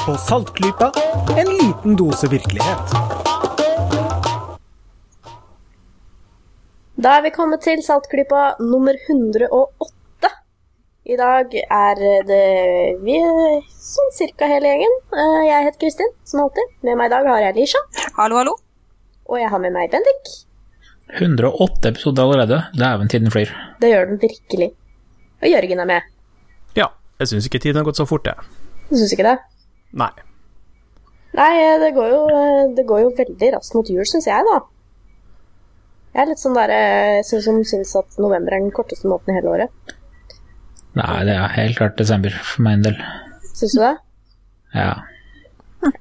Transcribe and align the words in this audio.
hører 0.00 0.06
på 0.06 0.16
Saltklypa, 0.18 0.90
en 1.38 1.48
liten 1.58 1.96
dose 1.96 2.28
virkelighet. 2.28 2.92
Da 7.00 7.14
er 7.18 7.22
vi 7.24 7.30
kommet 7.32 7.62
til 7.64 7.80
Saltklypa 7.82 8.56
nummer 8.60 8.94
108. 9.08 10.30
I 11.10 11.16
dag 11.16 11.54
er 11.56 12.00
det 12.28 13.00
vi 13.02 13.16
sånn 13.72 14.12
cirka 14.14 14.46
hele 14.46 14.68
gjengen. 14.68 14.92
Eh, 15.12 15.46
Jeg 15.48 15.64
heter 15.64 15.80
Kristin, 15.80 16.12
som 16.24 16.40
alltid. 16.44 16.68
Med 16.82 16.96
meg 16.96 17.06
i 17.10 17.14
dag 17.14 17.26
har 17.26 17.40
jeg 17.40 17.56
Lisha. 17.56 17.78
Hallo, 18.18 18.36
hallo. 18.36 18.54
Og 19.26 19.38
jeg 19.40 19.48
har 19.48 19.58
med 19.58 19.72
meg 19.72 19.90
Bendik. 19.90 20.30
108 21.18 21.88
episoder 21.88 22.22
allerede. 22.22 22.62
Dæven, 22.76 23.08
tiden 23.08 23.30
flyr. 23.30 23.50
Det 23.80 23.90
gjør 23.90 24.06
den 24.06 24.20
virkelig. 24.22 24.70
Og 25.42 25.48
Jørgen 25.48 25.80
er 25.80 25.84
med. 25.86 26.02
Ja, 26.76 26.86
jeg 27.18 27.28
syns 27.28 27.46
ikke 27.48 27.58
tiden 27.58 27.76
har 27.80 27.84
gått 27.84 27.96
så 27.98 28.06
fort, 28.06 28.26
jeg. 28.28 28.36
Du 28.90 28.96
syns 28.96 29.12
ikke 29.16 29.24
det? 29.26 29.38
Nei. 29.92 30.10
Nei, 31.38 31.50
det 31.82 31.92
går 31.94 32.08
jo, 32.10 32.20
det 32.76 32.84
går 32.88 33.00
jo 33.04 33.10
veldig 33.18 33.48
raskt 33.54 33.74
mot 33.78 33.88
jul, 33.90 34.02
syns 34.06 34.26
jeg, 34.26 34.46
da. 34.46 34.60
Jeg 36.10 36.24
er 36.24 36.30
litt 36.32 36.42
sånn 36.42 36.56
der, 36.58 36.72
jeg 36.74 37.24
synes 37.28 37.44
som 37.46 37.58
syns 37.70 37.92
at 38.00 38.16
november 38.18 38.56
er 38.56 38.64
den 38.64 38.72
korteste 38.74 39.06
måneden 39.10 39.30
i 39.34 39.38
hele 39.38 39.52
året. 39.52 39.94
Nei, 40.98 41.20
det 41.28 41.36
er 41.38 41.52
helt 41.54 41.78
klart 41.78 41.98
desember 42.00 42.34
for 42.34 42.64
meg 42.66 42.80
en 42.80 42.86
del. 42.88 42.96
Syns 43.54 43.76
du 43.76 43.82
det? 43.84 43.92
Ja. 44.74 44.90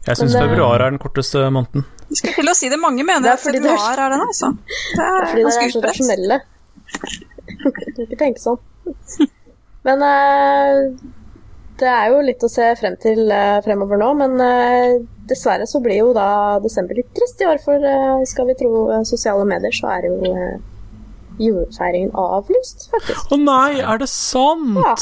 Jeg 0.07 0.17
syns 0.17 0.33
det- 0.33 0.41
februar 0.41 0.81
er 0.81 0.89
den 0.95 0.99
korteste 0.99 1.45
måneden. 1.53 1.85
Jeg 2.09 2.17
skal 2.23 2.33
til 2.39 2.49
å 2.49 2.55
si 2.57 2.69
det. 2.73 2.79
Mange 2.81 3.03
mener 3.05 3.21
Det 3.21 3.29
er 3.29 3.37
at 3.37 3.45
februar 3.45 3.99
er 4.01 4.09
den, 4.15 4.21
altså. 4.25 4.49
Det 4.97 5.05
er 5.05 5.27
Fordi 5.29 5.43
dere 5.45 5.65
er 5.65 5.75
så 5.75 5.83
rasjonelle. 5.85 6.39
Du 7.59 7.71
kan 7.75 8.05
ikke 8.05 8.17
tenke 8.17 8.39
sånn. 8.39 8.59
Men 9.83 10.01
eh, 10.05 10.77
det 11.79 11.89
er 11.89 12.09
jo 12.11 12.23
litt 12.25 12.43
å 12.43 12.49
se 12.51 12.65
frem 12.79 12.97
til 13.01 13.29
eh, 13.31 13.59
fremover 13.65 13.99
nå, 14.01 14.09
men 14.19 14.35
eh, 14.43 14.97
dessverre 15.29 15.67
så 15.69 15.81
blir 15.83 16.01
jo 16.01 16.11
da 16.17 16.59
desember 16.63 16.99
litt 16.99 17.11
trist 17.15 17.41
i 17.41 17.47
år, 17.47 17.61
for 17.63 17.79
eh, 17.79 18.25
skal 18.29 18.49
vi 18.49 18.57
tro 18.59 18.83
sosiale 19.07 19.47
medier, 19.47 19.75
så 19.75 19.93
er 19.95 20.09
jo 20.09 20.33
julefeiringen 21.39 22.11
avlyst, 22.19 22.89
faktisk. 22.91 23.31
Å 23.31 23.39
nei, 23.39 23.79
er 23.79 24.01
det 24.01 24.09
sant? 24.11 24.75
Ja. 24.83 24.95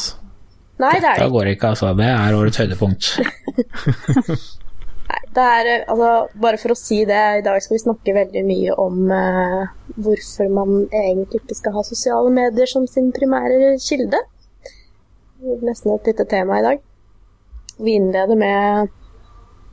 Nei, 0.78 0.94
det 1.02 1.09
er 1.09 1.17
det 1.17 1.25
ikke. 1.25 1.33
går 1.33 1.52
ikke, 1.55 1.73
altså. 1.73 1.89
Det 1.98 2.11
er 2.14 2.38
årets 2.38 2.61
høydepunkt. 2.61 3.14
Nei, 5.08 5.22
det 5.31 5.44
er, 5.44 5.67
altså, 5.88 6.09
bare 6.42 6.59
for 6.59 6.73
å 6.73 6.78
si 6.78 7.00
det, 7.08 7.20
i 7.39 7.44
dag 7.45 7.61
skal 7.64 7.78
vi 7.78 7.83
snakke 7.86 8.16
veldig 8.17 8.44
mye 8.48 8.73
om 8.83 9.11
eh, 9.14 9.61
hvorfor 10.03 10.50
man 10.52 10.81
egentlig 10.89 11.42
ikke 11.42 11.55
skal 11.61 11.78
ha 11.78 11.83
sosiale 11.88 12.33
medier 12.33 12.67
som 12.70 12.88
sin 12.89 13.14
primære 13.16 13.78
kilde. 13.83 14.20
Nesten 15.38 15.93
et 15.93 16.07
lite 16.07 16.25
tema 16.25 16.59
i 16.59 16.63
dag. 16.66 16.80
Vi 17.77 17.91
innleder 17.93 18.35
med 18.35 18.88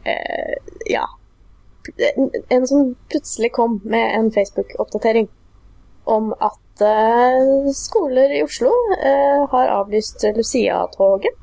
eh, 0.05 0.57
ja 0.93 1.07
en, 2.49 2.67
som 2.67 2.95
plutselig 3.09 3.53
kom 3.53 3.81
med 3.85 4.19
en 4.19 4.33
Facebook-oppdatering 4.33 5.29
om 6.05 6.33
at 6.33 6.85
eh, 6.85 7.71
skoler 7.73 8.37
i 8.39 8.43
Oslo 8.45 8.73
eh, 9.05 9.45
har 9.51 9.73
avlyst 9.79 10.25
Lucia-toget 10.37 11.41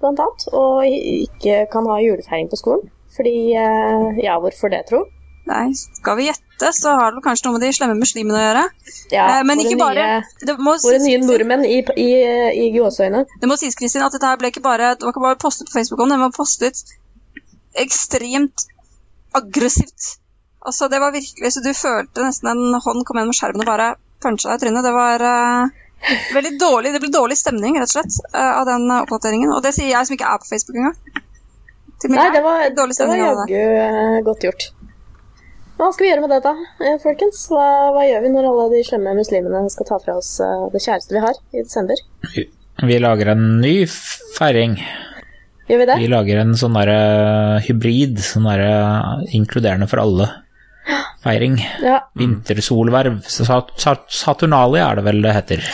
blant 0.00 0.20
annet, 0.20 0.46
og 0.56 0.86
ikke 0.88 1.66
kan 1.72 1.88
ha 1.88 1.98
julefeiring 2.00 2.48
på 2.50 2.56
skolen. 2.56 2.88
Fordi 3.16 3.52
eh, 3.52 4.20
Ja, 4.24 4.38
hvorfor 4.40 4.72
det, 4.72 4.86
tro? 4.88 5.04
Nei, 5.48 5.72
skal 5.74 6.18
vi 6.18 6.26
gjette, 6.28 6.70
så 6.76 6.92
har 6.98 7.14
det 7.14 7.22
kanskje 7.24 7.48
noe 7.48 7.56
med 7.56 7.64
de 7.64 7.72
slemme 7.74 7.96
muslimene 7.98 8.36
å 8.38 8.42
gjøre. 8.42 8.64
Ja, 9.10 9.24
Eh, 9.38 9.44
men 9.48 9.62
ikke 9.62 9.78
bare 9.80 10.06
nye, 10.06 10.46
det 10.46 10.56
Våre 10.60 11.00
nye 11.02 11.20
nordmenn 11.24 11.64
i, 11.66 11.80
i, 11.80 12.10
i 12.64 12.66
gåseøyne. 12.76 13.24
det 13.40 13.48
må 13.50 13.56
sies, 13.58 13.74
Kristin, 13.78 14.04
at 14.06 14.14
dette 14.14 14.28
her 14.28 14.38
ble 14.38 14.52
ikke 14.52 14.62
bare 14.62 14.94
Det 14.94 15.06
var 15.06 15.14
ikke 15.14 15.24
bare 15.24 15.40
postet 15.40 15.70
på 15.70 15.78
Facebook 15.78 16.02
om, 16.04 16.12
det 16.12 16.20
var 16.20 16.36
postet 16.36 16.84
ekstremt 17.78 18.66
aggressivt. 19.34 20.16
Altså, 20.66 20.88
det 20.88 21.00
var 21.00 21.12
virkelig 21.14 21.52
Så 21.52 21.62
du 21.64 21.72
følte 21.74 22.24
nesten 22.26 22.50
en 22.50 22.80
hånd 22.84 23.04
kom 23.06 23.20
gjennom 23.20 23.36
skjermen 23.36 23.64
og 23.64 23.70
bare 23.70 23.94
puncha 24.20 24.50
deg 24.50 24.58
i 24.58 24.64
trynet. 24.64 24.84
Det 24.84 24.92
var 24.92 25.24
uh, 25.24 25.70
veldig 26.34 26.52
dårlig 26.60 26.92
Det 26.92 27.02
ble 27.04 27.12
dårlig 27.14 27.38
stemning, 27.40 27.78
rett 27.80 27.88
og 27.88 27.96
slett, 27.96 28.18
uh, 28.34 28.60
av 28.60 28.66
den 28.68 28.84
eh, 28.90 29.02
oppdateringen. 29.06 29.54
Og 29.56 29.62
det 29.64 29.72
sier 29.76 29.92
jeg 29.94 30.08
som 30.08 30.18
ikke 30.18 30.28
er 30.34 30.42
på 30.42 30.50
Facebook 30.50 30.80
engang. 30.82 31.24
Nei, 32.10 32.28
det 32.32 32.40
var, 32.40 32.62
det 32.72 33.08
var 33.08 33.18
jaggu 33.20 34.22
godt 34.24 34.46
gjort. 34.48 34.70
Hva 35.80 35.88
skal 35.94 36.04
vi 36.04 36.10
gjøre 36.10 36.20
med 36.26 36.32
det, 36.34 36.38
da, 36.44 36.50
eh, 36.84 36.96
folkens? 37.00 37.38
Hva, 37.48 37.66
hva 37.94 38.02
gjør 38.04 38.24
vi 38.26 38.30
når 38.34 38.48
alle 38.50 38.66
de 38.74 38.80
slemme 38.84 39.14
muslimene 39.16 39.62
skal 39.72 39.86
ta 39.88 39.96
fra 40.02 40.18
oss 40.20 40.34
eh, 40.44 40.66
det 40.74 40.82
kjæreste 40.84 41.14
vi 41.16 41.22
har 41.24 41.38
i 41.56 41.62
desember? 41.64 42.02
Vi 42.90 42.98
lager 43.00 43.30
en 43.32 43.46
ny 43.62 43.74
feiring. 44.36 44.76
Gjør 45.70 45.80
vi 45.80 45.86
det? 45.88 45.96
Vi 46.02 46.10
lager 46.12 46.42
en 46.42 46.52
sånn 46.58 46.76
derre 46.76 46.98
hybrid, 47.64 48.20
sånn 48.24 48.48
derre 48.50 49.24
inkluderende 49.36 49.88
for 49.88 50.02
alle. 50.04 50.28
Feiring. 51.24 51.56
Ja. 51.84 51.98
Vintersolverv. 52.16 53.18
Sat 53.28 53.72
Sat 53.80 54.06
Saturnalia 54.12 54.86
er 54.90 55.00
det 55.00 55.04
vel 55.08 55.20
det 55.24 55.34
heter. 55.36 55.64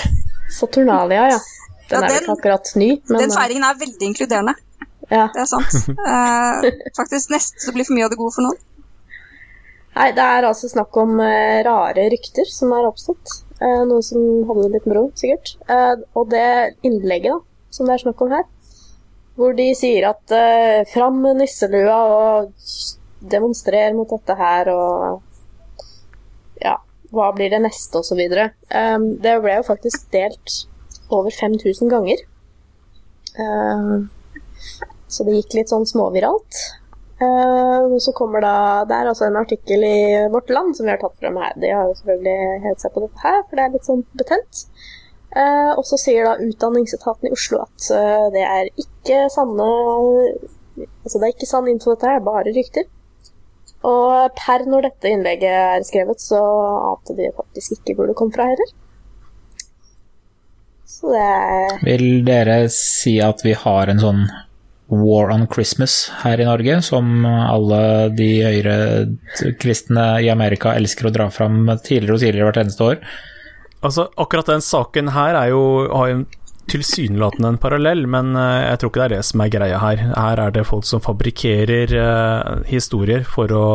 Saturnalia, 0.54 1.28
ja. 1.34 1.42
Den 1.90 2.02
Ja, 2.02 2.08
er 2.10 2.22
ikke 2.22 2.34
akkurat 2.34 2.70
ny, 2.78 2.88
men 3.08 3.20
Den 3.22 3.30
eh, 3.30 3.36
feiringen 3.36 3.66
er 3.66 3.78
veldig 3.82 4.08
inkluderende. 4.12 4.54
ja. 5.10 5.28
Det 5.34 5.42
er 5.44 5.50
sant. 5.50 5.76
Eh, 5.86 6.70
faktisk 6.98 7.30
nesten 7.34 7.62
så 7.62 7.74
blir 7.74 7.86
for 7.86 7.94
mye 7.98 8.06
av 8.06 8.14
det 8.14 8.18
gode 8.22 8.34
for 8.34 8.46
noen. 8.48 8.58
Nei, 9.96 10.10
det 10.12 10.24
er 10.24 10.44
altså 10.44 10.68
snakk 10.68 10.96
om 11.00 11.16
eh, 11.24 11.62
rare 11.64 12.08
rykter 12.12 12.48
som 12.52 12.74
er 12.76 12.88
oppstått. 12.88 13.38
Eh, 13.64 13.82
noe 13.88 14.04
som 14.04 14.20
havner 14.48 14.68
litt 14.68 14.82
litt 14.82 14.90
moro, 14.90 15.06
sikkert. 15.16 15.54
Eh, 15.72 15.94
og 16.12 16.28
det 16.34 16.76
innlegget 16.84 17.32
da, 17.32 17.38
som 17.72 17.88
det 17.88 17.96
er 17.96 18.04
snakk 18.04 18.20
om 18.26 18.34
her, 18.36 18.44
hvor 19.36 19.56
de 19.56 19.70
sier 19.76 20.06
at 20.08 20.32
uh, 20.32 20.80
fram 20.88 21.18
med 21.20 21.42
nisselua 21.42 21.96
og 22.08 22.68
demonstrer 23.20 23.92
mot 23.92 24.08
dette 24.08 24.32
her 24.38 24.70
og 24.72 26.62
ja, 26.62 26.78
hva 27.12 27.26
blir 27.36 27.52
det 27.52 27.60
neste 27.66 28.00
og 28.00 28.06
så 28.08 28.16
videre. 28.16 28.46
Um, 28.72 29.10
det 29.20 29.34
ble 29.44 29.58
jo 29.58 29.66
faktisk 29.66 30.08
delt 30.14 30.62
over 31.12 31.30
5000 31.30 31.92
ganger. 31.92 32.24
Eh, 33.38 33.96
så 35.08 35.24
det 35.26 35.36
gikk 35.38 35.58
litt 35.58 35.72
sånn 35.72 35.86
småviralt. 35.88 36.60
Og 37.16 37.94
så 38.04 38.12
kommer 38.12 38.42
da 38.44 38.84
Det 38.84 38.92
er 38.92 39.08
altså 39.08 39.24
en 39.24 39.38
artikkel 39.40 39.84
i 39.88 40.00
Vårt 40.28 40.50
Land 40.52 40.74
som 40.76 40.84
vi 40.84 40.92
har 40.92 41.00
tatt 41.00 41.16
frem 41.16 41.38
her. 41.40 41.54
De 41.56 41.70
har 41.72 41.88
jo 41.88 41.94
selvfølgelig 41.96 42.60
hevet 42.66 42.82
seg 42.82 42.92
på 42.92 43.04
dette 43.06 43.22
her, 43.22 43.38
for 43.46 43.56
det 43.56 43.64
er 43.64 43.72
litt 43.72 43.88
sånn 43.88 44.02
betent. 44.20 44.66
Uh, 45.36 45.72
og 45.76 45.82
så 45.84 45.98
sier 46.00 46.24
da 46.24 46.36
Utdanningsetaten 46.40 47.28
i 47.28 47.32
Oslo 47.34 47.58
at 47.64 47.88
uh, 47.92 48.28
det 48.32 48.44
er 48.46 48.70
ikke 48.80 49.26
sanne 49.32 49.66
Altså 50.76 51.18
det 51.18 51.26
er 51.26 51.32
ikke 51.32 51.48
sann 51.48 51.68
info, 51.72 51.94
dette 51.94 52.08
her, 52.08 52.22
bare 52.24 52.52
rykter. 52.52 52.84
Og 53.86 54.32
per 54.36 54.64
når 54.68 54.90
dette 54.90 55.12
innlegget 55.12 55.52
er 55.56 55.84
skrevet, 55.88 56.20
så 56.20 56.40
ante 56.92 57.16
de 57.16 57.30
faktisk 57.36 57.78
ikke 57.78 57.96
hvor 57.96 58.10
det 58.10 58.16
kom 58.18 58.32
fra 58.34 58.50
heller. 58.50 58.72
Så 60.86 61.12
det 61.12 61.80
Vil 61.86 62.06
dere 62.26 62.58
si 62.72 63.16
at 63.24 63.40
vi 63.44 63.54
har 63.56 63.92
en 63.92 64.02
sånn 64.02 64.22
War 64.88 65.32
on 65.34 65.48
Christmas 65.50 66.12
her 66.22 66.40
i 66.40 66.46
Norge, 66.46 66.78
som 66.86 67.24
alle 67.26 67.80
de 68.14 68.28
høyre 68.44 68.76
kristne 69.58 70.04
i 70.22 70.30
Amerika 70.30 70.76
elsker 70.78 71.08
å 71.08 71.14
dra 71.14 71.26
fram 71.34 71.64
tidligere 71.82 72.14
og 72.14 72.22
tidligere 72.22 72.50
hvert 72.50 72.60
eneste 72.62 72.86
år? 72.86 73.00
Altså, 73.86 74.06
akkurat 74.16 74.48
den 74.50 74.62
saken 74.64 75.10
her 75.14 75.36
er 75.38 75.50
jo, 75.50 75.62
har 75.90 76.12
jo 76.12 76.20
tilsynelatende 76.70 77.52
en 77.52 77.60
parallell, 77.62 78.06
men 78.10 78.34
eh, 78.38 78.64
jeg 78.70 78.80
tror 78.80 78.90
ikke 78.90 79.02
det 79.02 79.06
er 79.06 79.14
det 79.16 79.26
som 79.28 79.42
er 79.42 79.52
greia 79.54 79.82
her. 79.82 80.02
Her 80.14 80.42
er 80.46 80.54
det 80.54 80.66
folk 80.66 80.86
som 80.88 81.02
fabrikkerer 81.04 81.94
eh, 82.00 82.64
historier 82.70 83.26
for 83.28 83.52
å 83.54 83.66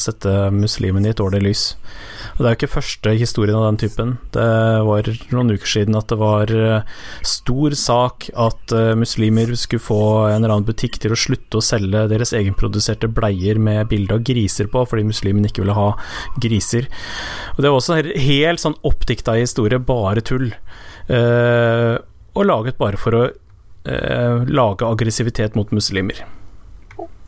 sette 0.00 0.50
muslimene 0.54 1.08
i 1.10 1.14
et 1.14 1.20
dårlig 1.20 1.40
lys. 1.46 1.64
Det 2.34 2.42
er 2.42 2.50
jo 2.50 2.58
ikke 2.58 2.74
første 2.80 3.12
historien 3.14 3.54
av 3.54 3.64
den 3.68 3.76
typen. 3.84 4.14
Det 4.34 4.46
var 4.88 5.06
noen 5.30 5.52
uker 5.54 5.70
siden 5.70 5.94
at 5.98 6.10
det 6.10 6.18
var 6.18 6.50
eh, 6.50 6.96
stor 7.30 7.76
sak 7.78 8.26
at 8.34 8.74
eh, 8.74 8.94
muslimer 8.98 9.52
skulle 9.54 9.84
få 9.84 10.00
en 10.32 10.40
eller 10.40 10.56
annen 10.56 10.66
butikk 10.66 10.98
til 11.02 11.14
å 11.14 11.20
slutte 11.20 11.60
å 11.60 11.64
selge 11.64 12.08
deres 12.10 12.34
egenproduserte 12.34 13.10
bleier 13.14 13.60
med 13.62 13.86
bilde 13.92 14.18
av 14.18 14.26
griser 14.26 14.66
på, 14.72 14.82
fordi 14.90 15.06
muslimene 15.06 15.50
ikke 15.50 15.62
ville 15.62 15.78
ha 15.78 15.92
griser. 16.42 16.90
Og 17.54 17.62
Det 17.62 17.70
var 17.70 17.78
også 17.78 18.00
en 18.00 18.12
helt 18.26 18.64
sånn 18.64 18.78
oppdikta 18.82 19.38
historie, 19.38 19.78
bare 19.78 20.24
tull. 20.26 20.50
Eh, 21.06 21.94
og 22.34 22.48
laget 22.50 22.80
bare 22.82 22.98
for 22.98 23.20
å 23.20 23.24
lage 23.84 24.86
aggressivitet 24.88 25.52
mot 25.58 25.68
muslimer. 25.76 26.22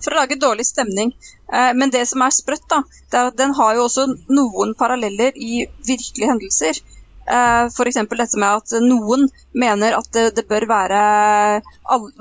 For 0.05 0.13
å 0.13 0.21
lage 0.21 0.39
dårlig 0.41 0.67
stemning. 0.69 1.13
Eh, 1.53 1.73
men 1.79 1.93
det 1.95 2.05
som 2.11 2.25
er 2.25 2.35
sprøtt, 2.35 2.67
da, 2.71 2.83
det 3.11 3.21
er 3.21 3.31
at 3.31 3.39
den 3.39 3.55
har 3.57 3.77
jo 3.77 3.87
også 3.87 4.07
noen 4.29 4.75
paralleller 4.79 5.37
i 5.37 5.65
virkelige 5.89 6.31
hendelser. 6.33 6.83
Uh, 7.27 7.67
F.eks. 7.67 7.97
dette 8.07 8.39
med 8.39 8.61
at 8.61 8.75
noen 8.85 9.25
mener 9.59 9.97
at 9.97 10.07
det, 10.15 10.29
det 10.37 10.45
bør 10.47 10.63
være 10.71 10.99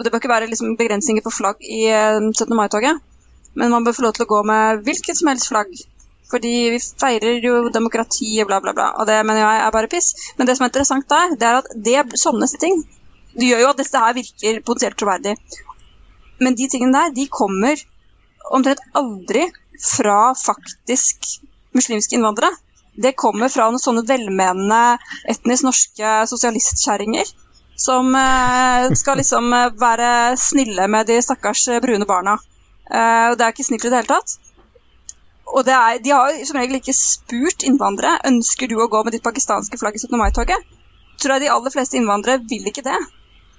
Det 0.02 0.10
bør 0.10 0.18
ikke 0.18 0.32
være 0.32 0.48
liksom 0.50 0.72
begrensninger 0.80 1.22
på 1.22 1.34
flagg 1.36 1.62
i 1.62 1.84
eh, 1.94 2.18
17. 2.32 2.56
mai-toget, 2.58 3.04
men 3.54 3.70
man 3.70 3.86
bør 3.86 3.94
få 3.94 4.08
lov 4.08 4.16
til 4.18 4.26
å 4.26 4.32
gå 4.32 4.40
med 4.50 4.82
hvilket 4.88 5.20
som 5.20 5.30
helst 5.30 5.52
flagg. 5.52 5.70
Fordi 6.32 6.56
vi 6.74 6.82
feirer 6.82 7.38
jo 7.38 7.70
demokrati 7.70 8.32
og 8.42 8.50
bla, 8.50 8.58
bla, 8.66 8.74
bla. 8.74 8.88
Og 8.98 9.06
det 9.06 9.20
mener 9.22 9.44
jeg 9.44 9.62
er 9.62 9.76
bare 9.76 9.92
piss. 9.92 10.10
Men 10.40 10.50
det 10.50 10.58
som 10.58 10.66
er 10.66 10.74
interessant 10.74 11.06
der, 11.12 11.38
det 11.38 11.52
er 11.52 11.60
at 11.62 11.70
det, 11.86 12.00
sånne 12.18 12.50
ting 12.58 12.82
det 13.36 13.50
gjør 13.50 13.66
jo 13.66 13.70
at 13.74 13.80
dette 13.82 14.02
her 14.02 14.16
virker 14.16 14.60
potensielt 14.64 14.98
troverdig. 15.00 15.36
Men 16.42 16.58
de 16.58 16.68
tingene 16.72 16.98
der, 16.98 17.16
de 17.16 17.28
kommer 17.32 17.80
omtrent 18.56 18.84
aldri 18.94 19.48
fra 19.82 20.34
faktisk 20.38 21.40
muslimske 21.76 22.16
innvandrere. 22.18 22.54
Det 22.96 23.16
kommer 23.20 23.52
fra 23.52 23.68
noen 23.68 23.82
sånne 23.82 24.06
velmenende 24.08 24.98
etnisk 25.32 25.66
norske 25.68 26.12
sosialistkjerringer 26.32 27.34
som 27.76 28.16
eh, 28.16 28.92
skal 28.96 29.20
liksom 29.20 29.54
eh, 29.54 29.72
være 29.80 30.38
snille 30.40 30.88
med 30.88 31.10
de 31.12 31.20
stakkars 31.22 31.68
eh, 31.68 31.82
brune 31.84 32.08
barna. 32.08 32.38
Og 32.86 33.34
det 33.34 33.42
er 33.42 33.50
ikke 33.50 33.64
snilt 33.66 33.88
i 33.88 33.90
det 33.90 33.98
hele 33.98 34.12
tatt. 34.12 34.36
Og 35.58 35.66
er, 35.66 35.98
de 36.06 36.12
har 36.14 36.36
som 36.46 36.60
regel 36.60 36.78
ikke 36.78 36.94
spurt 36.94 37.66
innvandrere 37.66 38.20
ønsker 38.30 38.70
du 38.70 38.76
å 38.78 38.86
gå 38.92 39.02
med 39.02 39.16
ditt 39.16 39.26
pakistanske 39.26 39.80
flagg 39.82 39.98
i 39.98 40.02
17. 40.04 40.14
mai-toget. 40.22 40.68
Tror 41.18 41.34
jeg 41.34 41.46
de 41.46 41.50
aller 41.50 41.74
fleste 41.74 41.98
innvandrere 41.98 42.44
vil 42.46 42.70
ikke 42.70 42.86
det. 42.86 43.00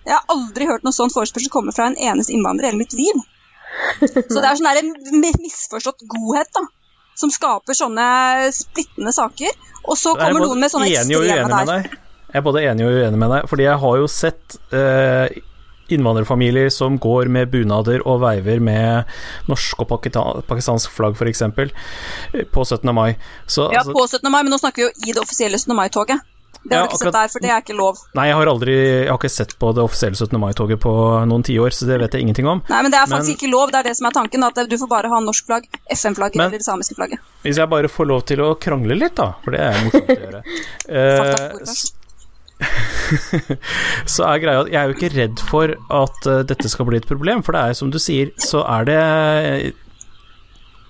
Jeg 0.06 0.14
har 0.14 0.24
aldri 0.32 0.68
hørt 0.68 0.86
noe 0.86 0.94
sånn 0.94 1.10
forespørsel 1.10 1.50
komme 1.52 1.74
fra 1.74 1.88
en 1.90 1.98
eneste 1.98 2.34
innvandrer 2.36 2.68
i 2.68 2.70
hele 2.70 2.82
mitt 2.84 2.94
liv. 2.96 3.24
Så 3.98 4.38
det 4.38 4.46
er 4.46 4.58
sånn 4.58 4.68
en 4.70 4.92
misforstått 5.42 6.06
godhet 6.08 6.50
da, 6.54 6.62
som 7.18 7.32
skaper 7.34 7.76
sånne 7.76 8.06
splittende 8.54 9.12
saker. 9.14 9.50
Og 9.86 9.98
så 9.98 10.14
er 10.14 10.28
kommer 10.28 10.46
noen 10.46 10.62
med 10.62 10.72
sånne 10.72 10.92
ekstreme 10.92 11.48
med 11.50 11.72
der. 11.72 11.90
Jeg 12.26 12.40
er 12.40 12.44
både 12.44 12.62
enig 12.68 12.86
og 12.86 12.96
uenig 13.00 13.18
med 13.22 13.30
deg, 13.32 13.50
fordi 13.50 13.66
jeg 13.66 13.82
har 13.82 13.98
jo 14.00 14.08
sett 14.10 14.56
eh, 14.74 15.36
innvandrerfamilier 15.94 16.70
som 16.74 16.98
går 17.02 17.30
med 17.32 17.50
bunader 17.52 18.02
og 18.04 18.20
veiver 18.24 18.62
med 18.62 19.12
norsk 19.50 19.84
og 19.84 19.92
pakistansk 20.48 20.92
flagg, 20.92 21.16
f.eks., 21.16 21.44
på 22.52 22.64
17. 22.66 22.94
mai. 22.94 23.14
Så, 23.46 23.70
Ja, 23.72 23.82
altså, 23.82 23.94
på 23.94 24.06
17. 24.06 24.30
mai, 24.30 24.42
men 24.42 24.52
nå 24.54 24.58
snakker 24.62 24.82
vi 24.82 24.88
jo 24.88 25.10
i 25.10 25.14
det 25.14 25.22
offisielle 25.22 25.58
17. 25.58 25.74
mai-toget. 25.78 26.22
Det 26.66 26.74
har 26.74 26.82
Ja, 26.82 26.86
du 26.86 26.88
ikke 26.90 26.96
akkurat- 26.98 27.12
sett 27.12 27.12
der, 27.20 27.28
for 27.32 27.40
det 27.44 27.50
er 27.50 27.60
ikke 27.62 27.76
lov. 27.78 27.98
Nei, 28.18 28.26
jeg 28.26 28.34
har 28.36 28.46
aldri 28.50 28.74
Jeg 28.76 29.08
har 29.08 29.18
ikke 29.18 29.30
sett 29.30 29.52
på 29.58 29.72
det 29.76 29.82
offisielle 29.84 30.16
17. 30.18 30.40
mai-toget 30.40 30.80
på 30.82 30.92
noen 31.30 31.42
tiår, 31.46 31.70
så 31.70 31.86
det 31.86 32.00
vet 32.00 32.12
jeg 32.18 32.22
ingenting 32.26 32.46
om. 32.50 32.62
Nei, 32.68 32.82
men 32.82 32.90
det 32.90 32.98
er 32.98 33.06
faktisk 33.06 33.30
Men- 33.30 33.36
ikke 33.38 33.50
lov. 33.52 33.70
Det 33.70 33.78
er 33.78 33.82
det 33.90 33.96
som 33.96 34.06
er 34.06 34.10
tanken. 34.16 34.42
At 34.44 34.54
du 34.68 34.76
får 34.76 34.88
bare 34.88 35.08
ha 35.08 35.20
norsk 35.20 35.46
flagg, 35.46 35.64
FN-flagget 35.90 36.36
eller 36.40 36.50
det 36.58 36.64
samiske 36.66 36.96
flagget. 36.96 37.18
Hvis 37.44 37.56
jeg 37.56 37.68
bare 37.70 37.88
får 37.88 38.06
lov 38.06 38.24
til 38.26 38.38
å 38.42 38.54
krangle 38.58 38.98
litt, 38.98 39.14
da, 39.14 39.32
for 39.44 39.50
det 39.52 39.60
er 39.60 39.72
morsomt 39.84 40.10
å 40.10 40.18
gjøre 40.26 40.42
eh, 40.88 41.74
så 44.08 44.24
er 44.26 44.38
greia 44.42 44.60
at 44.64 44.70
jeg 44.72 44.78
er 44.80 44.88
jo 44.90 44.94
ikke 44.96 45.10
redd 45.14 45.42
for 45.50 45.74
at 45.92 46.26
eh, 46.30 46.42
dette 46.48 46.70
skal 46.72 46.86
bli 46.88 46.96
et 46.96 47.06
problem, 47.08 47.42
for 47.44 47.52
det 47.56 47.62
er 47.70 47.76
som 47.78 47.90
du 47.92 47.98
sier, 48.02 48.30
så 48.40 48.62
er 48.64 48.88
det 48.88 49.74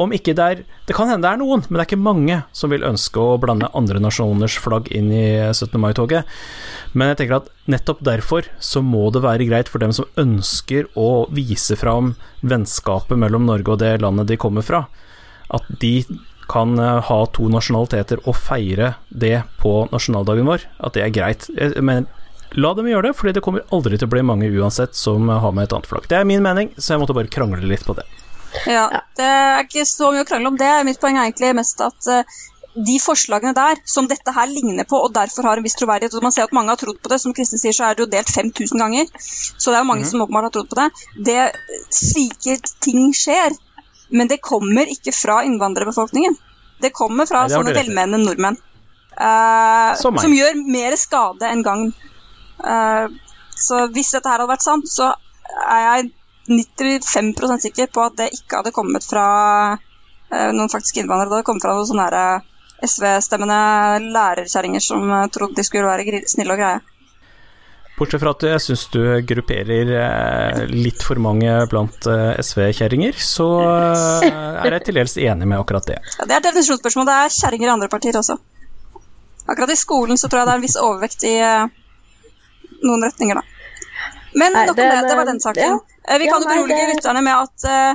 Om 0.02 0.12
ikke 0.12 0.34
det 0.36 0.44
er 0.44 0.62
Det 0.86 0.94
kan 0.96 1.08
hende 1.08 1.24
det 1.24 1.32
er 1.32 1.40
noen, 1.40 1.62
men 1.66 1.78
det 1.78 1.82
er 1.82 1.88
ikke 1.88 2.04
mange 2.04 2.36
som 2.54 2.70
vil 2.70 2.84
ønske 2.86 3.20
å 3.20 3.38
blande 3.40 3.70
andre 3.74 4.00
nasjoners 4.02 4.58
flagg 4.62 4.90
inn 4.94 5.08
i 5.10 5.26
17. 5.50 5.74
mai-toget. 5.82 6.28
Men 6.92 7.10
jeg 7.10 7.20
tenker 7.22 7.40
at 7.40 7.50
nettopp 7.66 8.04
derfor 8.06 8.46
så 8.62 8.82
må 8.84 9.08
det 9.10 9.24
være 9.24 9.48
greit 9.48 9.72
for 9.72 9.82
dem 9.82 9.94
som 9.96 10.06
ønsker 10.20 10.86
å 10.94 11.26
vise 11.34 11.78
fram 11.80 12.14
vennskapet 12.46 13.18
mellom 13.18 13.48
Norge 13.48 13.74
og 13.74 13.82
det 13.82 13.96
landet 14.04 14.30
de 14.30 14.38
kommer 14.40 14.66
fra, 14.66 14.84
at 15.50 15.66
de 15.80 16.04
kan 16.46 16.78
eh, 16.78 17.00
ha 17.08 17.18
to 17.34 17.48
nasjonaliteter 17.50 18.22
og 18.24 18.36
feire 18.38 18.94
det 19.08 19.40
på 19.58 19.88
nasjonaldagen 19.90 20.46
vår, 20.46 20.68
at 20.78 20.94
det 20.94 21.02
er 21.02 21.14
greit. 21.14 21.48
Men 21.82 22.06
la 22.54 22.72
dem 22.76 22.86
gjøre 22.90 23.10
det, 23.10 23.16
fordi 23.18 23.34
det 23.36 23.42
kommer 23.44 23.66
aldri 23.74 23.98
til 23.98 24.06
å 24.06 24.14
bli 24.14 24.22
mange 24.26 24.52
uansett 24.54 24.94
som 24.94 25.28
har 25.28 25.56
med 25.56 25.66
et 25.66 25.74
annet 25.76 25.90
flagg. 25.90 26.06
Det 26.10 26.20
er 26.20 26.28
min 26.28 26.44
mening, 26.44 26.70
så 26.78 26.94
jeg 26.94 27.02
måtte 27.02 27.16
bare 27.16 27.32
krangle 27.32 27.66
litt 27.66 27.86
på 27.86 27.96
det. 27.98 28.06
Ja, 28.64 28.86
det 29.18 29.26
er 29.26 29.64
ikke 29.64 29.84
så 29.88 30.10
mye 30.12 30.24
å 30.24 30.28
krangle 30.28 30.52
om 30.52 30.60
det. 30.60 30.72
Mitt 30.88 31.00
poeng 31.02 31.18
er 31.18 31.28
egentlig 31.28 31.52
mest 31.58 31.80
at 31.84 32.08
eh, 32.12 32.36
de 32.76 32.96
forslagene 33.00 33.54
der, 33.56 33.80
som 33.88 34.08
dette 34.08 34.32
her 34.36 34.48
ligner 34.50 34.86
på, 34.88 34.98
og 35.00 35.14
derfor 35.16 35.48
har 35.48 35.60
en 35.60 35.64
viss 35.64 35.78
troverdighet, 35.78 36.14
og 36.18 36.26
man 36.26 36.34
ser 36.34 36.46
at 36.46 36.54
mange 36.56 36.72
har 36.72 36.80
trodd 36.80 36.98
på 37.02 37.12
det, 37.12 37.18
som 37.22 37.34
Kristin 37.36 37.60
sier, 37.60 37.76
så 37.76 37.86
er 37.86 37.96
det 37.96 38.04
jo 38.04 38.10
delt 38.12 38.32
5000 38.32 38.82
ganger, 38.82 39.08
så 39.16 39.70
det 39.70 39.78
er 39.78 39.84
jo 39.84 39.88
mange 39.88 40.08
som 40.08 40.24
åpenbart 40.24 40.48
har 40.50 40.54
trodd 40.58 40.68
på 40.72 40.80
det. 40.80 40.88
det. 41.28 41.40
Slike 41.96 42.58
ting 42.84 43.08
skjer, 43.16 43.56
men 44.12 44.28
det 44.30 44.42
kommer 44.44 44.92
ikke 44.92 45.14
fra 45.16 45.40
innvandrerbefolkningen. 45.48 46.36
Det 46.84 46.92
kommer 46.92 47.28
fra 47.28 47.44
Nei, 47.44 47.50
det 47.50 47.56
sånne 47.56 47.76
velmenende 47.76 48.20
nordmenn. 48.26 48.60
Uh, 49.16 49.96
Som 49.96 50.18
som 50.20 50.34
gjør 50.36 50.58
mer 50.68 50.98
skade 51.00 51.48
enn 51.48 51.64
gagn. 51.64 51.88
Uh, 52.60 53.08
så 53.56 53.86
hvis 53.94 54.12
dette 54.12 54.28
her 54.28 54.42
hadde 54.42 54.52
vært 54.52 54.66
sant, 54.66 54.90
så 54.92 55.14
er 55.64 55.80
jeg 55.86 56.10
95% 56.48 57.64
sikker 57.66 57.86
på 57.92 58.04
at 58.06 58.16
det 58.18 58.30
ikke 58.36 58.60
hadde 58.60 58.72
kommet 58.74 59.04
fra 59.06 59.26
eh, 59.74 60.50
noen 60.54 60.70
faktiske 60.72 61.02
innvandrere. 61.02 61.28
Det 61.30 61.38
hadde 61.40 61.46
kommet 61.48 61.64
fra 61.66 61.74
noen 61.76 61.88
sånne 61.88 62.08
eh, 62.10 62.52
SV-stemmende 62.86 64.10
lærerkjerringer 64.14 64.84
som 64.84 65.06
eh, 65.10 65.26
trodde 65.34 65.56
de 65.60 65.64
skulle 65.66 65.88
være 65.88 66.22
snille 66.30 66.54
og 66.56 66.60
greie. 66.62 66.82
Bortsett 67.96 68.20
fra 68.20 68.34
at 68.34 68.42
jeg 68.44 68.60
syns 68.60 68.82
du 68.92 68.98
grupperer 69.24 69.92
eh, 69.96 70.58
litt 70.68 71.00
for 71.02 71.16
mange 71.24 71.54
blant 71.72 72.04
SV-kjerringer, 72.44 73.16
så 73.16 73.46
er 74.26 74.68
jeg 74.74 74.84
til 74.90 74.98
dels 75.00 75.16
enig 75.16 75.48
med 75.48 75.56
akkurat 75.62 75.88
det. 75.88 75.96
Ja, 76.20 76.26
det 76.28 76.36
er 76.36 76.44
definisjonsspørsmål. 76.50 77.08
Det 77.08 77.16
er 77.22 77.32
kjerringer 77.38 77.70
i 77.70 77.74
andre 77.78 77.88
partier 77.88 78.18
også. 78.20 78.36
Akkurat 79.48 79.72
i 79.72 79.78
skolen 79.80 80.18
så 80.20 80.28
tror 80.28 80.42
jeg 80.42 80.48
det 80.50 80.54
er 80.56 80.60
en 80.60 80.66
viss 80.66 80.76
overvekt 80.82 81.24
i 81.24 81.34
noen 82.84 83.06
retninger, 83.06 83.38
da. 83.40 83.44
Men 84.36 84.52
nok 84.52 84.70
om 84.74 84.76
det- 84.76 84.90
det. 84.92 85.08
Det 85.08 85.16
var 85.16 85.24
den 85.24 85.40
saken. 85.40 85.62
ja. 85.62 85.78
Eh, 86.08 86.18
Vi 86.18 86.26
kan 86.30 86.42
jo 86.42 86.48
ja, 86.48 86.54
berolige 86.54 86.86
det- 86.86 86.96
lytterne 86.96 87.22
med 87.22 87.34
at 87.34 87.64
eh, 87.70 87.94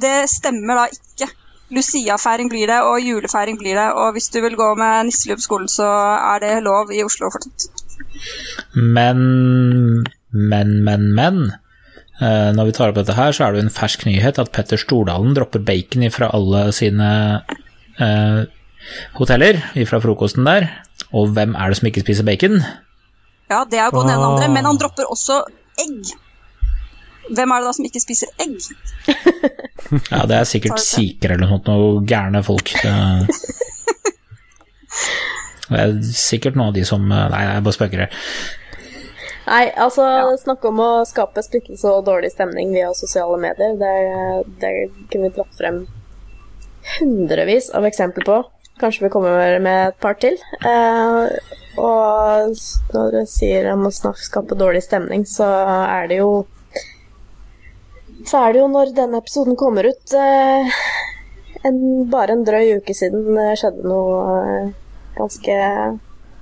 det 0.00 0.16
stemmer 0.30 0.74
da 0.74 0.86
ikke. 0.94 1.30
Lucia-feiring 1.70 2.48
blir 2.50 2.66
det, 2.66 2.80
og 2.82 2.98
julefeiring 3.00 3.58
blir 3.60 3.76
det. 3.78 3.88
Og 3.94 4.12
hvis 4.16 4.28
du 4.34 4.40
vil 4.42 4.56
gå 4.58 4.74
med 4.78 5.04
nisselue 5.06 5.36
på 5.38 5.44
skolen, 5.44 5.68
så 5.70 5.86
er 6.34 6.40
det 6.42 6.62
lov 6.64 6.90
i 6.90 7.02
Oslo 7.06 7.28
fortsatt. 7.30 7.68
Men, 8.74 9.20
men, 10.32 10.72
men, 10.84 11.04
men. 11.14 11.38
Eh, 12.20 12.50
når 12.52 12.64
vi 12.68 12.72
tar 12.76 12.90
opp 12.90 12.98
dette 12.98 13.14
her, 13.16 13.32
så 13.32 13.44
er 13.46 13.52
det 13.54 13.62
jo 13.62 13.66
en 13.68 13.74
fersk 13.76 14.02
nyhet 14.08 14.38
at 14.42 14.50
Petter 14.52 14.76
Stordalen 14.82 15.32
dropper 15.38 15.62
bacon 15.64 16.04
fra 16.12 16.28
alle 16.36 16.66
sine 16.76 17.08
eh, 18.00 18.42
hoteller, 19.16 19.62
fra 19.88 20.00
frokosten 20.02 20.44
der. 20.48 20.66
Og 21.16 21.30
hvem 21.36 21.54
er 21.54 21.70
det 21.72 21.78
som 21.80 21.88
ikke 21.90 22.02
spiser 22.04 22.26
bacon? 22.28 22.58
Ja, 23.50 23.62
det 23.64 23.78
er 23.80 23.88
jo 23.88 23.94
både 23.96 24.10
den 24.10 24.18
ene 24.18 24.26
og 24.26 24.34
andre, 24.34 24.50
Ah. 24.50 24.54
men 24.58 24.64
han 24.68 24.78
dropper 24.78 25.08
også 25.10 25.40
egg. 25.80 26.12
Hvem 27.30 27.52
er 27.54 27.62
det 27.62 27.68
da 27.68 27.72
som 27.76 27.88
ikke 27.88 28.02
spiser 28.02 28.28
egg? 28.42 28.56
Ja, 30.12 30.20
det 30.28 30.36
er 30.36 30.44
sikkert 30.46 30.78
sikher 30.84 31.32
eller 31.34 31.48
noe 31.48 31.56
sånt, 31.56 31.66
noe 31.66 32.02
gærne 32.06 32.42
folk. 32.46 32.68
Det 32.78 32.90
det 35.70 35.80
er 35.80 35.94
sikkert 36.14 36.58
noen 36.58 36.70
av 36.70 36.76
de 36.76 36.84
som 36.86 37.02
Nei, 37.10 37.42
jeg 37.46 37.64
bare 37.66 37.74
spøker 37.74 38.02
her. 38.04 38.10
Nei, 39.50 39.64
altså 39.82 40.04
snakke 40.38 40.70
om 40.70 40.78
å 40.84 41.04
skape 41.08 41.42
splittelse 41.42 41.90
og 41.90 42.06
dårlig 42.06 42.30
stemning 42.34 42.70
via 42.74 42.90
sosiale 42.94 43.38
medier, 43.40 43.72
det, 43.80 43.94
det 44.62 44.72
kunne 45.10 45.26
vi 45.26 45.34
dratt 45.34 45.54
frem 45.58 45.76
hundrevis 46.98 47.70
av 47.74 47.86
eksempler 47.88 48.28
på. 48.28 48.38
Kanskje 48.80 49.08
vi 49.08 49.12
kommer 49.12 49.58
med 49.60 49.88
et 49.88 49.98
par 50.00 50.16
til. 50.22 50.38
Eh, 50.64 51.24
og 51.80 52.54
når 52.94 53.16
du 53.16 53.20
sier 53.28 53.68
om 53.74 53.88
å 53.88 53.92
skape 53.92 54.56
dårlig 54.58 54.84
stemning, 54.86 55.26
så 55.28 55.48
er 55.84 56.08
det 56.08 56.22
jo 56.22 56.30
Så 58.26 58.40
er 58.40 58.52
det 58.52 58.60
jo 58.60 58.68
når 58.70 58.92
denne 58.96 59.20
episoden 59.22 59.56
kommer 59.58 59.86
ut 59.88 60.14
eh, 60.16 60.78
en, 61.66 61.78
Bare 62.12 62.36
en 62.36 62.44
drøy 62.46 62.76
uke 62.80 62.94
siden 62.96 63.38
skjedde 63.58 63.86
noe 63.88 64.22
eh, 64.40 64.72
ganske 65.16 65.56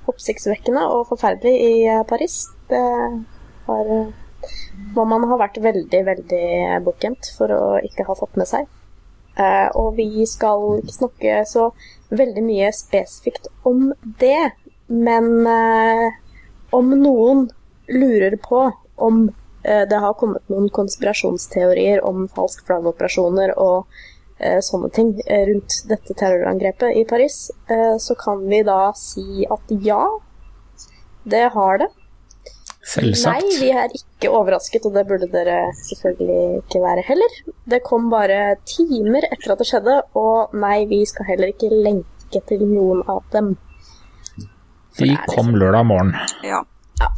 oppsiktsvekkende 0.09 0.87
og 0.89 1.07
forferdelig 1.11 1.53
i 1.55 1.85
eh, 1.87 2.03
Paris. 2.09 2.41
Det 2.69 2.81
har, 3.69 3.93
eh, 3.95 4.49
må 4.95 5.05
man 5.09 5.27
ha 5.29 5.39
vært 5.39 5.61
veldig, 5.63 6.03
veldig 6.07 6.43
bortgjemt 6.85 7.31
for 7.37 7.53
å 7.53 7.63
ikke 7.85 8.07
ha 8.09 8.17
fått 8.17 8.39
med 8.39 8.49
seg. 8.49 8.67
Eh, 9.39 9.67
og 9.79 9.95
vi 9.99 10.25
skal 10.27 10.81
ikke 10.81 10.95
snakke 10.95 11.35
så 11.47 11.69
veldig 12.09 12.43
mye 12.43 12.71
spesifikt 12.75 13.47
om 13.67 13.91
det, 14.19 14.51
men 14.87 15.29
eh, 15.47 16.07
om 16.75 16.91
noen 16.97 17.45
lurer 17.89 18.35
på 18.41 18.65
om 18.99 19.21
eh, 19.29 19.38
det 19.89 19.99
har 20.01 20.15
kommet 20.17 20.47
noen 20.49 20.69
konspirasjonsteorier 20.73 22.01
om 22.07 22.23
falsk 22.33 22.65
flaggoperasjoner 22.67 23.53
og 23.57 23.85
eh, 24.39 24.59
sånne 24.65 24.89
ting 24.95 25.13
eh, 25.25 25.45
rundt 25.51 25.81
dette 25.89 26.15
terrorangrepet 26.17 26.97
i 26.97 27.05
Paris, 27.09 27.51
eh, 27.69 27.95
så 28.01 28.15
kan 28.19 28.45
vi 28.49 28.63
da 28.67 28.91
si 28.97 29.45
at 29.45 29.73
ja, 29.85 30.03
det 31.29 31.47
har 31.55 31.81
det. 31.83 31.89
Selvsagt. 32.89 33.43
Nei, 33.43 33.57
vi 33.61 33.69
er 33.75 33.91
ikke 33.93 34.31
overrasket, 34.33 34.85
og 34.87 34.95
det 34.95 35.05
burde 35.09 35.27
dere 35.29 35.59
selvfølgelig 35.83 36.63
ikke 36.63 36.81
være 36.81 37.03
heller. 37.05 37.35
Det 37.69 37.83
kom 37.85 38.07
bare 38.09 38.55
timer 38.65 39.27
etter 39.29 39.53
at 39.53 39.61
det 39.61 39.67
skjedde, 39.69 39.97
og 40.17 40.55
nei, 40.57 40.85
vi 40.89 41.03
skal 41.09 41.27
heller 41.27 41.51
ikke 41.53 41.69
lenke 41.69 42.41
til 42.49 42.63
noen 42.65 43.03
av 43.11 43.21
dem. 43.35 43.53
For 44.95 45.05
De 45.05 45.15
kom 45.27 45.51
liksom- 45.51 45.59
lørdag 45.61 45.85
morgen. 45.85 46.15
Ja. 46.43 46.63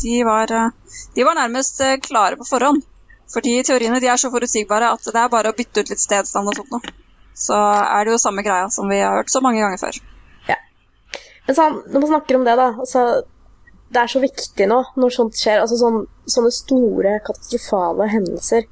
De 0.02 0.24
var, 0.28 0.52
eh, 0.52 0.98
de 1.16 1.26
var 1.28 1.38
nærmest 1.40 1.82
eh, 1.82 1.98
klare 2.04 2.38
på 2.40 2.48
forhånd. 2.48 2.84
Fordi 3.32 3.62
teoriene 3.64 4.02
de 4.04 4.10
er 4.12 4.20
så 4.20 4.32
forutsigbare 4.34 4.92
at 4.92 5.08
det 5.08 5.20
er 5.20 5.32
bare 5.32 5.52
å 5.52 5.58
bytte 5.58 5.84
ut 5.84 5.92
litt 5.94 6.04
stedstand 6.04 6.52
og 6.52 6.58
sånt 6.58 6.74
noe. 6.74 6.96
Så 7.38 7.56
er 7.56 8.06
det 8.06 8.14
jo 8.14 8.22
samme 8.22 8.44
greia 8.44 8.68
som 8.70 8.90
vi 8.92 9.00
har 9.00 9.16
hørt 9.16 9.32
så 9.32 9.42
mange 9.42 9.64
ganger 9.64 9.80
før. 9.80 10.02
Men 11.48 11.58
sånn, 11.58 11.78
når 11.90 12.04
man 12.04 12.10
snakker 12.12 12.38
om 12.38 12.44
det, 12.46 12.54
da 12.60 12.68
altså, 12.84 13.24
Det 13.92 14.00
er 14.00 14.12
så 14.12 14.20
viktig 14.24 14.68
nå 14.70 14.78
når 15.02 15.16
sånt 15.16 15.40
skjer. 15.40 15.64
Altså 15.64 15.80
sånn, 15.80 16.04
sånne 16.30 16.52
store, 16.56 17.16
katastrofale 17.26 18.06
hendelser 18.12 18.68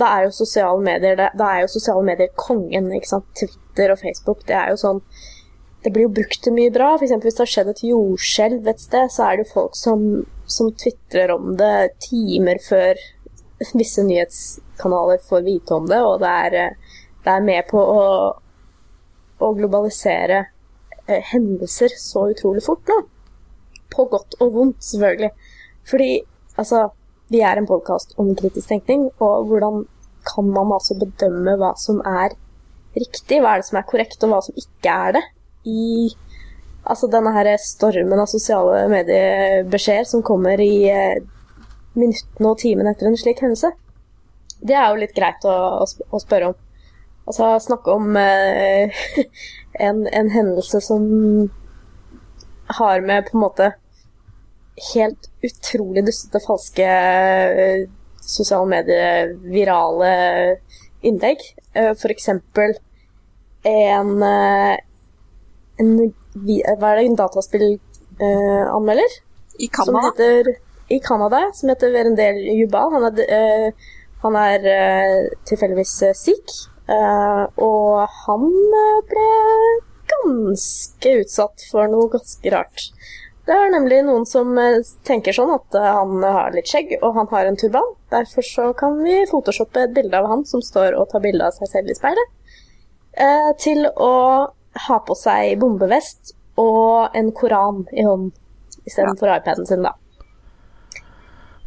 da 0.00 0.08
er 0.16 0.26
jo 0.26 0.32
sosiale 0.34 0.80
medier 0.84 1.18
det, 1.18 1.28
da 1.38 1.48
er 1.54 1.64
jo 1.64 1.72
sosiale 1.74 2.04
medier 2.06 2.30
kongen. 2.38 2.90
ikke 2.96 3.10
sant? 3.10 3.26
Twitter 3.36 3.92
og 3.92 4.00
Facebook. 4.00 4.44
Det 4.48 4.56
er 4.56 4.72
jo 4.72 4.80
sånn 4.80 5.02
Det 5.80 5.92
blir 5.94 6.08
jo 6.08 6.16
brukt 6.18 6.42
til 6.44 6.52
mye 6.52 6.72
bra. 6.74 6.92
Eksempel 6.98 7.30
hvis 7.30 7.38
det 7.38 7.44
har 7.44 7.52
skjedd 7.54 7.70
et 7.72 7.82
jordskjelv 7.88 8.68
et 8.68 8.82
sted, 8.82 9.12
så 9.12 9.26
er 9.26 9.38
det 9.38 9.46
jo 9.46 9.54
folk 9.54 9.78
som, 9.78 10.04
som 10.44 10.68
tvitrer 10.76 11.32
om 11.32 11.54
det 11.60 11.94
timer 12.04 12.60
før 12.64 13.00
visse 13.76 14.04
nyhetskanaler 14.04 15.20
får 15.28 15.44
vite 15.44 15.76
om 15.76 15.88
det, 15.88 16.00
og 16.00 16.20
det 16.22 16.30
er, 16.46 16.76
det 17.24 17.32
er 17.32 17.44
med 17.44 17.66
på 17.68 17.80
å, 17.80 18.04
å 19.40 19.50
globalisere 19.56 20.38
eh, 21.06 21.20
hendelser 21.32 21.92
så 22.00 22.26
utrolig 22.32 22.64
fort 22.64 22.88
nå. 22.88 23.00
På 23.92 24.06
godt 24.08 24.38
og 24.40 24.54
vondt, 24.54 24.80
selvfølgelig. 24.86 25.32
Fordi 25.90 26.10
altså 26.60 26.86
vi 27.30 27.42
er 27.46 27.60
en 27.60 27.68
podkast 27.68 28.16
om 28.20 28.32
kritisk 28.38 28.68
tenkning, 28.72 29.08
og 29.22 29.50
hvordan 29.50 29.84
kan 30.26 30.48
man 30.52 30.72
altså 30.76 30.96
bedømme 30.98 31.56
hva 31.60 31.74
som 31.80 32.00
er 32.06 32.34
riktig, 32.96 33.38
hva 33.40 33.54
er 33.54 33.62
det 33.62 33.68
som 33.68 33.78
er 33.80 33.86
korrekt, 33.88 34.24
og 34.24 34.32
hva 34.32 34.40
som 34.44 34.56
ikke 34.58 34.96
er 35.08 35.16
det, 35.16 35.22
i 35.68 36.10
altså 36.84 37.10
denne 37.12 37.32
her 37.34 37.50
stormen 37.60 38.22
av 38.22 38.30
sosiale 38.30 38.86
mediebeskjeder 38.90 40.08
som 40.08 40.24
kommer 40.26 40.60
i 40.64 40.88
eh, 40.90 41.20
minuttene 41.98 42.50
og 42.50 42.58
timene 42.62 42.94
etter 42.94 43.10
en 43.10 43.18
slik 43.20 43.42
hendelse? 43.44 43.72
Det 44.60 44.76
er 44.76 44.90
jo 44.90 45.00
litt 45.00 45.16
greit 45.16 45.44
å, 45.48 45.84
å 45.84 46.20
spørre 46.20 46.52
om. 46.52 46.58
Altså 47.28 47.52
snakke 47.62 47.94
om 47.94 48.16
eh, 48.18 49.00
en, 49.86 50.04
en 50.08 50.32
hendelse 50.32 50.80
som 50.84 51.06
har 52.80 53.00
med 53.00 53.26
på 53.26 53.36
en 53.36 53.44
måte 53.44 53.72
helt 54.94 55.30
utrolig 55.44 56.04
dustete, 56.06 56.40
falske 56.44 56.86
uh, 56.86 57.88
sosiale 58.24 58.68
medier, 58.70 59.34
virale 59.52 60.12
innlegg. 61.06 61.42
F.eks. 61.74 62.00
for 62.00 62.14
eksempel 62.14 62.76
en, 63.66 64.14
uh, 64.22 64.76
en 65.80 65.90
Hva 66.00 66.92
er 66.92 67.00
det, 67.00 67.06
en 67.06 67.18
dataspillanmelder? 67.18 69.10
I 69.58 69.68
Canada? 69.68 70.28
I 70.90 70.98
Canada, 71.02 71.40
som 71.54 71.68
heter 71.72 71.92
Verendel 71.94 72.38
Jubal. 72.58 72.92
Han 72.94 73.02
er, 73.10 73.72
han 74.22 74.34
er 74.38 74.60
tilfeldigvis 75.48 75.94
sikh. 76.18 76.54
og 76.90 78.06
han 78.24 78.46
ble 79.10 79.28
ganske 80.10 81.16
utsatt 81.22 81.66
for 81.70 81.90
noe 81.90 82.10
ganske 82.12 82.54
rart. 82.54 82.90
Det 83.48 83.56
er 83.56 83.72
nemlig 83.72 84.02
noen 84.06 84.26
som 84.28 84.52
eh, 84.60 84.78
tenker 85.06 85.34
sånn 85.34 85.50
at 85.54 85.74
eh, 85.74 85.86
han 85.96 86.20
har 86.22 86.52
litt 86.54 86.70
skjegg, 86.70 86.92
og 87.00 87.16
han 87.16 87.30
har 87.32 87.48
en 87.48 87.58
turban. 87.58 87.94
Derfor 88.12 88.46
så 88.46 88.68
kan 88.78 89.00
vi 89.02 89.16
photoshoppe 89.30 89.86
et 89.86 89.96
bilde 89.96 90.18
av 90.18 90.28
han 90.30 90.44
som 90.46 90.62
står 90.62 90.94
og 90.98 91.08
tar 91.10 91.24
bilde 91.24 91.48
av 91.48 91.56
seg 91.56 91.70
selv 91.72 91.90
i 91.90 91.96
speilet, 91.98 92.34
eh, 93.18 93.50
til 93.58 93.88
å 93.90 94.12
ha 94.86 95.00
på 95.06 95.16
seg 95.18 95.58
bombevest 95.60 96.34
og 96.60 97.16
en 97.16 97.32
koran 97.34 97.84
i 97.92 98.04
hånden 98.04 98.32
istedenfor 98.86 99.28
ja. 99.28 99.40
iPaden 99.40 99.66
sin, 99.66 99.82
da. 99.84 99.94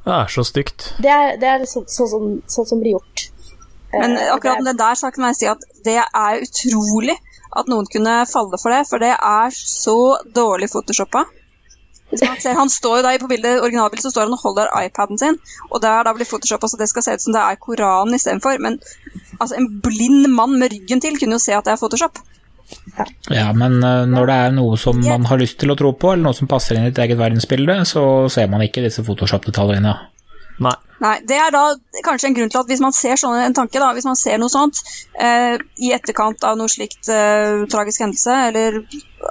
Det 0.03 0.13
er 0.13 0.31
så 0.31 0.43
stygt. 0.43 0.89
Det 1.03 1.11
er, 1.11 1.37
det 1.39 1.47
er 1.47 1.63
sånn, 1.69 1.85
sånn, 1.87 2.09
sånn, 2.11 2.33
sånn, 2.51 2.67
som 2.73 2.81
blir 2.81 2.97
gjort. 2.97 3.29
Men 3.93 4.17
akkurat 4.17 4.65
det 4.65 4.73
der 4.79 4.97
så 4.99 5.11
kan 5.13 5.29
jeg 5.29 5.37
si 5.39 5.47
at 5.51 5.63
det 5.85 5.99
er 6.01 6.41
utrolig 6.43 7.15
at 7.53 7.69
noen 7.69 7.87
kunne 7.93 8.23
falle 8.27 8.57
for 8.59 8.73
det, 8.73 8.81
for 8.89 9.03
det 9.03 9.13
er 9.13 9.53
så 9.53 10.17
dårlig 10.35 10.71
photoshoppa. 10.73 11.23
Ser, 12.13 12.53
han 12.53 12.69
står 12.69 12.99
jo 12.99 13.03
da 13.07 13.11
På 13.17 13.27
bildet, 13.31 13.61
originalbildet 13.63 14.05
så 14.05 14.11
står 14.13 14.27
han 14.27 14.35
og 14.35 14.43
holder 14.43 14.69
iPaden 14.83 15.17
sin, 15.17 15.39
og 15.71 15.81
det 15.81 15.89
er 15.89 16.05
da 16.05 16.13
blir 16.13 16.29
photoshoppa 16.29 16.69
så 16.69 16.77
det 16.77 16.89
skal 16.91 17.05
se 17.05 17.15
ut 17.15 17.23
som 17.23 17.33
det 17.33 17.41
er 17.41 17.61
Koranen 17.61 18.17
istedenfor. 18.17 18.59
Men 18.61 18.77
altså, 19.39 19.55
en 19.57 19.69
blind 19.81 20.27
mann 20.35 20.59
med 20.59 20.73
ryggen 20.73 21.01
til 21.01 21.17
kunne 21.17 21.39
jo 21.39 21.45
se 21.45 21.55
at 21.57 21.65
det 21.65 21.73
er 21.73 21.81
Photoshop. 21.81 22.19
Ja, 23.31 23.49
men 23.55 23.77
uh, 23.83 24.05
når 24.09 24.29
det 24.29 24.37
er 24.45 24.55
noe 24.55 24.77
som 24.79 24.99
man 25.03 25.27
har 25.29 25.41
lyst 25.41 25.59
til 25.61 25.73
å 25.73 25.77
tro 25.79 25.93
på, 25.97 26.13
eller 26.13 26.29
noe 26.29 26.37
som 26.37 26.49
passer 26.51 26.77
inn 26.77 26.87
i 26.87 26.91
ditt 26.91 27.03
eget 27.03 27.19
verdensbilde, 27.19 27.81
så 27.89 28.03
ser 28.33 28.49
man 28.51 28.63
ikke 28.65 28.83
disse 28.85 29.05
Photoshop-detaljene. 29.05 29.93
Nei. 30.63 30.75
Nei. 31.03 31.17
Det 31.27 31.37
er 31.39 31.51
da 31.51 31.63
kanskje 32.05 32.29
en 32.29 32.35
grunn 32.37 32.51
til 32.51 32.61
at 32.61 32.69
hvis 32.69 32.81
man 32.83 32.95
ser 32.95 33.19
sånne, 33.19 33.47
en 33.47 33.55
tanke, 33.57 33.79
da, 33.81 33.89
hvis 33.95 34.07
man 34.07 34.17
ser 34.19 34.39
noe 34.39 34.51
sånt 34.53 34.79
eh, 35.19 35.57
i 35.83 35.91
etterkant 35.95 36.45
av 36.47 36.57
noe 36.59 36.71
slikt 36.71 37.09
eh, 37.11 37.65
tragisk 37.71 38.05
hendelse 38.05 38.35
eller 38.49 38.79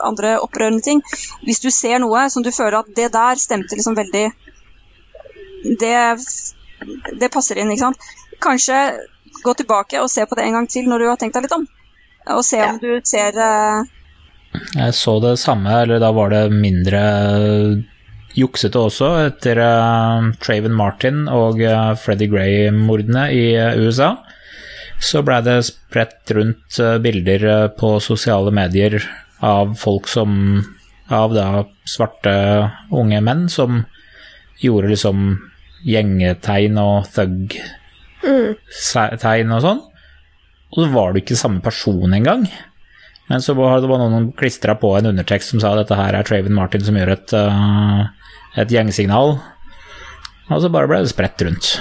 andre 0.02 0.34
opprørende 0.42 0.82
ting 0.84 1.00
Hvis 1.46 1.62
du 1.62 1.70
ser 1.72 2.02
noe 2.02 2.26
som 2.34 2.44
du 2.44 2.50
føler 2.52 2.80
at 2.80 2.90
det 2.96 3.12
der 3.14 3.40
stemte 3.40 3.78
liksom 3.78 3.96
veldig 3.96 4.26
Det, 5.80 5.96
det 7.22 7.32
passer 7.32 7.60
inn, 7.62 7.70
ikke 7.70 7.86
sant. 7.86 8.10
Kanskje 8.42 8.78
gå 9.42 9.54
tilbake 9.56 10.00
og 10.02 10.10
se 10.10 10.26
på 10.26 10.36
det 10.36 10.48
en 10.48 10.58
gang 10.58 10.68
til 10.70 10.90
når 10.90 10.98
du 11.04 11.08
har 11.12 11.20
tenkt 11.20 11.38
deg 11.38 11.46
litt 11.46 11.56
om. 11.56 11.68
Og 12.30 12.44
se 12.46 12.60
om 12.62 12.78
du 12.78 13.00
ser 13.04 13.38
eh... 13.40 13.82
Jeg 14.76 14.94
så 14.94 15.16
det 15.22 15.38
samme, 15.40 15.72
eller 15.82 15.98
da 16.02 16.10
var 16.14 16.28
det 16.30 16.52
mindre 16.52 17.00
juksete 18.36 18.78
også 18.80 19.08
etter 19.26 19.58
uh, 19.60 20.30
Traven 20.40 20.74
Martin 20.76 21.28
og 21.28 21.60
uh, 21.64 21.94
Freddie 22.00 22.28
Gray-mordene 22.32 23.32
i 23.32 23.56
uh, 23.56 23.76
USA. 23.80 24.16
Så 25.02 25.22
blei 25.26 25.40
det 25.44 25.64
spredt 25.66 26.30
rundt 26.36 26.78
bilder 27.02 27.68
på 27.74 27.96
sosiale 28.04 28.52
medier 28.54 29.02
av 29.42 29.74
folk 29.80 30.08
som 30.08 30.62
Av 31.12 31.34
da 31.34 31.64
svarte 31.84 32.32
unge 32.94 33.20
menn 33.20 33.48
som 33.52 33.84
gjorde 34.62 34.88
liksom 34.94 35.38
gjengetegn 35.84 36.78
og 36.80 37.04
thug-tegn 37.12 37.58
og 39.52 39.60
sånn. 39.66 39.82
Og 40.72 40.84
så 40.84 40.88
var 40.92 41.12
det 41.12 41.22
ikke 41.22 41.36
samme 41.38 41.60
person 41.64 42.14
engang. 42.16 42.46
Men 43.28 43.44
så 43.44 43.54
var 43.54 43.80
det 43.80 43.88
noen 43.88 44.32
klistra 44.36 44.74
på 44.76 44.94
en 44.98 45.12
undertekst 45.12 45.52
som 45.52 45.60
sa 45.62 45.72
at 45.72 45.84
dette 45.84 45.96
her 45.96 46.16
er 46.16 46.26
Traven 46.26 46.56
Martin 46.56 46.82
som 46.84 46.96
gjør 46.98 47.14
et 47.14 47.34
uh, 47.36 48.08
et 48.60 48.72
gjengsignal, 48.72 49.38
og 50.50 50.60
så 50.60 50.70
bare 50.72 50.90
ble 50.90 51.00
det 51.04 51.12
spredt 51.12 51.44
rundt. 51.46 51.72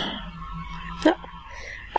Ja. 1.05 1.15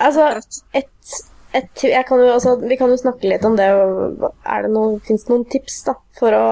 Altså, 0.00 0.28
et, 0.76 1.16
et 1.52 1.82
kan 2.08 2.22
jo, 2.22 2.30
altså, 2.32 2.56
Vi 2.62 2.78
kan 2.80 2.92
jo 2.92 3.00
snakke 3.00 3.28
litt 3.28 3.44
om 3.44 3.58
det. 3.58 3.68
Er 3.68 4.64
det 4.64 4.72
noe, 4.72 5.00
Fins 5.04 5.26
det 5.26 5.34
noen 5.34 5.48
tips 5.52 5.82
da, 5.88 5.96
for 6.18 6.36
å 6.36 6.46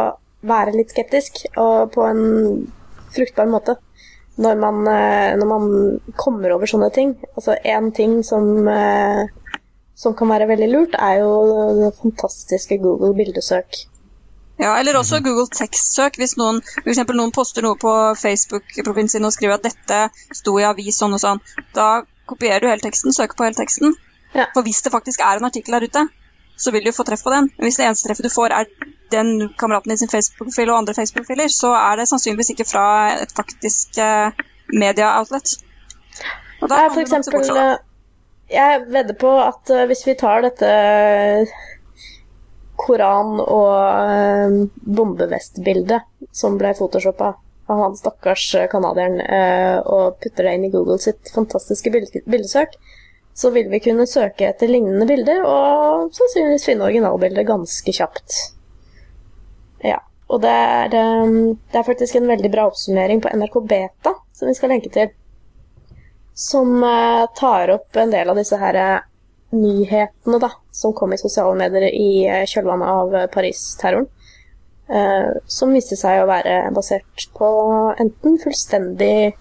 være 0.46 0.76
litt 0.76 0.92
skeptisk, 0.92 1.46
og 1.60 1.94
på 1.96 2.04
en 2.08 2.66
fruktbar 3.14 3.48
måte? 3.50 3.78
Når 4.40 4.56
man, 4.56 4.76
eh, 4.88 5.34
når 5.36 5.48
man 5.48 5.64
kommer 6.16 6.54
over 6.54 6.68
sånne 6.68 6.88
ting. 6.94 7.10
Altså, 7.34 7.58
én 7.60 7.90
ting 7.92 8.20
som, 8.24 8.68
eh, 8.68 9.26
som 10.00 10.16
kan 10.16 10.30
være 10.32 10.48
veldig 10.48 10.68
lurt, 10.72 10.94
er 10.96 11.20
jo 11.20 11.32
det 11.76 11.94
fantastiske 12.00 12.78
Google 12.80 13.12
bildesøk. 13.18 13.82
Ja, 14.60 14.74
eller 14.76 14.98
også 14.98 15.18
mhm. 15.20 15.24
Google 15.24 15.48
tekstsøk. 15.56 16.16
Hvis 16.20 16.36
noen, 16.40 16.60
for 16.76 16.92
eksempel, 16.92 17.16
noen 17.16 17.32
poster 17.36 17.64
noe 17.64 17.78
på 17.80 17.92
Facebook-profilen 18.20 19.08
sin 19.12 19.28
og 19.28 19.34
skriver 19.36 19.56
at 19.56 19.66
dette 19.68 20.00
sto 20.36 20.56
i 20.60 20.66
avis 20.68 21.00
sånn 21.00 21.16
og 21.16 21.22
sånn, 21.22 21.42
da 21.76 22.02
kopierer 22.30 22.64
du 22.64 22.68
hele 22.70 22.84
teksten, 22.84 23.14
søker 23.16 23.36
på 23.36 23.48
hele 23.48 23.58
teksten. 23.58 23.96
Ja. 24.36 24.46
For 24.54 24.64
hvis 24.66 24.82
det 24.84 24.92
faktisk 24.94 25.24
er 25.24 25.40
en 25.40 25.48
artikkel 25.48 25.76
der 25.76 25.88
ute, 25.88 26.06
så 26.60 26.72
vil 26.74 26.84
du 26.84 26.92
få 26.92 27.06
treff 27.08 27.24
på 27.24 27.32
den. 27.32 27.48
Men 27.56 27.66
hvis 27.66 27.80
det 27.80 27.86
eneste 27.88 28.08
treffet 28.08 28.28
du 28.28 28.32
får, 28.32 28.52
er 28.52 28.68
den 29.12 29.48
kameraten 29.58 29.92
din 29.92 30.02
sin 30.02 30.12
Facebook-profil 30.12 30.70
og 30.70 30.82
andre 30.82 30.96
Facebook-profiler, 30.98 31.52
så 31.52 31.72
er 31.76 32.00
det 32.00 32.08
sannsynligvis 32.10 32.52
ikke 32.54 32.68
fra 32.68 32.86
et 33.24 33.32
faktisk 33.36 34.00
uh, 34.00 34.28
media-outlet. 34.72 35.56
Og 36.60 36.68
da 36.68 36.82
ja, 36.84 36.90
for 36.92 37.00
eksempel, 37.00 37.48
eh, 37.56 37.78
jeg 38.50 38.86
vedder 38.90 39.16
på 39.18 39.30
at 39.42 39.72
uh, 39.72 39.84
hvis 39.90 40.06
vi 40.08 40.16
tar 40.18 40.44
dette 40.46 40.70
koran- 42.80 43.42
og 43.44 44.70
bombevest-bildet 44.80 46.06
som 46.32 46.56
ble 46.60 46.72
photoshoppa 46.78 47.34
av 47.70 47.82
han 47.84 47.96
stakkars 47.98 48.46
eh, 48.56 48.70
canadieren, 48.72 49.20
og 49.84 50.16
putter 50.22 50.48
det 50.48 50.54
inn 50.56 50.64
i 50.66 50.70
Google 50.72 50.96
sitt 50.98 51.28
fantastiske 51.34 51.92
bildesøk, 51.92 52.72
så 53.36 53.50
vil 53.54 53.68
vi 53.70 53.82
kunne 53.84 54.08
søke 54.08 54.48
etter 54.48 54.72
lignende 54.72 55.06
bilder 55.06 55.44
og 55.44 56.08
sannsynligvis 56.16 56.66
finne 56.66 56.88
originalbildet 56.88 57.46
ganske 57.52 57.94
kjapt. 58.00 58.38
Ja. 59.84 60.00
Og 60.30 60.42
det 60.44 60.50
er, 60.50 60.90
det 60.92 61.78
er, 61.78 61.86
faktisk 61.86 62.16
en 62.16 62.28
veldig 62.30 62.50
bra 62.52 62.68
oppsummering 62.70 63.22
på 63.22 63.32
NRK 63.34 63.56
Beta, 63.66 64.12
som 64.36 64.50
vi 64.50 64.54
skal 64.54 64.70
lenke 64.74 64.92
til, 64.94 65.10
som 66.40 66.72
uh, 66.80 67.28
tar 67.36 67.74
opp 67.76 68.00
en 68.00 68.12
del 68.14 68.32
av 68.32 68.38
disse 68.40 68.56
her 68.60 68.80
nyhetene 69.50 70.38
da, 70.38 70.50
som 70.70 70.94
kom 70.94 71.12
i 71.12 71.18
sosiale 71.18 71.56
medier 71.58 71.88
i 71.90 72.24
eh, 72.28 72.46
kjølvannet 72.48 72.88
av 72.88 73.14
eh, 73.14 73.28
Paris-terroren. 73.34 74.06
Eh, 74.90 75.30
som 75.50 75.74
viste 75.74 75.98
seg 75.98 76.22
å 76.22 76.28
være 76.30 76.72
basert 76.74 77.28
på 77.36 77.48
enten 78.02 78.38
fullstendig 78.42 79.32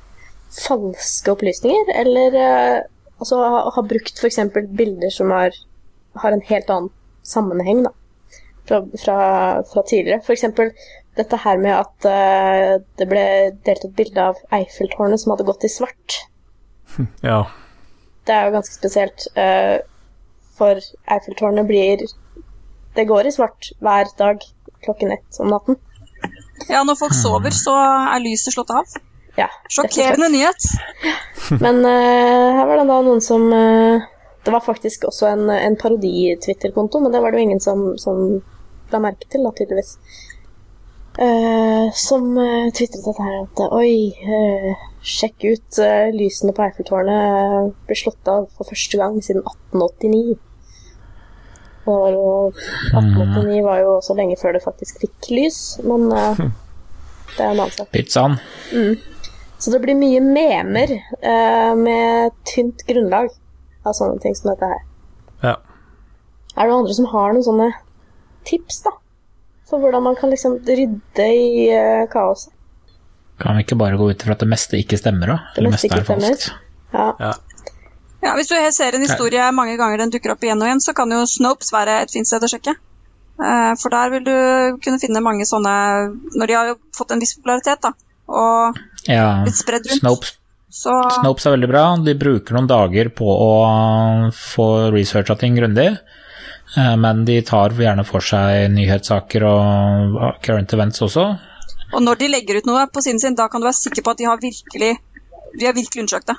falske 0.53 1.33
opplysninger, 1.33 1.93
eller 2.01 2.37
eh, 2.37 2.77
altså 3.17 3.41
ha, 3.41 3.63
ha 3.75 3.85
brukt 3.85 4.17
f.eks. 4.17 4.41
bilder 4.77 5.13
som 5.13 5.33
har, 5.33 5.55
har, 6.21 6.33
en 6.33 6.45
helt 6.49 6.69
annen 6.73 6.93
sammenheng 7.25 7.83
da, 7.85 7.93
fra, 8.69 8.83
fra, 8.97 9.19
fra 9.69 9.85
tidligere. 9.89 10.21
F.eks. 10.25 10.45
dette 11.17 11.41
her 11.43 11.59
med 11.61 11.75
at 11.75 12.05
uh, 12.07 12.77
det 12.97 13.05
ble 13.09 13.23
delt 13.65 13.83
et 13.85 13.95
bilde 13.97 14.23
av 14.31 14.37
Eiffeltårnet 14.55 15.19
som 15.19 15.33
hadde 15.33 15.45
gått 15.49 15.65
i 15.67 15.71
svart. 15.73 16.21
Ja. 17.29 17.43
det 18.27 18.35
er 18.35 18.47
jo 18.47 18.55
ganske 18.57 18.75
spesielt. 18.75 19.27
eh, 19.35 19.79
for 20.59 20.79
Eiffeltårnet 21.07 21.67
blir 21.67 22.01
Det 22.95 23.05
går 23.07 23.27
i 23.27 23.31
svart 23.31 23.71
hver 23.79 24.09
dag 24.17 24.41
klokken 24.83 25.11
ett 25.11 25.39
om 25.39 25.53
natten. 25.53 25.77
Ja, 26.67 26.83
når 26.83 26.97
folk 26.99 27.15
sover, 27.15 27.53
så 27.55 27.75
er 27.79 28.19
lyset 28.23 28.53
slått 28.53 28.73
av. 28.75 28.97
Ja. 29.37 29.47
Sjokkerende 29.71 30.27
nyhet. 30.33 30.65
Men 31.63 31.79
uh, 31.85 32.57
her 32.57 32.65
var 32.67 32.81
det 32.81 32.87
da 32.89 32.97
noen 33.05 33.21
som 33.23 33.45
uh, 33.53 34.01
Det 34.43 34.51
var 34.51 34.65
faktisk 34.65 35.05
også 35.07 35.29
en, 35.29 35.45
en 35.49 35.77
parodi-Twitter-konto, 35.79 36.99
men 36.99 37.13
det 37.13 37.21
var 37.23 37.31
det 37.31 37.39
jo 37.39 37.47
ingen 37.47 37.63
som, 37.63 37.85
som 38.01 38.41
la 38.91 39.01
merke 39.03 39.29
til, 39.29 39.45
da, 39.45 39.53
tydeligvis. 39.55 39.95
Uh, 41.19 41.87
som 41.95 42.31
uh, 42.37 42.67
tvitret 42.75 43.03
dette 43.05 43.25
her 43.25 43.41
at 43.43 43.63
oi, 43.75 44.11
eh, 44.23 44.85
sjekk 45.05 45.45
ut 45.47 45.79
uh, 45.81 46.09
lysene 46.15 46.53
på 46.55 46.63
Eiffeltårnet 46.65 47.69
uh, 47.69 47.71
ble 47.87 47.97
slått 47.97 48.29
av 48.31 48.49
for 48.57 48.69
første 48.69 48.99
gang 48.99 49.19
siden 49.23 49.43
1889. 49.73 50.37
Og 51.89 52.57
1889 52.93 53.61
var 53.65 53.79
jo 53.81 53.93
også 53.97 54.15
lenge 54.17 54.37
før 54.39 54.57
det 54.57 54.65
faktisk 54.65 54.99
fikk 55.01 55.31
lys, 55.33 55.61
men 55.87 56.09
uh, 56.11 56.43
det 57.35 57.45
er 57.45 57.53
en 57.53 57.63
annen 57.63 57.75
sak. 57.77 57.89
Pizzaen. 57.95 58.37
Så 59.59 59.73
det 59.73 59.81
blir 59.83 59.97
mye 59.99 60.21
memer 60.23 60.93
uh, 60.95 61.73
med 61.79 62.35
tynt 62.47 62.85
grunnlag 62.87 63.31
av 63.87 63.95
sånne 63.97 64.19
ting 64.23 64.35
som 64.37 64.51
dette 64.51 64.69
her. 64.69 64.85
Ja. 65.43 65.55
Er 66.55 66.67
det 66.67 66.71
noen 66.71 66.83
andre 66.83 66.95
som 66.95 67.09
har 67.11 67.33
noen 67.33 67.45
sånne 67.45 67.69
tips, 68.47 68.83
da? 68.87 68.93
For 69.69 69.81
hvordan 69.81 70.03
man 70.07 70.17
kan 70.19 70.31
liksom 70.33 70.57
rydde 70.65 71.25
i 71.29 71.67
eh, 71.69 72.05
kaoset? 72.11 72.53
Kan 73.39 73.55
vi 73.57 73.63
ikke 73.63 73.77
bare 73.79 73.97
gå 73.99 74.09
ut 74.11 74.23
ifra 74.23 74.35
at 74.35 74.43
det 74.43 74.49
meste 74.51 74.79
ikke 74.79 74.97
stemmer, 74.99 75.27
da? 75.31 75.37
Det 75.55 75.61
Eller 75.61 75.71
meste 75.75 75.87
meste 75.87 76.01
er 76.01 76.07
falskt? 76.09 76.49
Ja. 76.93 77.05
ja. 77.19 77.33
Ja, 78.21 78.33
Hvis 78.35 78.49
du 78.51 78.55
ser 78.75 78.95
en 78.97 79.05
historie 79.05 79.45
mange 79.55 79.77
ganger 79.79 79.97
den 80.01 80.11
dukker 80.11 80.33
opp 80.33 80.41
igjen 80.43 80.59
og 80.59 80.67
igjen, 80.67 80.81
så 80.83 80.91
kan 80.97 81.11
jo 81.13 81.21
Snopes 81.29 81.71
være 81.71 82.01
et 82.03 82.11
fint 82.11 82.27
sted 82.27 82.43
å 82.43 82.49
sjekke. 82.51 82.73
Eh, 83.39 83.71
For 83.79 83.93
der 83.93 84.09
vil 84.11 84.25
du 84.27 84.33
kunne 84.83 84.99
finne 84.99 85.21
mange 85.23 85.45
sånne 85.47 85.71
Når 86.35 86.47
de 86.51 86.57
har 86.57 86.73
fått 86.97 87.13
en 87.15 87.21
viss 87.23 87.37
popularitet 87.37 87.79
da, 87.85 87.93
og 88.27 88.75
Ja. 89.07 89.43
blitt 89.45 89.55
spredd 89.61 89.87
rundt, 89.87 90.01
Snopes, 90.01 90.33
så 90.69 90.91
Snopes 91.21 91.45
er 91.47 91.55
veldig 91.55 91.69
bra. 91.71 91.83
De 92.03 92.13
bruker 92.19 92.53
noen 92.57 92.67
dager 92.67 93.07
på 93.15 93.25
å 93.25 93.53
få 94.35 94.67
researcha 94.91 95.37
ting 95.39 95.55
grundig. 95.55 95.97
eh, 96.77 96.95
Men 96.97 97.23
de 97.25 97.39
tar 97.41 97.69
gjerne 97.69 98.05
for 98.05 98.19
seg 98.19 98.67
nyhetssaker 98.75 99.43
og 99.47 100.35
current 100.43 100.73
events 100.73 100.99
også. 101.01 101.39
Og 101.93 102.03
når 102.05 102.21
de 102.21 102.29
legger 102.29 102.59
ut 102.59 102.69
noe 102.69 102.85
på 102.93 103.01
siden 103.05 103.21
sin, 103.21 103.37
da 103.37 103.47
kan 103.49 103.61
du 103.61 103.67
være 103.69 103.79
sikker 103.79 104.05
på 104.05 104.13
at 104.13 104.21
de 104.21 104.29
har 104.29 104.41
virkelig, 104.41 104.91
de 105.57 105.65
har 105.65 105.75
virkelig 105.77 106.05
undersøkt 106.05 106.29
det. 106.29 106.37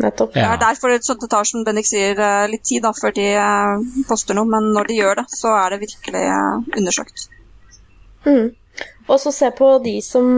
Nettopp. 0.00 0.32
Det 0.34 0.44
er 0.44 0.60
derfor 0.60 0.92
det, 0.92 1.00
det 1.04 1.28
tar, 1.28 1.44
som 1.44 1.64
Bendik 1.64 1.88
sier, 1.88 2.16
eh, 2.16 2.46
litt 2.48 2.64
tid 2.64 2.84
da, 2.86 2.92
før 2.96 3.12
de 3.16 3.26
eh, 3.36 3.82
poster 4.08 4.36
noe, 4.36 4.48
men 4.48 4.70
når 4.74 4.88
de 4.88 4.96
gjør 5.00 5.20
det, 5.20 5.26
så 5.34 5.52
er 5.58 5.74
det 5.74 5.82
virkelig 5.82 6.22
eh, 6.24 6.70
undersøkt. 6.80 7.26
Mm. 8.24 8.46
Og 9.10 9.20
så 9.20 9.32
se 9.34 9.50
på 9.56 9.74
de 9.84 9.98
som, 10.04 10.28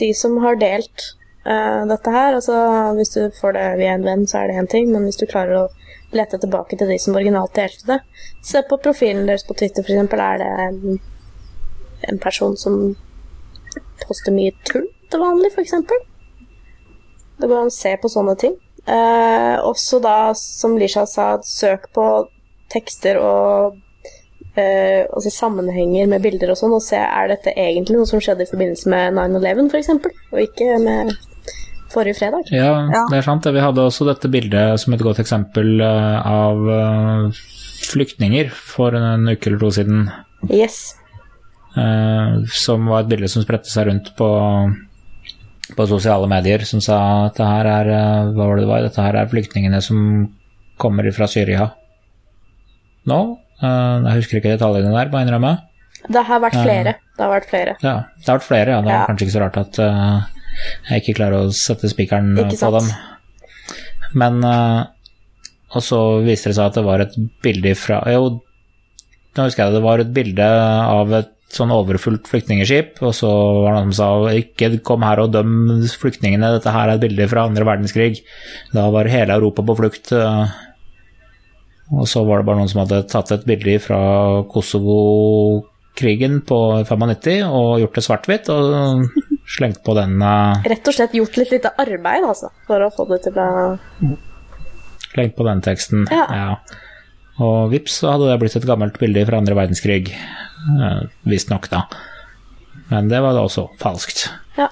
de 0.00 0.08
som 0.16 0.34
har 0.42 0.58
delt 0.58 1.04
uh, 1.46 1.86
dette 1.88 2.10
her. 2.10 2.34
Altså, 2.34 2.56
hvis 2.96 3.12
du 3.14 3.20
får 3.40 3.54
det 3.56 3.66
via 3.78 3.94
en 3.94 4.04
venn, 4.04 4.26
så 4.28 4.40
er 4.40 4.50
det 4.50 4.56
én 4.58 4.70
ting, 4.70 4.90
men 4.92 5.06
hvis 5.06 5.20
du 5.20 5.26
klarer 5.30 5.62
å 5.62 5.68
lete 6.16 6.40
tilbake 6.42 6.76
til 6.76 6.90
de 6.90 6.96
som 6.98 7.16
originalt 7.18 7.52
delte 7.52 7.84
det 7.84 7.98
Se 8.48 8.62
på 8.64 8.78
profilen 8.80 9.26
deres 9.28 9.44
på 9.46 9.54
Twitter, 9.58 9.84
f.eks. 9.84 10.12
Er 10.18 10.42
det 10.42 10.50
en, 10.64 10.98
en 12.10 12.20
person 12.22 12.56
som 12.56 12.96
poster 14.06 14.34
mye 14.34 14.54
tull 14.68 14.86
til 15.10 15.22
vanlig, 15.22 15.50
f.eks.? 15.54 15.74
Det 17.38 17.46
går 17.46 17.60
an 17.62 17.70
å 17.70 17.74
se 17.74 17.92
på 18.02 18.10
sånne 18.10 18.34
ting. 18.40 18.56
Eh, 18.88 19.56
også 19.68 20.00
da, 20.02 20.16
som 20.38 20.74
Lisha 20.80 21.04
sa, 21.06 21.36
søk 21.44 21.90
på 21.94 22.04
tekster 22.72 23.18
og 23.20 23.76
eh, 24.58 25.04
altså 25.06 25.30
sammenhenger 25.32 26.08
med 26.10 26.24
bilder 26.24 26.52
og 26.54 26.58
sånn, 26.60 26.74
og 26.76 26.82
se 26.84 26.98
er 27.00 27.30
dette 27.30 27.52
egentlig 27.54 27.98
noe 28.00 28.08
som 28.10 28.20
skjedde 28.22 28.44
i 28.46 28.50
forbindelse 28.50 28.90
med 28.92 29.16
9-11 29.16 29.70
f.eks., 29.72 29.92
og 30.32 30.40
ikke 30.42 30.78
med 30.82 31.14
forrige 31.92 32.18
fredag. 32.18 32.50
Ja, 32.52 32.72
Ja. 32.92 33.04
det 33.08 33.20
er 33.22 33.24
sant. 33.24 33.46
Vi 33.48 33.62
hadde 33.64 33.84
også 33.86 34.04
dette 34.08 34.28
bildet 34.32 34.80
som 34.82 34.92
et 34.96 35.04
godt 35.04 35.20
eksempel 35.22 35.78
eh, 35.80 36.18
av 36.28 36.66
eh, 36.74 37.44
flyktninger 37.88 38.50
for 38.52 38.96
en 38.98 39.28
uke 39.30 39.48
eller 39.52 39.62
to 39.62 39.70
siden. 39.78 40.08
Yes. 40.50 40.96
Eh, 41.78 42.34
Som 42.52 42.86
var 42.90 43.04
et 43.04 43.10
bilde 43.12 43.28
som 43.30 43.44
spredte 43.44 43.70
seg 43.70 43.86
rundt 43.88 44.10
på, 44.18 44.28
på 45.76 45.86
sosiale 45.90 46.28
medier, 46.30 46.64
som 46.68 46.80
sa 46.84 46.98
at 47.28 47.38
det 47.38 47.46
her 47.48 47.70
er 47.72 47.90
eh, 47.94 48.32
Hva 48.34 48.46
var 48.48 48.56
det 48.58 48.64
det 48.66 48.70
var? 48.72 48.84
Dette 48.88 49.04
her 49.06 49.18
er 49.22 49.30
flyktningene 49.32 49.80
som 49.84 50.02
kommer 50.78 51.08
fra 51.16 51.26
Syria 51.30 51.70
nå. 53.08 53.20
Eh, 53.62 54.06
Jeg 54.08 54.20
husker 54.20 54.38
ikke 54.42 54.54
detaljene 54.56 54.92
der, 54.94 55.08
må 55.10 55.18
jeg 55.22 55.28
innrømme. 55.28 55.54
Det 56.08 56.22
har 56.28 56.40
vært 56.44 56.58
flere. 56.62 56.92
Det 57.18 57.24
har 57.24 57.32
vært 57.32 57.48
flere. 57.50 57.72
Ja, 57.82 57.94
det 58.20 58.28
har 58.30 58.36
vært 58.38 58.46
flere, 58.48 58.74
ja. 58.76 58.80
Det 58.84 58.92
er 58.92 58.98
Ja. 59.00 59.06
kanskje 59.08 59.26
ikke 59.26 59.34
så 59.34 59.40
rart 59.42 59.56
at 59.58 59.78
jeg 60.90 61.02
ikke 61.02 61.16
klarer 61.18 61.46
å 61.48 61.52
sette 61.54 61.88
spikeren 61.90 62.36
på 62.36 62.70
dem. 62.76 62.90
Men 64.14 64.44
Og 64.44 65.82
så 65.84 65.98
viste 66.24 66.48
det 66.52 66.56
seg 66.56 66.70
at 66.70 66.78
det 66.78 66.84
var 66.86 67.02
et 67.04 67.16
bilde 67.44 67.74
fra 67.76 67.98
Jo, 68.12 68.28
nå 69.36 69.44
husker 69.48 69.64
jeg 69.64 69.72
det, 69.72 69.78
det 69.80 69.84
var 69.84 70.00
et 70.04 70.12
bilde 70.16 70.46
av 70.46 71.12
et 71.18 71.28
sånn 71.52 71.70
overfullt 71.72 72.28
flyktningskip, 72.28 72.98
og 73.00 73.14
så 73.16 73.28
var 73.64 73.72
det 73.72 73.80
noen 73.80 73.92
som 73.96 74.26
sa 74.28 74.32
ikke 74.36 74.82
kom 74.84 75.02
her 75.06 75.22
og 75.22 75.32
døm 75.32 75.52
flyktningene, 75.88 76.50
dette 76.58 76.72
her 76.74 76.88
er 76.90 76.96
et 76.98 77.04
bilde 77.06 77.28
fra 77.30 77.46
andre 77.48 77.64
verdenskrig. 77.64 78.20
Da 78.74 78.90
var 78.92 79.08
hele 79.08 79.32
Europa 79.38 79.64
på 79.64 79.76
flukt. 79.78 80.12
eh, 80.12 80.46
Og 81.88 82.04
så 82.04 82.20
var 82.28 82.38
det 82.42 82.46
bare 82.50 82.58
noen 82.60 82.68
som 82.68 82.82
hadde 82.84 83.06
tatt 83.08 83.30
et 83.32 83.46
bilde 83.48 83.78
fra 83.80 83.98
Kosovo-krigen 84.52 86.42
på 86.44 86.58
95 86.84 87.48
og 87.48 87.80
gjort 87.80 87.94
det 87.96 88.04
svart-hvitt, 88.04 88.50
og 88.52 89.08
slengt 89.48 89.80
på 89.86 89.94
den, 89.96 90.20
eh, 90.20 90.68
Rett 90.68 90.88
og 90.88 90.94
slett 90.94 91.16
gjort 91.16 91.36
litt 91.40 91.50
lite 91.56 91.72
arbeid, 91.80 92.24
altså, 92.28 92.50
for 92.66 92.84
å 92.84 92.92
få 92.92 93.08
det 93.08 93.22
til 93.24 93.40
å 93.40 93.48
slengt 95.14 95.34
på 95.36 95.44
den 95.48 95.60
teksten. 95.64 96.04
Ja. 96.12 96.58
Og 97.40 97.70
vips, 97.72 98.00
så 98.02 98.12
hadde 98.12 98.28
det 98.32 98.40
blitt 98.42 98.56
et 98.58 98.66
gammelt 98.68 98.98
bilde 98.98 99.24
fra 99.24 99.38
andre 99.38 99.54
verdenskrig. 99.54 100.12
Eh, 100.78 101.00
Visstnok, 101.28 101.70
da. 101.72 101.84
Men 102.88 103.08
det 103.10 103.20
var 103.20 103.36
da 103.36 103.44
også 103.44 103.68
falskt. 103.80 104.28
Ja. 104.56 104.70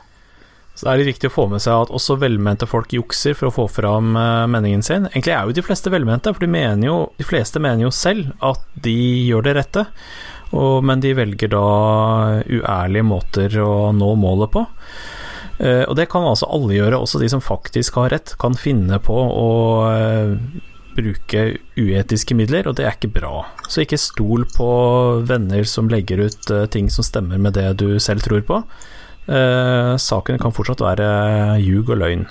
Så 0.76 0.84
det 0.84 0.92
er 0.92 1.00
litt 1.00 1.10
viktig 1.14 1.30
å 1.30 1.34
få 1.34 1.46
med 1.48 1.62
seg 1.64 1.86
at 1.86 1.92
også 1.94 2.18
velmente 2.20 2.68
folk 2.68 2.92
jukser 2.92 3.36
for 3.36 3.48
å 3.48 3.54
få 3.54 3.66
fram 3.78 4.16
eh, 4.20 4.44
meningen 4.52 4.84
sin. 4.84 5.08
Egentlig 5.12 5.32
er 5.36 5.48
jo 5.48 5.56
de 5.56 5.64
fleste 5.64 5.92
velmente, 5.92 6.32
for 6.32 6.44
de, 6.44 6.52
mener 6.52 6.88
jo, 6.88 6.96
de 7.16 7.26
fleste 7.28 7.62
mener 7.62 7.86
jo 7.86 7.92
selv 7.94 8.32
at 8.44 8.64
de 8.84 8.96
gjør 9.30 9.46
det 9.46 9.56
rette, 9.60 9.86
og, 10.52 10.84
men 10.86 11.02
de 11.02 11.16
velger 11.16 11.50
da 11.50 11.66
uærlige 12.44 13.06
måter 13.08 13.56
å 13.64 13.90
nå 13.96 14.12
målet 14.20 14.52
på. 14.52 14.66
Eh, 15.58 15.84
og 15.88 15.96
det 15.96 16.10
kan 16.12 16.26
altså 16.28 16.48
alle 16.52 16.76
gjøre, 16.76 17.00
også 17.00 17.20
de 17.22 17.30
som 17.32 17.44
faktisk 17.44 17.96
har 18.00 18.12
rett, 18.12 18.36
kan 18.40 18.56
finne 18.58 19.00
på 19.02 19.16
å 19.16 19.50
eh, 19.88 20.36
bruke 20.96 21.44
uetiske 21.76 22.36
midler, 22.38 22.66
og 22.68 22.78
det 22.78 22.86
er 22.86 22.96
ikke 22.96 23.12
bra. 23.14 23.44
Så 23.68 23.84
ikke 23.84 24.00
stol 24.00 24.46
på 24.56 24.68
venner 25.28 25.66
som 25.68 25.90
legger 25.92 26.24
ut 26.26 26.50
eh, 26.50 26.66
ting 26.72 26.90
som 26.92 27.06
stemmer 27.06 27.40
med 27.42 27.56
det 27.58 27.68
du 27.82 27.98
selv 28.02 28.24
tror 28.26 28.44
på. 28.48 28.62
Eh, 29.26 29.92
saken 29.98 30.38
kan 30.42 30.54
fortsatt 30.54 30.82
være 30.84 31.08
ljug 31.62 31.90
og 31.90 32.00
løgn. 32.02 32.26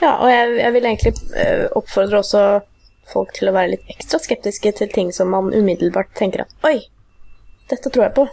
Ja, 0.00 0.16
og 0.18 0.28
jeg, 0.28 0.56
jeg 0.60 0.72
vil 0.74 0.88
egentlig 0.88 1.14
eh, 1.40 1.66
oppfordre 1.76 2.20
også 2.20 2.44
folk 3.12 3.34
til 3.36 3.50
å 3.50 3.54
være 3.56 3.74
litt 3.74 3.92
ekstra 3.92 4.20
skeptiske 4.22 4.72
til 4.80 4.90
ting 4.92 5.12
som 5.12 5.30
man 5.32 5.52
umiddelbart 5.52 6.12
tenker 6.16 6.44
at 6.44 6.66
Oi, 6.66 6.78
dette 7.70 7.92
tror 7.92 8.06
jeg 8.06 8.16
på. 8.16 8.26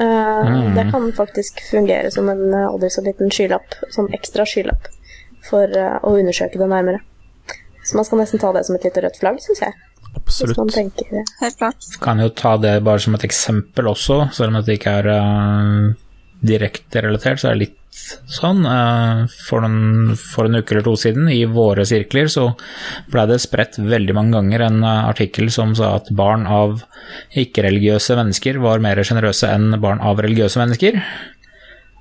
Eh, 0.00 0.74
Det 0.76 0.88
kan 0.90 1.12
faktisk 1.16 1.60
fungere 1.70 2.10
som 2.10 2.28
en 2.32 2.54
aldri 2.54 2.90
så 2.90 3.04
liten 3.04 3.30
skylapp, 3.30 3.76
som 3.92 4.08
ekstra 4.12 4.48
skylapp, 4.48 4.88
for 5.42 5.68
uh, 5.76 5.98
å 6.06 6.14
undersøke 6.20 6.60
det 6.60 6.68
nærmere. 6.70 7.02
Så 7.92 7.98
man 7.98 8.06
skal 8.08 8.22
nesten 8.22 8.40
ta 8.40 8.54
det 8.56 8.62
som 8.64 8.76
et 8.78 8.86
lite 8.88 9.02
rødt 9.04 9.18
flagg, 9.20 9.40
syns 9.44 9.60
jeg. 9.60 9.74
Absolutt. 10.16 10.54
Hvis 10.54 10.60
man 10.62 10.72
tenker 10.72 11.10
det. 11.12 11.24
Helt 11.42 11.58
klart. 11.60 11.88
Kan 12.00 12.22
jo 12.22 12.30
ta 12.32 12.54
det 12.60 12.78
bare 12.86 13.02
som 13.04 13.16
et 13.16 13.26
eksempel 13.28 13.90
også, 13.90 14.22
selv 14.32 14.48
om 14.48 14.64
det 14.64 14.78
ikke 14.78 14.94
er 15.02 15.08
uh, 15.12 15.92
direkte 16.40 17.04
relatert, 17.04 17.40
så 17.42 17.50
er 17.50 17.58
det 17.58 17.66
litt 17.66 17.78
sånn. 18.32 18.64
eh, 18.64 19.26
for, 19.46 19.60
noen, 19.60 20.16
for 20.16 20.48
en 20.48 20.56
uke 20.62 20.72
eller 20.72 20.86
to 20.86 20.94
siden, 20.96 21.28
i 21.28 21.44
våre 21.44 21.84
sirkler, 21.88 22.30
så 22.32 22.48
ble 23.12 23.26
det 23.28 23.42
spredt 23.44 23.76
veldig 23.76 24.16
mange 24.16 24.38
ganger 24.38 24.66
en 24.66 24.80
eh, 24.80 25.04
artikkel 25.10 25.52
som 25.52 25.76
sa 25.76 25.94
at 25.98 26.08
barn 26.16 26.48
av 26.48 26.80
ikke-religiøse 27.36 28.16
mennesker 28.18 28.60
var 28.64 28.82
mer 28.84 29.04
sjenerøse 29.04 29.52
enn 29.52 29.76
barn 29.84 30.00
av 30.00 30.24
religiøse 30.24 30.62
mennesker. 30.62 30.98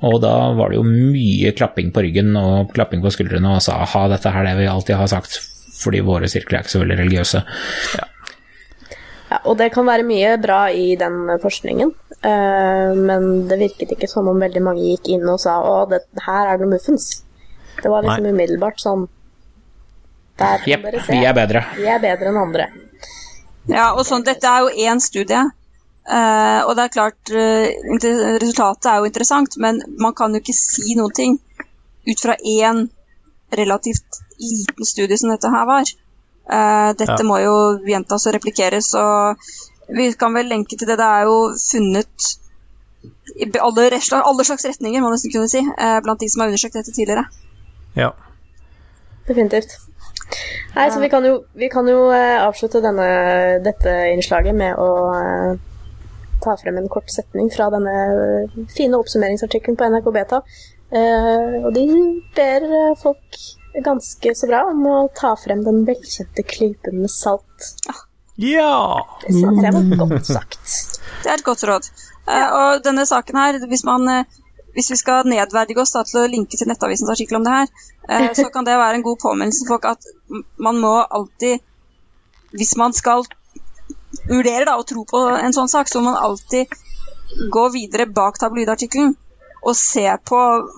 Og 0.08 0.18
da 0.24 0.34
var 0.58 0.72
det 0.72 0.80
jo 0.80 0.88
mye 0.88 1.52
klapping 1.54 1.92
på 1.94 2.02
ryggen 2.08 2.34
og 2.40 2.72
klapping 2.74 3.04
på 3.04 3.12
skuldrene 3.14 3.58
og 3.58 3.62
sa 3.62 3.84
aha, 3.84 4.08
dette 4.10 4.32
her 4.34 4.48
er 4.48 4.56
det 4.56 4.64
vi 4.64 4.72
alltid 4.72 4.98
har 4.98 5.12
sagt, 5.12 5.38
fordi 5.82 6.02
våre 6.06 6.30
sirkler 6.32 6.60
er 6.60 6.66
ikke 6.66 6.76
så 6.76 6.84
veldig 6.84 6.98
religiøse. 7.02 7.44
Ja, 9.32 9.40
og 9.48 9.56
det 9.62 9.70
kan 9.76 9.88
være 9.88 10.04
mye 10.08 10.36
bra 10.44 10.66
i 10.76 10.96
den 11.00 11.24
forskningen, 11.42 11.94
uh, 12.26 12.90
men 12.98 13.30
det 13.48 13.62
virket 13.62 13.96
ikke 13.96 14.10
som 14.12 14.28
om 14.32 14.42
veldig 14.44 14.64
mange 14.66 14.84
gikk 14.90 15.14
inn 15.16 15.24
og 15.32 15.40
sa 15.44 15.58
å, 15.64 15.86
det, 15.92 16.04
her 16.26 16.52
er 16.52 16.60
det 16.60 16.68
noe 16.68 16.76
muffens. 16.76 17.08
Det 17.82 17.90
var 17.90 18.04
liksom 18.06 18.28
umiddelbart 18.30 18.82
sånn 18.84 19.08
Der 20.38 20.60
kan 20.62 20.70
yep, 20.70 20.84
dere 20.84 21.00
se. 21.02 21.16
vi 21.16 21.26
er 21.26 21.34
bedre. 21.38 21.64
Vi 21.78 21.88
er 21.90 22.04
bedre 22.04 22.30
enn 22.30 22.38
andre. 22.42 22.68
Ja, 23.70 23.92
og 23.94 24.04
sånn, 24.06 24.26
Dette 24.28 24.50
er 24.50 24.66
jo 24.66 24.88
én 24.90 25.02
studie, 25.04 25.48
Uh, 26.02 26.66
og 26.66 26.74
det 26.76 26.88
er 26.88 26.94
klart 26.96 27.30
uh, 27.30 27.68
resultatet 28.42 28.88
er 28.90 28.96
jo 29.00 29.10
interessant, 29.12 29.54
men 29.62 29.78
man 30.02 30.16
kan 30.18 30.34
jo 30.34 30.42
ikke 30.42 30.56
si 30.58 30.96
noen 30.98 31.14
ting 31.14 31.36
ut 32.10 32.24
fra 32.24 32.34
én 32.42 32.88
relativt 33.54 34.18
liten 34.42 34.88
studie 34.88 35.18
som 35.18 35.32
dette 35.34 35.52
her 35.54 35.68
var. 35.70 35.92
Uh, 36.52 36.92
dette 36.98 37.20
Ja. 37.22 37.28
må 37.28 37.38
jo 37.40 37.56
gjentas 37.88 38.28
og 38.28 38.36
replikeres, 38.36 38.94
og 38.98 39.38
vi 39.90 40.12
kan 40.14 40.34
vel 40.34 40.50
lenke 40.52 40.78
til 40.78 40.88
det. 40.88 40.98
Det 40.98 41.08
er 41.08 41.30
jo 41.30 41.38
funnet 41.56 42.32
i 43.40 43.48
alle, 43.60 43.88
alle 44.26 44.44
slags 44.44 44.66
retninger, 44.66 45.00
må 45.00 45.08
man 45.10 45.16
nesten 45.16 45.32
kunne 45.32 45.50
si, 45.50 45.62
uh, 45.62 46.00
blant 46.04 46.20
de 46.20 46.30
som 46.30 46.42
har 46.42 46.52
undersøkt 46.52 46.74
dette 46.74 46.92
tidligere. 46.92 47.26
Ja. 47.96 48.12
Definitivt. 49.28 49.78
Nei, 50.76 50.88
så 50.92 51.00
vi 51.00 51.10
kan 51.12 51.26
jo, 51.26 51.44
vi 51.54 51.68
kan 51.70 51.88
jo 51.90 52.06
eh, 52.16 52.40
avslutte 52.40 52.80
denne, 52.84 53.08
dette 53.66 53.92
innslaget 54.14 54.56
med 54.56 54.80
å 54.80 54.88
ta 56.42 56.56
frem 56.58 56.80
en 56.80 56.90
kort 56.92 57.12
setning 57.12 57.52
fra 57.54 57.68
denne 57.74 57.96
fine 58.72 59.00
oppsummeringsartikkelen 59.00 59.78
på 59.78 59.90
NRK 59.92 60.08
Beta. 60.16 60.42
Eh, 60.92 61.58
og 61.66 61.74
de 61.76 61.86
ber 62.38 62.66
folk 63.02 63.42
ganske 63.74 64.36
så 64.36 64.48
bra 64.48 64.64
om 64.72 64.86
å 64.88 64.98
ta 65.16 65.34
frem 65.40 65.64
den 65.64 65.84
velkjente 65.88 66.44
klypen 66.48 67.02
med 67.04 67.12
salt. 67.12 67.72
Ja! 68.36 69.08
Det 69.24 69.34
synes 69.36 69.64
jeg 69.64 69.74
var 69.76 70.08
godt 70.08 70.28
sagt. 70.28 70.78
Det 71.24 71.30
er 71.30 71.38
et 71.38 71.46
godt 71.46 71.64
råd. 71.70 71.90
Eh, 72.28 72.48
og 72.48 72.84
denne 72.86 73.06
saken 73.08 73.38
her, 73.38 73.60
hvis, 73.70 73.84
man, 73.88 74.08
eh, 74.10 74.40
hvis 74.76 74.92
vi 74.94 75.00
skal 75.00 75.28
nedverdige 75.30 75.82
oss 75.84 75.94
da, 75.96 76.04
til 76.08 76.24
å 76.24 76.30
linke 76.30 76.58
til 76.58 76.70
Nettavisens 76.72 77.12
artikkel 77.14 77.40
om 77.40 77.48
det 77.48 77.58
her, 77.58 77.74
eh, 78.10 78.30
så 78.38 78.50
kan 78.54 78.68
det 78.68 78.80
være 78.80 79.00
en 79.00 79.06
god 79.08 79.22
påminnelse 79.24 79.66
for 79.66 79.78
folk 79.78 79.90
at 79.94 80.44
man 80.58 80.82
må 80.82 80.96
alltid, 81.04 81.64
hvis 82.58 82.76
man 82.80 82.96
skal 82.98 83.26
vurdere 84.28 84.68
da, 84.68 84.78
og 84.78 84.88
tro 84.90 85.06
på 85.08 85.26
en 85.38 85.56
sånn 85.56 85.72
sak, 85.72 85.90
så 85.90 86.02
må 86.02 86.12
man 86.12 86.24
alltid 86.30 86.72
gå 87.52 87.68
videre 87.72 88.10
bak 88.12 88.40
tabloidartikkelen 88.42 89.16
og 89.62 89.76
se 89.78 90.06
på 90.26 90.38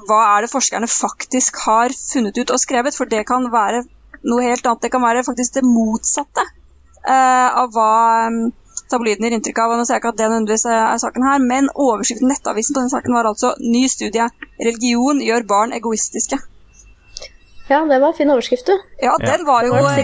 hva 0.09 0.21
er 0.33 0.43
det 0.43 0.51
forskerne 0.51 0.89
faktisk 0.91 1.61
har 1.65 1.93
funnet 1.95 2.37
ut 2.37 2.51
og 2.51 2.59
skrevet, 2.59 2.95
for 2.97 3.09
det 3.09 3.23
kan 3.29 3.47
være 3.53 3.85
noe 4.27 4.43
helt 4.43 4.65
annet. 4.67 4.83
Det 4.83 4.91
kan 4.91 5.03
være 5.03 5.23
faktisk 5.27 5.59
det 5.59 5.63
motsatte 5.67 6.43
eh, 6.43 7.49
av 7.63 7.71
hva 7.75 7.93
um, 8.27 8.41
tabloiden 8.91 9.27
gir 9.27 9.35
inntrykk 9.37 9.61
av. 9.63 9.73
og 9.73 9.79
Nå 9.79 9.87
ser 9.87 9.97
jeg 9.97 10.03
ikke 10.03 10.13
at 10.13 10.19
det 10.19 10.29
nødvendigvis 10.29 10.65
er 10.71 10.99
saken 11.03 11.27
her, 11.29 11.43
men 11.43 11.69
overskriften 11.73 12.27
i 12.27 12.33
Nettavisen 12.33 12.75
på 12.75 12.83
den 12.83 12.91
saken 12.93 13.15
var 13.15 13.29
altså 13.31 13.53
'Ny 13.59 13.85
studie. 13.91 14.27
Religion 14.59 15.23
gjør 15.23 15.47
barn 15.47 15.75
egoistiske'. 15.79 16.41
Ja, 17.69 17.79
det 17.87 18.01
var 18.03 18.09
en 18.11 18.17
fin 18.19 18.29
overskrift, 18.29 18.67
du. 18.67 18.75
Ja, 19.01 19.15
den 19.23 19.45
var 19.47 19.63
jo 19.63 19.71
Det 19.71 19.83
var 19.83 19.95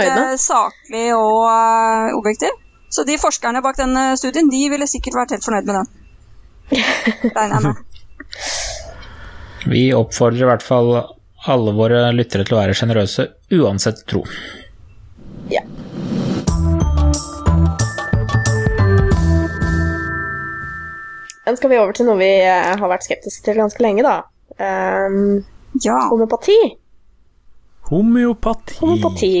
med. 0.00 0.32
eh, 0.32 0.38
saklig 0.40 1.06
og 1.14 1.44
uh, 1.44 2.16
objektiv. 2.16 2.56
Så 2.90 3.04
de 3.04 3.18
forskerne 3.20 3.62
bak 3.62 3.76
den 3.76 4.16
studien 4.16 4.50
de 4.52 4.68
ville 4.68 4.86
sikkert 4.86 5.16
vært 5.16 5.30
helt 5.36 5.44
fornøyd 5.44 5.68
med 5.68 5.74
den. 5.74 5.86
Regner 7.36 7.54
jeg 7.56 7.62
med. 7.68 7.91
Vi 9.66 9.86
oppfordrer 9.94 10.42
i 10.42 10.50
hvert 10.50 10.64
fall 10.66 10.94
alle 11.46 11.74
våre 11.74 12.04
lyttere 12.14 12.46
til 12.46 12.56
å 12.56 12.60
være 12.62 12.74
sjenerøse 12.76 13.28
uansett 13.58 14.04
tro. 14.10 14.22
Ja. 15.50 15.62
Men 21.44 21.56
skal 21.56 21.70
vi 21.70 21.78
over 21.78 21.92
til 21.96 22.06
noe 22.06 22.20
vi 22.20 22.30
eh, 22.44 22.74
har 22.78 22.90
vært 22.90 23.06
skeptiske 23.06 23.44
til 23.46 23.58
ganske 23.58 23.82
lenge, 23.82 24.04
da. 24.06 24.20
Um, 24.62 25.42
Ja. 25.82 25.96
homopati. 26.10 26.58
Homeopati. 27.90 28.78
Homopati. 28.78 29.34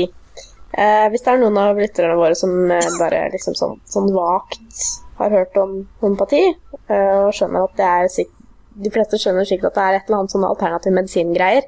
Uh, 0.72 1.06
hvis 1.12 1.22
det 1.22 1.30
er 1.34 1.40
noen 1.42 1.58
av 1.60 1.78
lytterne 1.78 2.16
våre 2.18 2.34
som 2.38 2.52
eh, 2.72 2.90
bare 2.98 3.26
liksom 3.34 3.54
sånn, 3.54 3.74
sånn 3.92 4.08
vagt 4.16 4.86
har 5.20 5.34
hørt 5.36 5.56
om 5.60 5.82
homopati, 6.02 6.42
uh, 6.88 7.28
og 7.28 7.34
skjønner 7.36 7.68
at 7.68 7.76
det 7.78 7.90
er 7.90 8.08
sik 8.10 8.32
De 8.76 8.90
fleste 8.90 9.18
skjønner 9.20 9.44
sikkert 9.48 9.72
at 9.72 9.74
det 9.78 9.82
er 9.84 9.98
et 9.98 10.08
eller 10.08 10.18
annet 10.22 10.34
sånn 10.34 10.44
alternativ 10.48 10.92
medisin-greier. 10.96 11.64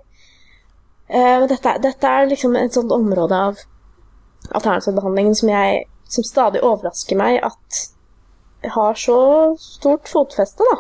men 1.09 1.49
dette, 1.49 1.79
dette 1.83 2.07
er 2.09 2.27
liksom 2.27 2.57
et 2.57 2.73
sånt 2.73 2.93
område 2.93 3.35
av 3.37 3.59
alternativbehandlingen 4.53 5.35
som 5.35 5.49
jeg 5.49 5.85
Som 6.15 6.23
stadig 6.23 6.61
overrasker 6.63 7.17
meg 7.17 7.39
at 7.43 7.79
har 8.75 8.95
så 8.95 9.17
stort 9.59 10.09
fotfeste, 10.09 10.63
da. 10.69 10.77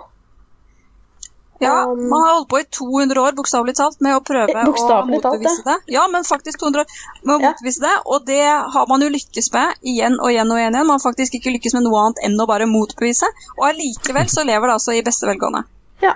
Ja, 1.65 1.85
Um, 1.87 2.09
man 2.09 2.23
har 2.27 2.35
holdt 2.35 2.49
på 2.51 2.59
i 2.61 2.65
200 2.65 3.21
år, 3.23 3.33
bokstavelig 3.39 3.75
talt, 3.79 4.01
med 4.05 4.17
å 4.17 4.21
prøve 4.21 4.53
Eh, 4.53 4.69
å 4.69 5.07
motbevise 5.09 5.65
det. 5.65 5.77
Ja, 5.95 6.07
men 6.13 6.25
faktisk 6.25 6.61
200 6.61 6.81
år 6.81 6.87
med 7.25 7.35
å 7.37 7.41
Ja. 7.41 7.51
motbevise 7.51 7.81
det, 7.81 7.95
og 8.07 8.27
det 8.27 8.43
har 8.75 8.87
man 8.87 9.01
jo 9.01 9.09
lykkes 9.09 9.53
med 9.53 9.75
igjen 9.83 10.21
og 10.21 10.29
igjen 10.31 10.51
og 10.53 10.59
igjen. 10.59 10.73
Man 10.73 10.99
har 10.99 11.05
faktisk 11.11 11.35
ikke 11.35 11.55
lykkes 11.57 11.75
med 11.75 11.85
noe 11.85 12.01
annet 12.05 12.19
enn 12.25 12.41
å 12.41 12.47
bare 12.47 12.67
motbevise, 12.67 13.27
og 13.59 13.65
allikevel 13.71 14.29
så 14.29 14.45
lever 14.45 14.67
det 14.69 14.75
altså 14.77 14.93
i 14.93 15.03
beste 15.03 15.27
velgående. 15.27 15.65
Ja. 16.03 16.15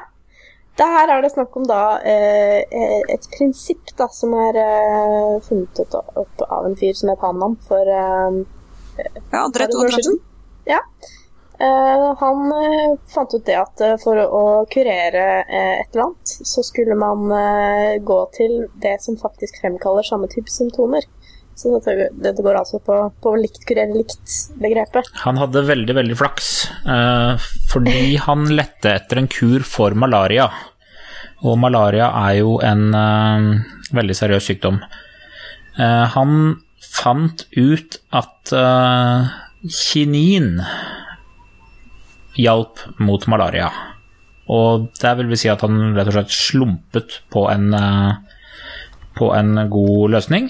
Det 0.79 0.87
her 0.87 1.11
er 1.11 1.23
det 1.23 1.33
snakk 1.33 1.57
om 1.59 1.65
da 1.67 1.99
eh, 2.07 2.61
eh, 2.63 3.01
et 3.11 3.25
prinsipp 3.35 3.91
da, 3.99 4.07
som 4.15 4.35
er 4.39 4.59
eh, 4.63 5.39
funnet 5.43 5.81
opp 5.99 6.45
av 6.47 6.69
en 6.69 6.77
fyr 6.79 6.95
som 6.95 7.11
het 7.11 7.19
Panam 7.19 7.57
for 7.67 7.91
Ja, 7.91 9.43
drøyt 9.55 9.73
det 9.73 9.81
år 9.81 9.97
siden. 9.97 10.21
Ja. 10.71 10.79
Eh, 11.59 12.07
han 12.21 12.55
fant 13.11 13.35
ut 13.35 13.47
det 13.47 13.59
at 13.59 13.83
for 14.05 14.23
å 14.23 14.45
kurere 14.71 15.27
et 15.43 15.91
eller 15.91 16.05
annet, 16.05 16.37
så 16.47 16.63
skulle 16.63 16.95
man 16.99 17.27
gå 18.07 18.21
til 18.39 18.61
det 18.79 19.01
som 19.03 19.19
faktisk 19.19 19.59
fremkaller 19.65 20.07
samme 20.07 20.31
type 20.31 20.55
symptomer. 20.55 21.11
Så 21.59 21.73
dette, 21.75 22.09
dette 22.15 22.45
går 22.45 22.61
altså 22.61 22.79
på, 22.85 22.97
på 23.23 23.35
likt 23.41 23.65
kurere 23.67 23.91
likt-begrepet. 23.97 25.11
Han 25.25 25.41
hadde 25.41 25.65
veldig, 25.67 25.97
veldig 25.99 26.19
flaks, 26.21 26.53
eh, 26.87 27.49
fordi 27.73 28.03
han 28.29 28.47
lette 28.55 28.95
etter 28.95 29.23
en 29.23 29.31
kur 29.33 29.67
for 29.67 29.97
malaria. 29.99 30.47
Og 31.43 31.59
malaria 31.59 32.13
er 32.29 32.39
jo 32.41 32.57
en 32.63 32.87
eh, 32.95 33.51
veldig 33.99 34.19
seriøs 34.21 34.49
sykdom. 34.53 34.79
Eh, 35.79 36.07
han 36.15 36.57
fant 36.79 37.45
ut 37.59 37.99
at 38.17 38.55
kinin 39.69 40.63
hjalp 42.39 42.83
mot 43.03 43.27
malaria. 43.31 43.69
Og 44.49 44.89
det 44.97 45.13
vil 45.19 45.29
vi 45.29 45.39
si 45.39 45.51
at 45.53 45.63
han 45.65 45.93
rett 45.97 46.09
og 46.09 46.17
slett 46.17 46.33
slumpet 46.35 47.21
på 47.33 47.45
en, 47.53 47.73
eh, 47.75 48.28
på 49.19 49.29
en 49.35 49.55
god 49.71 50.11
løsning. 50.15 50.49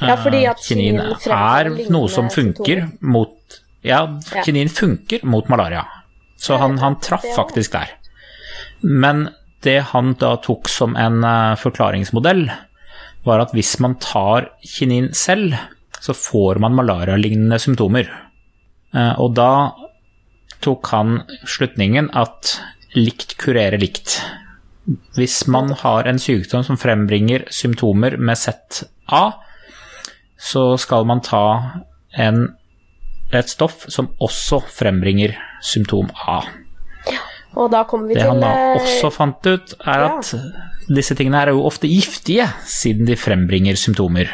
Ja, 0.00 0.16
fordi 0.20 0.44
at 0.50 0.60
Eh, 0.60 0.66
kinin 0.68 1.00
kinin 1.00 1.32
er 1.36 1.70
noe 1.92 2.08
som 2.12 2.28
funker 2.32 2.86
mot 3.00 3.36
Ja, 3.82 4.02
Ja. 4.34 4.42
kinin 4.44 4.68
funker 4.68 5.24
mot 5.24 5.48
malaria. 5.48 5.86
Så 6.36 6.58
han, 6.60 6.78
han 6.78 6.98
traff 7.00 7.24
faktisk 7.36 7.72
der. 7.72 7.88
Men 8.82 9.30
det 9.64 9.78
han 9.92 10.14
da 10.20 10.34
tok 10.36 10.68
som 10.68 10.96
en 10.96 11.22
eh, 11.24 11.54
forklaringsmodell, 11.60 12.50
var 13.24 13.40
at 13.40 13.52
hvis 13.52 13.74
man 13.80 13.94
tar 14.00 14.50
kinin 14.64 15.10
selv, 15.16 15.56
så 16.00 16.14
får 16.16 16.60
man 16.60 16.72
malarialignende 16.76 17.58
symptomer. 17.60 18.08
Eh, 18.94 19.14
Og 19.20 19.34
da 19.36 19.72
tok 20.60 20.86
han 20.92 21.22
slutningen 21.48 22.10
at 22.16 22.58
likt 22.96 23.36
kurerer 23.40 23.78
likt. 23.80 24.18
Hvis 25.14 25.44
man 25.46 25.74
har 25.82 26.08
en 26.08 26.18
sykdom 26.18 26.64
som 26.66 26.78
frembringer 26.80 27.44
symptomer 27.52 28.16
med 28.16 28.38
ZA, 28.38 29.22
så 30.40 30.64
skal 30.80 31.04
man 31.06 31.20
ta 31.24 31.44
en, 32.18 32.46
et 33.32 33.52
stoff 33.52 33.84
som 33.92 34.10
også 34.20 34.62
frembringer 34.72 35.36
symptom 35.62 36.08
A. 36.26 36.40
Og 37.58 37.70
da 37.72 37.82
kommer 37.88 38.08
vi 38.08 38.16
Det 38.16 38.22
til 38.22 38.30
han 38.30 38.42
da 38.42 38.50
eh, 38.50 38.78
også 38.78 39.10
fant 39.14 39.46
ut, 39.46 39.74
er 39.82 40.04
ja. 40.04 40.10
at 40.16 40.90
disse 40.90 41.14
tingene 41.18 41.42
er 41.42 41.52
jo 41.52 41.66
ofte 41.66 41.90
giftige, 41.90 42.46
siden 42.66 43.06
de 43.06 43.18
frembringer 43.18 43.78
symptomer. 43.78 44.30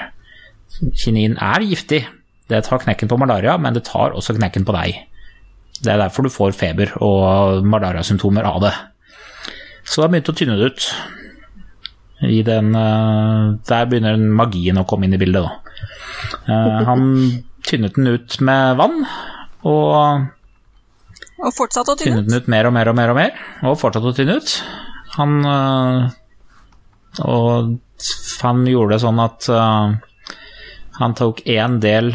Kinin 0.96 1.36
er 1.40 1.64
giftig. 1.64 2.04
Det 2.46 2.62
tar 2.64 2.82
knekken 2.84 3.08
på 3.10 3.18
malaria, 3.18 3.56
men 3.58 3.74
det 3.74 3.86
tar 3.88 4.14
også 4.14 4.36
knekken 4.36 4.66
på 4.68 4.74
deg. 4.76 5.00
Det 5.82 5.92
er 5.92 6.00
derfor 6.00 6.24
du 6.24 6.32
får 6.32 6.54
feber 6.56 6.92
og 7.04 7.64
malariasymptomer 7.66 8.46
av 8.48 8.60
det. 8.64 8.74
Så 9.86 10.02
da 10.02 10.08
begynte 10.10 10.34
å 10.34 10.36
tynne 10.38 10.56
det 10.58 10.70
ut. 10.72 10.86
I 12.26 12.40
den, 12.46 12.72
eh, 12.74 13.56
der 13.68 13.88
begynner 13.90 14.16
magien 14.18 14.80
å 14.80 14.86
komme 14.88 15.06
inn 15.06 15.14
i 15.14 15.20
bildet, 15.20 15.44
da. 15.44 15.52
Eh, 16.48 16.84
Han 16.88 17.42
tynnet 17.66 17.94
den 17.94 18.08
ut 18.08 18.40
med 18.40 18.76
vann, 18.76 19.06
og 19.64 20.30
Og 21.36 21.52
fortsatte 21.52 21.92
å 21.92 21.98
tynne 21.98 22.22
tynnet 22.22 22.30
den 22.30 22.40
ut 22.40 22.48
mer 22.48 22.66
og 22.66 22.72
mer 22.72 22.88
og 22.88 22.96
mer, 22.96 23.10
og 23.10 23.16
mer, 23.16 23.32
og 23.62 23.78
fortsatte 23.78 24.12
å 24.12 24.16
tynne 24.16 24.36
ut. 24.40 24.62
Han 25.16 25.44
øh, 25.44 26.10
Og 27.24 27.78
han 28.42 28.64
gjorde 28.66 28.92
det 28.96 29.00
sånn 29.00 29.20
at 29.24 29.46
han 30.98 31.14
tok 31.16 31.40
én 31.48 31.78
del 31.80 32.10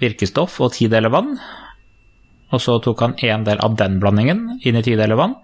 virkestoff 0.00 0.60
og 0.60 0.74
ti 0.76 0.88
deler 0.92 1.12
vann. 1.12 1.38
Og 2.52 2.60
så 2.60 2.76
tok 2.82 3.00
han 3.00 3.14
én 3.24 3.44
del 3.44 3.58
av 3.64 3.76
den 3.76 3.98
blandingen 4.00 4.60
inn 4.62 4.76
i 4.76 4.82
ti 4.84 4.94
deler 4.96 5.16
vann. 5.16 5.36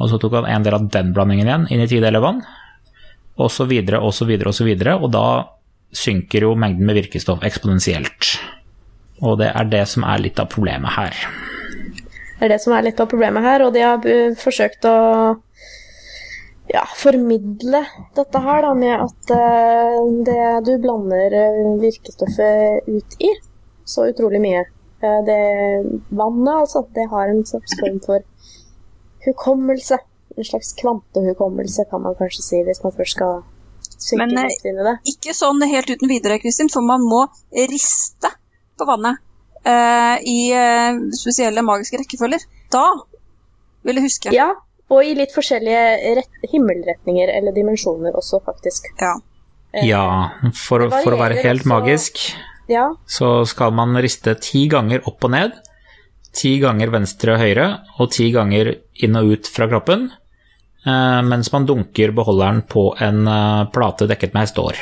Og 0.00 0.10
så 0.10 0.18
tok 0.20 0.38
han 0.40 0.48
en 0.48 0.64
del 0.64 0.76
av 0.76 0.88
den 0.92 1.12
blandingen 1.16 1.48
igjen 1.48 1.68
inn 1.68 1.84
i 1.84 1.88
ti 1.90 2.00
deler 2.02 2.24
vann. 2.24 2.40
Og 3.40 3.50
så 3.52 3.66
videre 3.68 4.00
og 4.04 4.14
så 4.16 4.26
videre 4.28 4.52
og 4.52 4.56
så 4.56 4.66
videre. 4.66 4.96
Og 4.96 5.12
da 5.12 5.26
synker 5.92 6.46
jo 6.46 6.54
mengden 6.58 6.88
med 6.88 6.96
virkestoff 7.02 7.44
eksponentielt. 7.46 8.34
Og 9.20 9.36
det 9.42 9.50
er 9.52 9.68
det 9.68 9.84
som 9.90 10.06
er 10.08 10.22
litt 10.22 10.40
av 10.40 10.48
problemet 10.52 10.96
her. 10.96 11.16
Det 12.38 12.48
er 12.48 12.54
det 12.54 12.62
som 12.62 12.72
er 12.72 12.86
litt 12.86 13.00
av 13.02 13.08
problemet 13.10 13.44
her, 13.44 13.66
og 13.66 13.74
de 13.74 13.82
har 13.84 14.06
forsøkt 14.40 14.86
å 14.88 14.96
ja, 16.72 16.84
formidle 16.96 17.82
dette 18.16 18.42
her 18.44 18.62
da, 18.64 18.74
med 18.78 18.94
at 18.96 19.32
uh, 19.34 19.98
det 20.24 20.44
du 20.68 20.74
blander 20.82 21.34
uh, 21.34 21.74
virkestoffet 21.82 22.88
ut 22.88 23.16
i, 23.18 23.32
så 23.84 24.06
utrolig 24.10 24.40
mye. 24.42 24.64
Uh, 25.02 25.20
det 25.26 25.40
vannet, 26.08 26.54
altså, 26.54 26.84
det 26.96 27.08
har 27.10 27.32
en 27.32 27.44
slags 27.46 27.76
form 27.80 27.98
for 28.06 28.24
hukommelse. 29.26 29.98
En 30.38 30.46
slags 30.46 30.72
kvantehukommelse, 30.78 31.84
kan 31.90 32.02
man 32.04 32.14
kanskje 32.18 32.42
si, 32.46 32.60
hvis 32.64 32.82
man 32.84 32.92
først 32.96 33.16
skal 33.18 33.40
synke 34.00 34.26
Men, 34.30 34.46
litt 34.48 34.64
inn 34.64 34.78
i 34.78 34.84
det. 34.86 34.94
Ikke 35.12 35.34
sånn 35.36 35.60
helt 35.68 35.90
uten 35.90 36.08
videre, 36.08 36.38
Kristin, 36.40 36.70
for 36.72 36.86
man 36.86 37.02
må 37.04 37.24
riste 37.68 38.30
på 38.80 38.86
vannet 38.88 39.18
eh, 39.68 40.16
i 40.24 40.38
eh, 40.56 41.00
spesielle 41.18 41.64
magiske 41.66 41.98
rekkefølger. 42.00 42.44
Da 42.72 42.84
vil 43.84 43.98
jeg 44.00 44.06
huske. 44.06 44.32
Ja, 44.36 44.52
og 44.90 45.04
i 45.04 45.12
litt 45.18 45.34
forskjellige 45.34 46.14
rett, 46.20 46.38
himmelretninger 46.52 47.30
eller 47.36 47.54
dimensjoner 47.56 48.16
også, 48.16 48.40
faktisk. 48.46 48.88
Ja. 49.02 49.16
Eh, 49.74 49.84
Ja, 49.90 50.04
for, 50.54 50.86
for 51.02 51.16
å 51.16 51.20
være 51.20 51.42
helt 51.42 51.66
også- 51.66 51.74
magisk, 51.74 52.22
Ja, 52.70 52.86
så 53.10 53.42
skal 53.50 53.72
man 53.74 53.96
riste 53.98 54.36
ti 54.38 54.68
ganger 54.70 55.02
opp 55.10 55.24
og 55.26 55.32
ned, 55.34 55.56
ti 56.32 56.56
ganger 56.62 56.92
venstre 56.94 57.34
og 57.34 57.42
høyre, 57.42 57.66
og 57.98 58.10
ti 58.14 58.30
ganger 58.34 58.74
inn 59.02 59.18
og 59.18 59.34
ut 59.34 59.50
fra 59.50 59.68
kroppen, 59.70 60.08
eh, 60.86 61.20
mens 61.26 61.52
man 61.52 61.66
dunker 61.66 62.14
beholderen 62.16 62.62
på 62.70 62.90
en 63.02 63.26
eh, 63.26 63.68
plate 63.74 64.08
dekket 64.10 64.34
med 64.34 64.46
hestehår. 64.46 64.80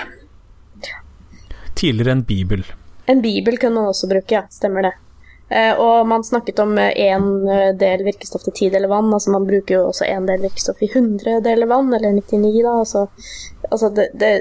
Tidligere 1.78 2.16
en 2.16 2.24
bibel. 2.26 2.64
En 3.06 3.22
bibel 3.22 3.56
kunne 3.58 3.80
man 3.80 3.92
også 3.92 4.08
bruke, 4.10 4.34
ja. 4.34 4.42
Stemmer 4.50 4.88
det. 4.88 4.94
Eh, 5.48 5.78
og 5.80 6.06
man 6.10 6.24
snakket 6.26 6.58
om 6.60 6.74
én 6.76 7.28
del 7.80 8.02
virkestoff 8.04 8.44
til 8.44 8.56
ti 8.56 8.70
deler 8.74 8.90
vann. 8.90 9.12
Altså 9.14 9.32
man 9.32 9.46
bruker 9.48 9.78
jo 9.78 9.86
også 9.92 10.08
én 10.10 10.26
del 10.28 10.42
virkestoff 10.44 10.82
i 10.82 10.90
100 10.90 11.40
deler 11.46 11.70
vann, 11.70 11.92
eller 11.94 12.12
99, 12.18 12.50
da. 12.66 12.74
Altså, 12.82 13.06
altså 13.70 13.92
det, 13.94 14.10
det, 14.18 14.32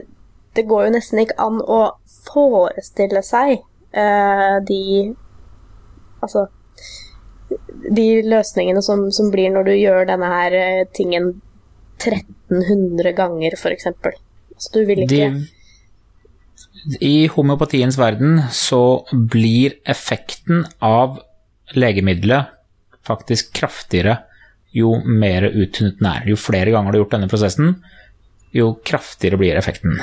det 0.57 0.65
går 0.67 0.87
jo 0.87 0.95
nesten 0.97 1.21
ikke 1.21 1.37
an 1.39 1.61
å 1.61 1.79
forestille 2.27 3.21
seg 3.23 3.61
uh, 3.95 4.57
de 4.67 5.13
Altså 6.17 6.47
De 7.95 8.07
løsningene 8.27 8.81
som, 8.83 9.07
som 9.15 9.29
blir 9.31 9.51
når 9.53 9.69
du 9.69 9.73
gjør 9.77 10.09
denne 10.09 10.31
her 10.31 10.55
eh, 10.57 10.87
tingen 10.95 11.35
1300 11.97 13.13
ganger, 13.17 13.55
f.eks. 13.57 13.87
Altså, 13.87 14.73
du 14.73 14.81
vil 14.89 15.05
ikke 15.05 15.29
De, 15.31 15.47
I 17.03 17.15
homeopatiens 17.33 17.97
verden 17.99 18.41
så 18.53 19.01
blir 19.11 19.79
effekten 19.87 20.65
av 20.83 21.19
legemiddelet 21.75 22.53
faktisk 23.07 23.53
kraftigere 23.55 24.19
jo 24.75 24.97
mer 25.03 25.47
uttynnet 25.47 25.99
den 25.99 26.09
er. 26.09 26.25
Jo 26.27 26.37
flere 26.39 26.73
ganger 26.73 26.91
du 26.91 26.97
har 26.97 27.05
gjort 27.05 27.15
denne 27.15 27.31
prosessen, 27.31 27.77
jo 28.55 28.73
kraftigere 28.85 29.37
blir 29.37 29.57
effekten. 29.59 29.97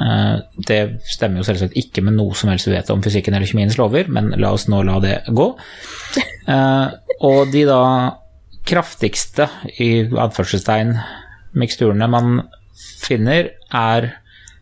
Eh, 0.00 0.36
Det 0.66 1.00
stemmer 1.04 1.40
jo 1.42 1.44
selvsagt 1.48 1.76
ikke 1.76 2.02
med 2.02 2.16
noe 2.16 2.34
som 2.34 2.50
helst 2.50 2.66
vi 2.68 2.72
vet 2.74 2.90
om 2.90 3.02
fysikken 3.02 3.34
eller 3.34 3.46
kjemiens 3.46 3.76
lover, 3.78 4.08
men 4.08 4.30
la 4.40 4.52
oss 4.56 4.68
nå 4.68 4.82
la 4.86 4.98
det 5.00 5.18
gå. 5.28 5.50
Eh, 6.50 6.88
Og 7.22 7.50
de 7.52 7.64
da 7.68 8.16
kraftigste, 8.66 9.46
i 9.78 10.06
adførselstegn 10.08 10.94
miksturene 11.54 12.08
man 12.10 12.40
finner, 13.02 13.50
er 13.74 14.06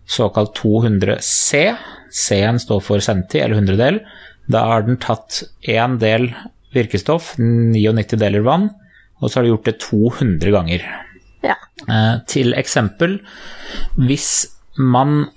såkalt 0.09 0.55
200 0.59 1.19
C. 1.25 1.63
C-en 2.11 2.59
står 2.61 2.81
for 2.85 3.01
centi, 3.05 3.41
eller 3.41 3.57
hundredel. 3.61 4.01
Da 4.51 4.65
har 4.71 4.83
den 4.87 4.97
tatt 5.01 5.43
én 5.69 5.99
del 6.01 6.31
virkestoff, 6.75 7.35
99 7.39 8.17
deler 8.21 8.45
vann, 8.45 8.69
og 9.21 9.31
så 9.31 9.39
har 9.41 9.47
de 9.47 9.53
gjort 9.55 9.69
det 9.71 9.79
200 9.85 10.53
ganger. 10.55 10.85
Ja. 11.45 11.57
Eh, 11.87 12.15
til 12.27 12.55
eksempel, 12.59 13.21
hvis 13.97 14.47
man 14.79 15.31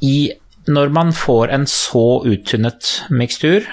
i 0.00 0.32
Når 0.68 0.90
man 0.92 1.14
får 1.16 1.48
en 1.48 1.62
så 1.66 2.20
uttynnet 2.28 3.06
mikstur, 3.08 3.64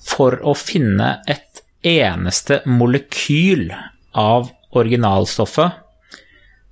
for 0.00 0.38
å 0.40 0.54
finne 0.56 1.18
et 1.28 1.60
eneste 1.84 2.62
molekyl 2.64 3.66
av 4.16 4.48
originalstoffet, 4.72 5.76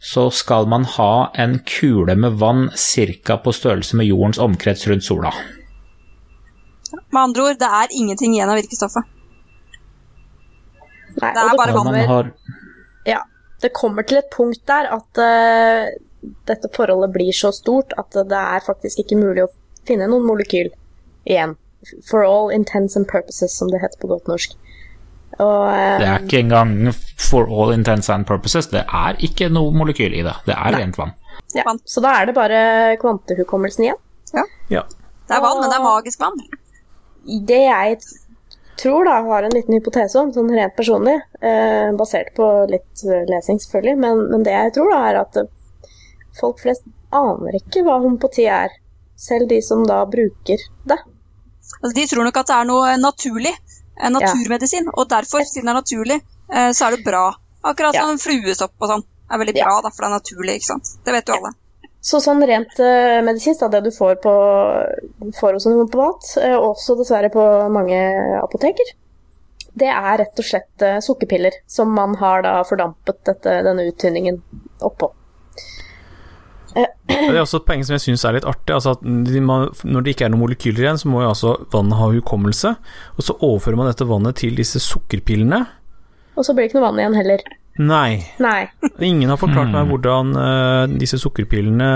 så 0.01 0.31
skal 0.33 0.69
man 0.73 0.87
ha 0.97 1.31
en 1.35 1.59
kule 1.69 2.17
med 2.17 2.39
vann 2.41 2.71
ca. 2.73 3.37
på 3.37 3.53
størrelse 3.53 3.97
med 3.97 4.07
jordens 4.07 4.39
omkrets 4.39 4.87
rundt 4.89 5.05
sola. 5.05 5.33
Med 7.11 7.21
andre 7.23 7.43
ord, 7.43 7.59
det 7.59 7.69
er 7.69 7.93
ingenting 7.93 8.35
igjen 8.37 8.49
av 8.49 8.57
virkestoffet. 8.61 9.13
Nei, 11.17 11.33
Det 11.33 11.43
er 11.43 11.57
bare 11.57 11.77
vann. 11.77 12.33
Ja, 13.57 13.63
det 13.63 13.73
kommer 13.75 14.05
til 14.07 14.19
et 14.21 14.29
punkt 14.35 14.63
der 14.69 14.89
at 14.93 15.21
uh, 15.21 15.87
dette 16.49 16.69
forholdet 16.75 17.13
blir 17.15 17.33
så 17.33 17.53
stort 17.55 17.95
at 17.99 18.13
det 18.17 18.41
er 18.41 18.65
faktisk 18.67 19.01
ikke 19.05 19.19
mulig 19.21 19.47
å 19.47 19.53
finne 19.87 20.09
noen 20.11 20.27
molekyl 20.27 20.73
igjen. 21.25 21.57
For 22.09 22.25
all 22.27 22.51
intents 22.51 22.97
and 22.99 23.07
purposes, 23.09 23.55
som 23.57 23.71
det 23.71 23.81
heter 23.83 24.01
på 24.03 24.11
godt 24.11 24.27
norsk. 24.31 24.57
Og 25.39 25.67
um, 25.69 26.01
Det 26.01 26.09
er 26.09 26.25
ikke 26.25 26.41
engang 26.43 26.75
for 27.21 27.47
all 27.47 27.73
intents 27.75 28.11
and 28.11 28.27
purposes. 28.27 28.71
Det 28.73 28.83
er 28.85 29.19
ikke 29.23 29.49
noe 29.53 29.75
molekyl 29.75 30.15
i 30.17 30.25
det. 30.27 30.35
Det 30.49 30.57
er 30.57 30.79
rent 30.79 30.99
vann. 30.99 31.15
ja. 31.55 31.65
Så 31.85 32.03
da 32.05 32.15
er 32.21 32.29
det 32.29 32.37
bare 32.37 32.61
kvantehukommelsen 33.03 33.87
igjen. 33.87 34.01
Ja. 34.73 34.83
Det 35.27 35.35
er 35.37 35.43
vann, 35.43 35.61
men 35.61 35.71
det 35.71 35.79
er 35.79 35.85
magisk 35.85 36.23
vann. 36.23 36.39
Det 37.47 37.63
jeg 37.63 37.99
tror, 38.81 39.05
da, 39.09 39.21
har 39.27 39.43
en 39.47 39.55
liten 39.55 39.75
hypotese 39.77 40.19
om, 40.21 40.33
sånn 40.35 40.51
rent 40.55 40.77
personlig, 40.77 41.17
eh, 41.41 41.91
basert 41.99 42.35
på 42.37 42.47
litt 42.71 43.05
eh, 43.07 43.25
lesing 43.31 43.59
selvfølgelig, 43.63 43.97
men, 44.03 44.23
men 44.33 44.43
det 44.47 44.55
jeg 44.57 44.75
tror, 44.79 44.91
da, 44.93 45.01
er 45.11 45.21
at 45.23 45.37
eh, 45.43 45.49
folk 46.41 46.61
flest 46.63 46.85
aner 47.15 47.57
ikke 47.61 47.85
hva 47.87 47.99
homopati 48.03 48.47
er. 48.51 48.75
Selv 49.17 49.49
de 49.49 49.63
som 49.65 49.85
da 49.89 50.03
bruker 50.05 50.61
det. 50.85 50.99
Altså, 51.81 51.95
de 51.97 52.07
tror 52.11 52.27
nok 52.29 52.37
at 52.43 52.51
det 52.51 52.57
er 52.59 52.67
noe 52.69 52.97
naturlig, 53.01 53.55
en 53.97 54.13
naturmedisin, 54.13 54.91
og 54.93 55.09
derfor, 55.09 55.41
siden 55.49 55.71
det 55.71 55.73
er 55.73 55.79
naturlig, 55.81 56.19
eh, 56.53 56.71
så 56.77 56.89
er 56.91 56.97
det 56.97 57.05
bra. 57.07 57.31
Akkurat 57.65 57.97
Ja. 57.97 58.03
som 58.05 58.19
fluesopp 58.21 58.75
og 58.79 58.91
sånn 58.93 59.05
er 59.33 59.39
veldig 59.41 59.57
Ja. 59.57 59.65
bra, 59.65 59.81
da, 59.87 59.91
for 59.91 60.05
det 60.05 60.11
er 60.11 60.19
naturlig, 60.19 60.59
ikke 60.61 60.71
sant. 60.75 60.91
Det 61.05 61.15
vet 61.17 61.27
jo 61.33 61.39
alle. 61.41 61.55
Så 62.05 62.21
sånn 62.23 62.45
rent 62.47 62.77
uh, 62.79 63.19
medisinsk, 63.27 63.65
da, 63.65 63.71
det 63.73 63.89
du 63.89 63.95
får, 63.95 64.19
på, 64.23 64.33
får 65.41 65.57
hos 65.57 65.67
en 65.67 65.75
homopat, 65.75 66.29
eh, 66.43 66.55
også 66.55 66.95
dessverre 67.01 67.33
på 67.35 67.43
mange 67.75 67.99
apoteker, 68.39 68.93
det 69.77 69.89
er 69.93 70.21
rett 70.23 70.41
og 70.41 70.47
slett 70.47 70.85
eh, 70.85 71.01
sukkerpiller 71.05 71.59
som 71.69 71.91
man 71.93 72.15
har 72.21 72.45
da 72.47 72.55
fordampet 72.65 73.19
dette, 73.29 73.59
denne 73.67 73.85
uttynningen 73.91 74.39
oppå. 74.87 75.11
Det 76.77 77.17
er 77.33 77.41
også 77.41 77.63
et 77.63 77.67
poeng 77.69 77.83
som 77.89 77.95
jeg 77.97 78.05
syns 78.05 78.25
er 78.29 78.37
litt 78.37 78.49
artig. 78.49 78.75
Altså 78.77 78.97
at 78.97 79.05
når 79.05 80.05
det 80.05 80.13
ikke 80.13 80.27
er 80.27 80.33
noen 80.33 80.43
molekyler 80.45 80.85
igjen, 80.85 81.01
så 81.01 81.09
må 81.09 81.23
jo 81.25 81.31
altså 81.31 81.55
vannet 81.73 81.97
ha 81.97 82.09
hukommelse. 82.13 82.73
Og 83.17 83.25
så 83.25 83.37
overfører 83.37 83.81
man 83.81 83.89
dette 83.89 84.09
vannet 84.09 84.37
til 84.43 84.57
disse 84.59 84.83
sukkerpillene. 84.85 85.63
Og 86.37 86.45
så 86.45 86.53
blir 86.53 86.67
det 86.67 86.71
ikke 86.71 86.81
noe 86.81 86.91
vann 86.91 87.01
igjen 87.01 87.17
heller. 87.17 87.47
Nei. 87.79 88.23
Nei. 88.41 88.69
Ingen 89.05 89.29
har 89.33 89.41
forklart 89.41 89.73
meg 89.75 89.91
hvordan 89.91 90.33
uh, 90.33 90.85
disse 90.89 91.19
sukkerpillene 91.21 91.89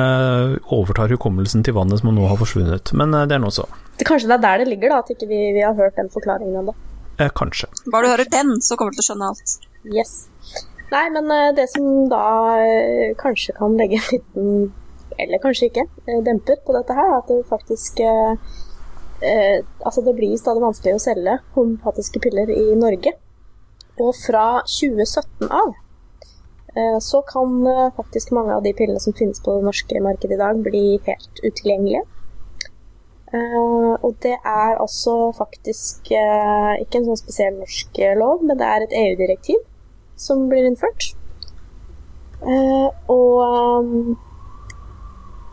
overtar 0.76 1.12
hukommelsen 1.14 1.64
til 1.64 1.76
vannet 1.78 2.02
som 2.02 2.12
nå 2.12 2.26
har 2.28 2.40
forsvunnet. 2.40 2.92
Men 2.96 3.16
uh, 3.16 3.24
det 3.28 3.38
er 3.38 3.42
nå 3.42 3.52
så. 3.54 3.64
Det, 3.96 4.04
kanskje 4.08 4.28
det 4.28 4.36
er 4.38 4.44
der 4.44 4.62
det 4.64 4.70
ligger, 4.74 4.92
da, 4.92 5.00
at 5.04 5.12
ikke 5.14 5.28
vi, 5.30 5.40
vi 5.56 5.64
har 5.64 5.76
hørt 5.78 5.96
den 5.96 6.12
forklaringen 6.12 6.60
ennå. 6.62 6.76
Eh, 7.20 7.30
kanskje. 7.36 7.68
Bare 7.92 8.06
du 8.06 8.12
hører 8.14 8.28
den, 8.32 8.60
så 8.64 8.76
kommer 8.76 8.92
du 8.92 9.00
til 9.00 9.04
å 9.04 9.08
skjønne 9.10 9.30
alt. 9.32 9.56
Yes. 9.88 10.12
Nei, 10.90 11.04
men 11.14 11.28
uh, 11.30 11.50
det 11.56 11.68
som 11.70 11.86
da 12.10 12.24
eh, 12.64 13.12
kanskje 13.20 13.54
kan 13.56 13.76
legge 13.78 14.00
en 14.00 14.08
liten 14.10 14.48
Eller 15.20 15.40
kanskje 15.42 15.68
ikke 15.68 15.84
eh, 15.86 16.20
demper 16.26 16.58
på 16.66 16.74
dette 16.74 16.96
her, 16.96 17.12
er 17.12 17.18
at 17.20 17.30
det 17.30 17.44
faktisk 17.50 18.00
eh, 18.02 18.32
eh, 19.22 19.58
Altså, 19.84 20.02
det 20.06 20.16
blir 20.18 20.36
stadig 20.40 20.64
vanskelig 20.64 20.96
å 20.96 21.02
selge 21.02 21.36
homopatiske 21.56 22.22
piller 22.24 22.50
i 22.54 22.72
Norge. 22.78 23.14
Og 24.00 24.14
fra 24.16 24.44
2017 24.64 25.50
av 25.52 25.74
eh, 26.76 26.98
så 27.04 27.20
kan 27.28 27.66
eh, 27.68 27.90
faktisk 27.96 28.32
mange 28.36 28.54
av 28.56 28.62
de 28.64 28.72
pillene 28.78 29.02
som 29.02 29.16
finnes 29.16 29.42
på 29.44 29.58
det 29.58 29.66
norske 29.66 30.00
markedet 30.04 30.38
i 30.38 30.40
dag, 30.40 30.62
bli 30.64 30.84
helt 31.08 31.42
utilgjengelige. 31.44 32.06
Eh, 33.34 33.92
og 34.00 34.14
det 34.24 34.36
er 34.38 34.80
altså 34.80 35.18
faktisk 35.36 36.08
ikke 36.10 36.98
en 36.98 37.10
sånn 37.10 37.20
spesiell 37.20 37.58
norsk 37.60 38.00
lov, 38.18 38.40
men 38.46 38.58
det 38.58 38.66
er 38.66 38.86
et 38.86 38.96
EU-direktiv 39.04 39.60
som 40.20 40.48
blir 40.50 40.66
innført. 40.68 41.12
Og 43.12 44.16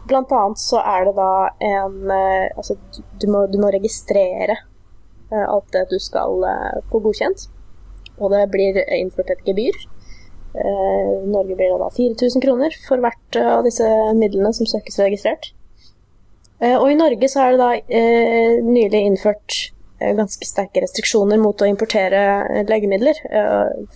blant 0.07 0.31
annet 0.31 0.61
så 0.63 0.79
er 0.79 1.03
det 1.09 1.13
da 1.17 1.31
en 1.67 1.97
Altså, 2.13 2.77
du- 3.19 3.27
må, 3.27 3.43
du 3.51 3.57
må 3.59 3.71
registrere 3.75 4.55
alt 5.35 5.67
det 5.75 5.83
du 5.91 5.97
skal 5.99 6.39
få 6.87 7.01
godkjent. 7.03 7.49
Og 8.17 8.33
det 8.33 8.47
blir 8.53 8.81
innført 8.97 9.31
et 9.33 9.45
gebyr. 9.45 9.77
Eh, 10.57 11.27
Norge 11.27 11.55
blir 11.55 11.69
det 11.69 11.79
da 11.81 11.89
4000 11.93 12.41
kroner 12.41 12.75
for 12.87 13.01
hvert 13.03 13.37
eh, 13.37 13.49
av 13.59 13.65
disse 13.67 13.87
midlene 14.17 14.53
som 14.55 14.69
søkes 14.69 14.99
registrert. 15.03 15.51
Eh, 16.57 16.73
og 16.73 16.89
i 16.89 16.97
Norge 16.97 17.29
så 17.29 17.43
er 17.43 17.53
det 17.53 17.61
da 17.61 18.03
nylig 18.65 19.03
innført 19.11 19.57
ganske 19.97 20.45
sterke 20.45 20.83
restriksjoner 20.83 21.39
mot 21.41 21.57
å 21.57 21.65
importere 21.65 22.19
legemidler 22.69 23.17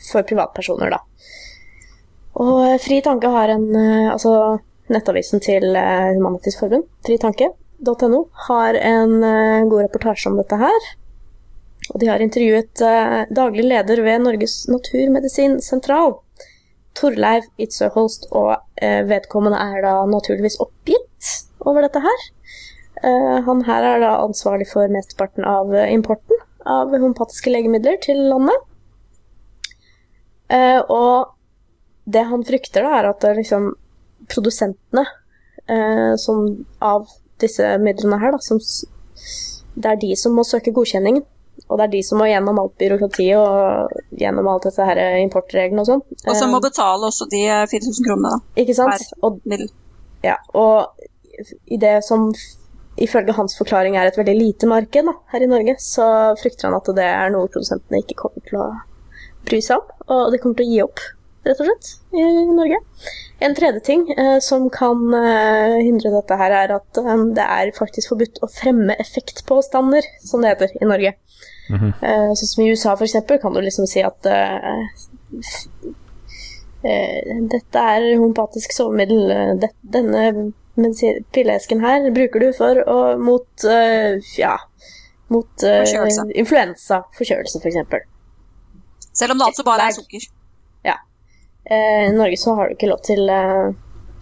for 0.07 0.25
privatpersoner, 0.25 0.89
da. 0.89 0.97
Og 2.41 2.79
Fri 2.81 2.97
Tanke 3.05 3.29
har 3.29 3.51
en 3.53 3.67
Altså 3.75 4.31
nettavisen 4.89 5.43
til 5.45 5.77
Humanitisk 5.77 6.63
Forbund, 6.63 6.87
fritanke.no, 7.05 8.23
har 8.47 8.79
en 8.81 9.13
god 9.69 9.83
reportasje 9.83 10.31
om 10.31 10.41
dette 10.41 10.57
her. 10.57 10.89
Og 11.89 11.97
de 12.01 12.09
har 12.11 12.21
intervjuet 12.21 12.83
eh, 12.85 13.21
daglig 13.33 13.65
leder 13.65 14.03
ved 14.05 14.21
Norges 14.25 14.61
naturmedisinsentral, 14.69 16.19
Torleiv 16.97 17.47
Itzøe-Holst, 17.61 18.29
og 18.37 18.53
eh, 18.81 19.01
vedkommende 19.09 19.57
er 19.57 19.81
da 19.85 19.95
naturligvis 20.09 20.59
oppgitt 20.61 21.31
over 21.65 21.87
dette 21.87 22.03
her. 22.03 22.27
Eh, 23.01 23.37
han 23.47 23.65
her 23.65 23.87
er 23.95 24.03
da 24.03 24.11
ansvarlig 24.21 24.69
for 24.69 24.91
mesteparten 24.93 25.47
av 25.47 25.73
eh, 25.73 25.89
importen 25.95 26.37
av 26.69 26.93
homopatiske 26.93 27.49
legemidler 27.49 27.97
til 28.03 28.19
landet. 28.29 28.67
Eh, 30.51 30.79
og 30.91 31.33
det 32.11 32.27
han 32.29 32.45
frykter, 32.45 32.85
da, 32.85 32.99
er 32.99 33.09
at 33.09 33.23
det 33.23 33.37
liksom 33.39 33.71
produsentene 34.29 35.05
eh, 35.65 36.13
som 36.21 36.45
av 36.83 37.09
disse 37.41 37.65
midlene 37.81 38.19
her, 38.21 38.35
da, 38.35 38.41
som 38.43 38.59
det 39.81 39.93
er 39.93 40.01
de 40.01 40.11
som 40.19 40.35
må 40.35 40.45
søke 40.45 40.73
godkjenningen. 40.75 41.23
Og 41.71 41.77
det 41.79 41.85
er 41.85 41.91
de 41.93 42.01
som 42.03 42.19
må 42.19 42.27
gjennom 42.27 42.57
alt 42.59 42.73
byråkratiet 42.81 43.37
og 43.39 44.17
gjennom 44.19 44.49
alt 44.51 44.65
dette 44.67 44.87
her 44.87 44.99
eh, 44.99 45.19
importreglene 45.23 45.83
og 45.83 45.87
sånn. 45.87 46.01
Og 46.25 46.35
som 46.35 46.51
må 46.51 46.59
Eh, 46.59 46.65
betale 46.67 47.07
også 47.07 47.27
de 47.31 47.45
eh, 47.47 47.67
4000 47.71 48.07
kronene, 48.07 48.33
da. 48.33 48.63
Ikke 48.63 48.75
sant? 48.75 49.13
Og 49.23 49.39
ja, 50.25 50.35
og 50.57 51.07
i 51.71 51.79
det 51.81 52.01
som 52.05 52.27
ifølge 53.01 53.33
hans 53.37 53.55
forklaring 53.57 53.95
er 53.97 54.09
et 54.09 54.19
veldig 54.19 54.35
lite 54.35 54.67
marked 54.69 55.07
da, 55.07 55.15
her 55.31 55.45
i 55.45 55.49
Norge, 55.49 55.77
så 55.79 56.05
frykter 56.41 56.67
han 56.67 56.77
at 56.77 56.91
det 56.97 57.07
er 57.07 57.31
noe 57.33 57.49
produsentene 57.51 58.03
ikke 58.03 58.19
kommer 58.25 58.43
til 58.47 58.59
å 58.61 58.67
bry 59.47 59.61
seg 59.63 59.79
om, 59.79 59.95
og 60.11 60.33
de 60.33 60.41
kommer 60.41 60.59
til 60.59 60.67
å 60.67 60.73
gi 60.75 60.83
opp, 60.83 61.03
rett 61.47 61.63
og 61.63 61.69
slett, 61.69 61.91
i 62.13 62.25
Norge. 62.51 62.79
En 63.41 63.55
tredje 63.57 63.81
ting 63.87 64.05
eh, 64.13 64.37
som 64.45 64.67
kan 64.73 65.01
eh, 65.17 65.79
hindre 65.81 66.13
dette 66.13 66.37
her, 66.37 66.57
er 66.63 66.75
at 66.77 67.01
eh, 67.01 67.25
det 67.37 67.47
er 67.59 67.73
faktisk 67.77 68.13
forbudt 68.13 68.41
å 68.45 68.51
fremme 68.51 68.97
effektpåstander, 69.01 70.05
som 70.25 70.43
det 70.43 70.53
heter 70.53 70.75
i 70.77 70.89
Norge. 70.89 71.15
Eh, 71.71 72.29
sånn 72.35 72.51
som 72.51 72.63
i 72.63 72.69
USA, 72.69 72.93
for 72.93 73.07
eksempel, 73.07 73.39
kan 73.41 73.55
du 73.55 73.61
liksom 73.63 73.87
si 73.89 74.03
at 74.05 74.27
eh, 74.29 74.85
Eh, 76.83 77.41
dette 77.51 77.81
er 77.93 78.07
homopatisk 78.17 78.73
sovemiddel. 78.73 79.59
Det, 79.61 79.69
denne 79.81 80.51
pilleesken 81.35 81.83
her 81.83 82.07
bruker 82.15 82.41
du 82.41 82.49
for 82.57 82.81
å 82.89 82.97
mot 83.21 83.65
eh, 83.69 84.17
ja, 84.39 84.55
mot 85.33 85.65
eh, 85.67 85.83
influensa, 86.41 87.03
forkjølelse 87.17 87.61
f.eks. 87.61 87.99
Selv 89.11 89.35
om 89.35 89.41
det 89.41 89.51
altså 89.51 89.67
bare 89.67 89.89
er 89.89 89.97
sukker. 89.97 90.25
Eh, 91.69 92.09
I 92.09 92.13
Norge 92.15 92.37
så 92.37 92.55
har 92.57 92.69
du 92.69 92.75
ikke 92.75 92.89
lov 92.89 93.03
til, 93.05 93.21
eh, 93.29 93.73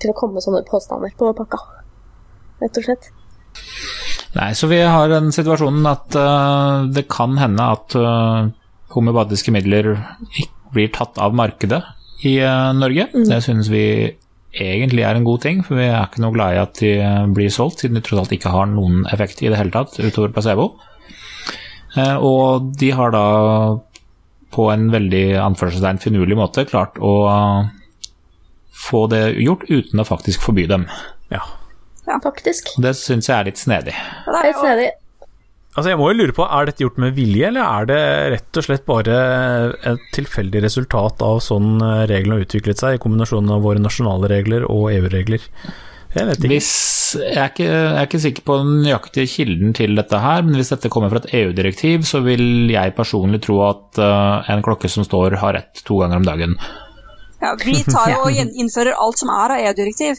til 0.01 0.11
å 0.11 0.17
komme 0.17 0.37
med 0.37 0.45
sånne 0.45 0.65
påstander 0.67 1.13
på 1.17 1.31
pakka, 1.37 1.61
rett 2.63 2.79
og 2.81 2.87
slett. 2.87 3.11
Nei, 4.35 4.51
så 4.53 4.69
vi 4.69 4.81
har 4.85 5.09
den 5.09 5.31
situasjonen 5.33 5.87
at 5.89 6.15
uh, 6.19 6.85
det 6.93 7.07
kan 7.09 7.33
hende 7.41 7.65
at 7.65 7.95
uh, 7.97 8.51
homopatiske 8.93 9.53
midler 9.55 9.95
ikke 10.29 10.75
blir 10.75 10.91
tatt 10.93 11.17
av 11.17 11.33
markedet 11.33 11.79
i 12.29 12.35
uh, 12.45 12.69
Norge. 12.77 13.07
Det 13.09 13.39
synes 13.41 13.71
vi 13.73 13.81
egentlig 14.53 15.01
er 15.07 15.17
en 15.17 15.25
god 15.25 15.41
ting, 15.47 15.63
for 15.65 15.79
vi 15.81 15.87
er 15.87 16.03
ikke 16.03 16.21
noe 16.21 16.35
glad 16.35 16.53
i 16.53 16.61
at 16.61 16.77
de 16.77 16.93
blir 17.33 17.49
solgt, 17.53 17.81
siden 17.81 17.97
de 17.97 18.05
tross 18.05 18.21
alt 18.21 18.37
ikke 18.37 18.53
har 18.53 18.69
noen 18.69 19.01
effekt 19.09 19.41
i 19.41 19.49
det 19.49 19.57
hele 19.57 19.73
tatt 19.73 19.97
utover 19.97 20.29
placebo. 20.35 20.75
Uh, 21.97 22.17
og 22.21 22.69
de 22.77 22.93
har 22.93 23.15
da 23.15 23.25
på 24.53 24.69
en 24.73 24.87
veldig 24.93 25.25
anførselstegn 25.43 26.01
finurlig 26.01 26.37
måte 26.39 26.65
klart 26.69 26.97
å 26.97 27.13
få 28.79 29.05
det 29.11 29.23
gjort 29.43 29.67
uten 29.69 30.01
å 30.01 30.07
faktisk 30.07 30.45
forby 30.45 30.65
dem. 30.69 30.87
Ja. 31.33 31.43
Faktisk. 32.23 32.71
Det 32.81 32.95
syns 32.97 33.29
jeg 33.29 33.35
er 33.35 33.47
litt 33.51 33.59
snedig. 33.61 33.93
Ja, 33.93 34.31
det 34.31 34.39
er 34.39 34.47
litt 34.47 34.63
snedig. 34.63 34.89
Altså 35.77 35.91
Jeg 35.91 35.99
må 35.99 36.07
jo 36.09 36.17
lure 36.17 36.33
på, 36.33 36.45
Er 36.49 36.65
dette 36.65 36.81
gjort 36.81 36.97
med 36.99 37.13
vilje, 37.13 37.51
eller 37.51 37.61
er 37.61 37.85
det 37.87 37.99
rett 38.33 38.57
og 38.57 38.65
slett 38.65 38.87
bare 38.87 39.17
et 39.85 40.07
tilfeldig 40.15 40.63
resultat 40.65 41.21
av 41.23 41.37
sånn 41.45 41.77
reglene 42.09 42.39
har 42.39 42.47
utviklet 42.47 42.81
seg, 42.81 42.97
i 42.97 43.03
kombinasjonen 43.03 43.53
av 43.53 43.61
våre 43.63 43.83
nasjonale 43.83 44.31
regler 44.31 44.65
og 44.65 44.89
EU-regler? 44.95 45.45
Jeg 46.15 46.25
vet 46.25 46.39
ikke. 46.39 46.49
Hvis, 46.49 46.71
jeg, 47.21 47.37
er 47.37 47.51
ikke, 47.51 47.65
jeg 47.69 47.95
er 47.99 48.07
ikke 48.07 48.21
sikker 48.23 48.45
på 48.47 48.57
den 48.63 48.79
nøyaktige 48.81 49.29
kilden 49.29 49.75
til 49.77 49.93
dette 49.99 50.21
her, 50.23 50.41
men 50.45 50.57
hvis 50.57 50.71
dette 50.73 50.89
kommer 50.89 51.11
fra 51.11 51.21
et 51.21 51.33
EU-direktiv, 51.43 52.05
så 52.09 52.23
vil 52.25 52.71
jeg 52.73 52.95
personlig 52.97 53.43
tro 53.45 53.59
at 53.67 54.01
uh, 54.01 54.49
en 54.49 54.65
klokke 54.65 54.89
som 54.89 55.05
står, 55.05 55.37
har 55.43 55.53
rett 55.59 55.83
to 55.85 55.99
ganger 56.01 56.17
om 56.17 56.25
dagen. 56.25 56.57
ja, 57.41 57.53
vi 57.61 57.83
tar 57.85 58.09
jo 58.15 58.23
og 58.25 58.39
innfører 58.39 58.97
alt 58.97 59.21
som 59.21 59.29
er 59.35 59.53
av 59.53 59.65
EU-direktiv. 59.67 60.17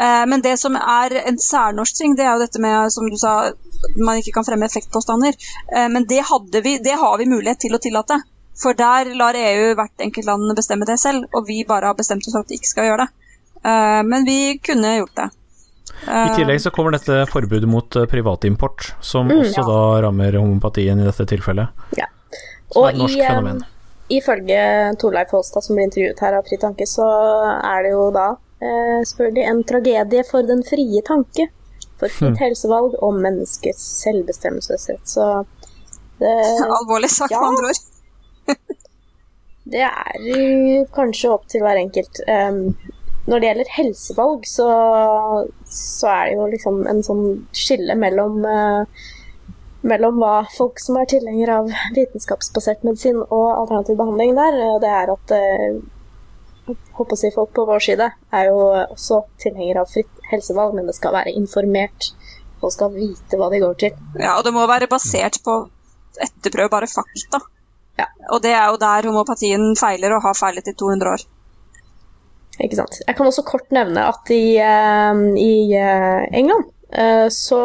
Eh, 0.00 0.26
men 0.26 0.40
det 0.44 0.54
som 0.60 0.76
er 0.78 1.18
en 1.26 1.38
særnorsk 1.38 1.98
ting, 1.98 2.14
det 2.16 2.24
er 2.24 2.36
jo 2.36 2.44
dette 2.44 2.60
med, 2.62 2.92
som 2.94 3.08
du 3.10 3.18
sa, 3.20 3.52
man 3.98 4.20
ikke 4.20 4.32
kan 4.38 4.46
fremme 4.46 4.68
effektpåstander. 4.70 5.36
Eh, 5.74 5.88
men 5.92 6.06
det, 6.08 6.22
hadde 6.30 6.62
vi, 6.64 6.78
det 6.84 6.94
har 7.02 7.18
vi 7.20 7.28
mulighet 7.28 7.60
til 7.66 7.76
å 7.76 7.82
tillate. 7.82 8.22
For 8.62 8.76
der 8.76 9.10
lar 9.18 9.36
EU 9.36 9.72
hvert 9.76 10.06
enkelt 10.06 10.28
land 10.28 10.54
bestemme 10.56 10.88
det 10.88 10.98
selv, 11.00 11.26
og 11.34 11.48
vi 11.48 11.64
bare 11.68 11.90
har 11.90 11.98
bestemt 11.98 12.24
oss 12.28 12.36
for 12.36 12.44
at 12.44 12.52
de 12.52 12.60
ikke 12.60 12.72
skal 12.72 12.88
gjøre 12.88 13.04
det. 13.04 13.21
Eh, 13.64 14.02
men 14.02 14.24
vi 14.26 14.58
kunne 14.58 14.96
gjort 14.98 15.14
det. 15.16 15.28
I 16.02 16.34
tillegg 16.34 16.58
så 16.62 16.70
kommer 16.74 16.94
dette 16.96 17.20
forbudet 17.30 17.68
mot 17.70 17.96
eh, 17.96 18.06
privatimport, 18.10 18.88
som 19.00 19.28
Mm, 19.30 19.40
også 19.44 19.62
da 19.68 19.80
rammer 20.02 20.32
homopatien 20.38 20.98
i 21.00 21.04
dette 21.06 21.26
tilfellet. 21.30 21.68
Ja. 21.98 22.06
Som 22.72 22.84
er 22.84 22.88
et 22.88 22.94
Og 22.96 22.98
norsk 23.04 23.16
i, 23.16 23.20
eh, 23.20 23.28
fenomen. 23.30 23.60
Ifølge 24.12 24.62
Torleif 24.98 25.30
Holstad, 25.30 25.62
som 25.64 25.76
blir 25.76 25.86
intervjuet 25.86 26.20
her 26.20 26.34
av 26.38 26.42
Fri 26.48 26.58
Tanke, 26.58 26.86
så 26.90 27.06
er 27.62 27.82
det 27.86 27.92
jo 27.94 28.10
da 28.12 28.26
eh, 28.60 29.00
selvfølgelig 29.08 29.46
en 29.52 29.62
tragedie 29.64 30.24
for 30.28 30.42
den 30.42 30.62
frie 30.66 31.02
tanke. 31.06 31.48
For 32.02 32.10
fritt 32.10 32.40
helsevalg 32.42 32.96
og 32.98 33.14
menneskets 33.22 33.84
selvbestemmelsesrett. 34.02 35.06
Så 35.06 35.44
det, 36.18 36.32
Alvorlig 36.80 37.10
sagt, 37.14 37.30
Ja. 37.30 37.38
med 37.40 37.48
andre 37.48 37.70
ord. 37.70 38.56
det 39.72 39.84
er 39.86 40.86
kanskje 40.96 41.30
opp 41.30 41.46
til 41.48 41.62
hver 41.62 41.78
enkelt. 41.78 42.20
Um, 42.26 42.74
når 43.30 43.40
det 43.40 43.48
gjelder 43.48 43.74
helsevalg, 43.76 44.46
så, 44.50 44.68
så 45.68 46.08
er 46.10 46.30
det 46.30 46.36
jo 46.38 46.46
liksom 46.50 46.80
en 46.90 47.02
sånn 47.06 47.26
skille 47.54 47.94
mellom 47.98 48.40
eh, 48.48 49.02
mellom 49.82 50.20
hva 50.22 50.34
folk 50.54 50.78
som 50.82 50.98
er 50.98 51.08
tilhengere 51.10 51.58
av 51.62 51.70
vitenskapsbasert 51.96 52.84
medisin 52.86 53.18
og 53.22 53.46
alternativ 53.50 53.98
behandling 53.98 54.34
der, 54.38 54.58
eh, 54.58 54.78
det 54.82 54.92
er 54.98 55.12
at 55.14 55.34
eh, 55.36 56.76
håper 56.98 57.16
å 57.16 57.20
si 57.20 57.32
folk 57.34 57.54
på 57.56 57.66
vår 57.68 57.82
side 57.82 58.08
er 58.10 58.50
jo 58.50 58.58
også 58.70 59.24
tilhengere 59.42 59.82
av 59.82 59.90
fritt 59.90 60.28
helsevalg, 60.30 60.76
men 60.76 60.86
det 60.88 60.96
skal 60.98 61.14
være 61.16 61.34
informert. 61.38 62.12
Folk 62.62 62.76
skal 62.76 62.92
vite 62.94 63.38
hva 63.38 63.50
de 63.50 63.62
går 63.62 63.78
til. 63.80 63.96
Ja, 64.22 64.36
og 64.36 64.46
det 64.46 64.54
må 64.54 64.62
være 64.70 64.90
basert 64.90 65.40
på 65.42 65.56
etterprøvbare 66.22 66.86
fakta. 66.90 67.42
Ja. 67.98 68.06
Og 68.32 68.42
det 68.44 68.54
er 68.54 68.70
jo 68.70 68.78
der 68.80 69.08
homopatien 69.10 69.72
feiler 69.78 70.14
og 70.16 70.22
har 70.24 70.38
feilet 70.38 70.70
i 70.70 70.76
200 70.78 71.10
år. 71.16 71.26
Ikke 72.60 72.76
sant? 72.76 73.00
Jeg 73.06 73.16
kan 73.16 73.28
også 73.28 73.44
kort 73.48 73.70
nevne 73.72 74.04
at 74.10 74.30
i, 74.32 74.58
eh, 74.60 75.20
i 75.40 75.72
eh, 75.78 76.24
England 76.36 76.68
eh, 76.92 77.28
så 77.32 77.60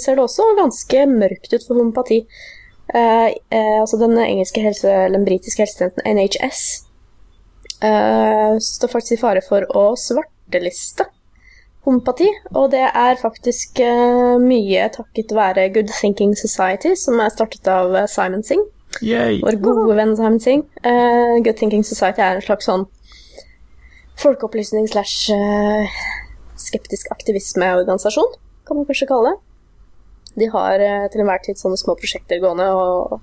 ser 0.00 0.18
det 0.18 0.24
også 0.24 0.48
ganske 0.58 1.04
mørkt 1.12 1.54
ut 1.54 1.66
for 1.66 1.78
homopati. 1.78 2.24
Altså 2.88 3.98
den 4.00 4.14
engelske 4.16 4.62
helse, 4.64 4.88
eller 4.88 5.18
den 5.18 5.26
britiske 5.26 5.60
helsetjenesten 5.60 6.06
NHS 6.08 6.60
står 8.64 8.88
faktisk 8.88 9.18
i 9.18 9.20
fare 9.20 9.42
for 9.44 9.66
å 9.76 9.82
svarteliste 10.00 11.04
homopati, 11.84 12.30
og 12.56 12.70
det 12.72 12.86
er 12.88 13.20
faktisk 13.20 13.82
mye 14.40 14.88
takket 14.96 15.36
være 15.36 15.68
Good 15.76 15.92
Thinking 15.92 16.32
Society, 16.32 16.94
som 16.96 17.20
er 17.20 17.28
startet 17.36 17.68
av 17.68 17.92
Simon 18.08 18.40
Singh 18.40 18.64
Yay! 19.04 19.42
vår 19.44 19.60
gode 19.60 19.98
venn 20.00 20.16
Simon 20.16 20.40
Singh. 20.40 20.64
Good 21.44 21.60
Thinking 21.60 21.84
Society 21.84 22.24
er 22.24 22.40
en 22.40 22.48
slags 22.48 22.72
sånn 22.72 22.88
folkeopplysning 24.18 24.88
slash 24.90 25.30
eh, 25.34 25.98
skeptisk 26.58 27.10
aktivismeorganisasjon, 27.14 28.32
kan 28.66 28.78
man 28.78 28.88
kanskje 28.88 29.08
kalle 29.10 29.34
det. 29.34 29.44
De 30.42 30.48
har 30.52 30.82
eh, 30.84 31.06
til 31.12 31.22
enhver 31.22 31.42
tid 31.44 31.60
sånne 31.60 31.78
små 31.80 31.96
prosjekter 31.98 32.40
gående 32.42 32.68
og, 32.74 33.18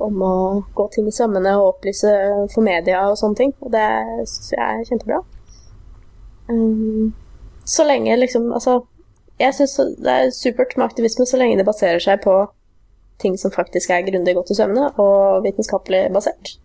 om 0.00 0.22
å 0.24 0.34
gå 0.76 0.86
ting 0.94 1.08
i 1.08 1.14
sømmene 1.14 1.56
og 1.60 1.74
opplyse 1.74 2.12
for 2.54 2.64
media 2.64 3.04
og 3.08 3.18
sånne 3.20 3.40
ting, 3.40 3.52
og 3.60 3.72
det 3.74 3.88
syns 4.28 4.54
jeg 4.56 4.64
er 4.64 4.88
kjempebra. 4.88 5.20
Um, 6.50 7.12
så 7.62 7.84
lenge 7.86 8.16
liksom 8.18 8.48
Altså, 8.50 8.80
jeg 9.38 9.54
syns 9.54 9.76
det 10.02 10.14
er 10.14 10.32
supert 10.34 10.72
med 10.76 10.88
aktivisme 10.88 11.26
så 11.28 11.38
lenge 11.38 11.60
det 11.60 11.68
baserer 11.68 12.02
seg 12.02 12.24
på 12.24 12.34
ting 13.22 13.36
som 13.38 13.52
faktisk 13.54 13.92
er 13.92 14.02
grundig 14.08 14.34
godt 14.34 14.50
i 14.50 14.56
sømmene 14.56 14.88
og 14.98 15.44
vitenskapelig 15.44 16.08
basert. 16.14 16.56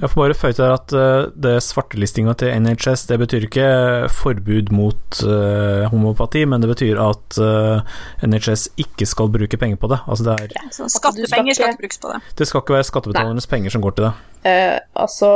Jeg 0.00 0.08
får 0.08 0.20
bare 0.22 0.36
føye 0.36 0.56
til 0.56 0.72
at 0.72 0.94
uh, 0.96 1.28
det 1.44 1.52
svartelistinga 1.64 2.34
til 2.40 2.52
NHS 2.64 3.04
det 3.10 3.18
betyr 3.20 3.46
ikke 3.48 3.66
forbud 4.12 4.72
mot 4.72 5.20
uh, 5.26 5.84
homopati, 5.92 6.44
men 6.48 6.64
det 6.64 6.70
betyr 6.70 7.00
at 7.02 7.40
uh, 7.42 7.98
NHS 8.24 8.70
ikke 8.80 9.08
skal 9.08 9.28
bruke 9.32 9.60
penger 9.60 9.80
på 9.82 9.90
det. 9.92 10.00
Altså 10.06 10.26
det, 10.30 10.36
er, 10.38 10.56
ja, 10.56 10.88
skattepenger 10.96 11.58
skal 11.58 11.74
ikke 11.74 11.84
brukes 11.84 12.00
på 12.00 12.14
det. 12.14 12.22
Det 12.38 12.48
skal 12.48 12.64
ikke 12.64 12.78
være 12.78 12.88
skattebetalernes 12.88 13.48
Nei. 13.48 13.52
penger 13.52 13.74
som 13.74 13.84
går 13.84 13.98
til 13.98 14.08
det. 14.08 14.14
altså 15.04 15.28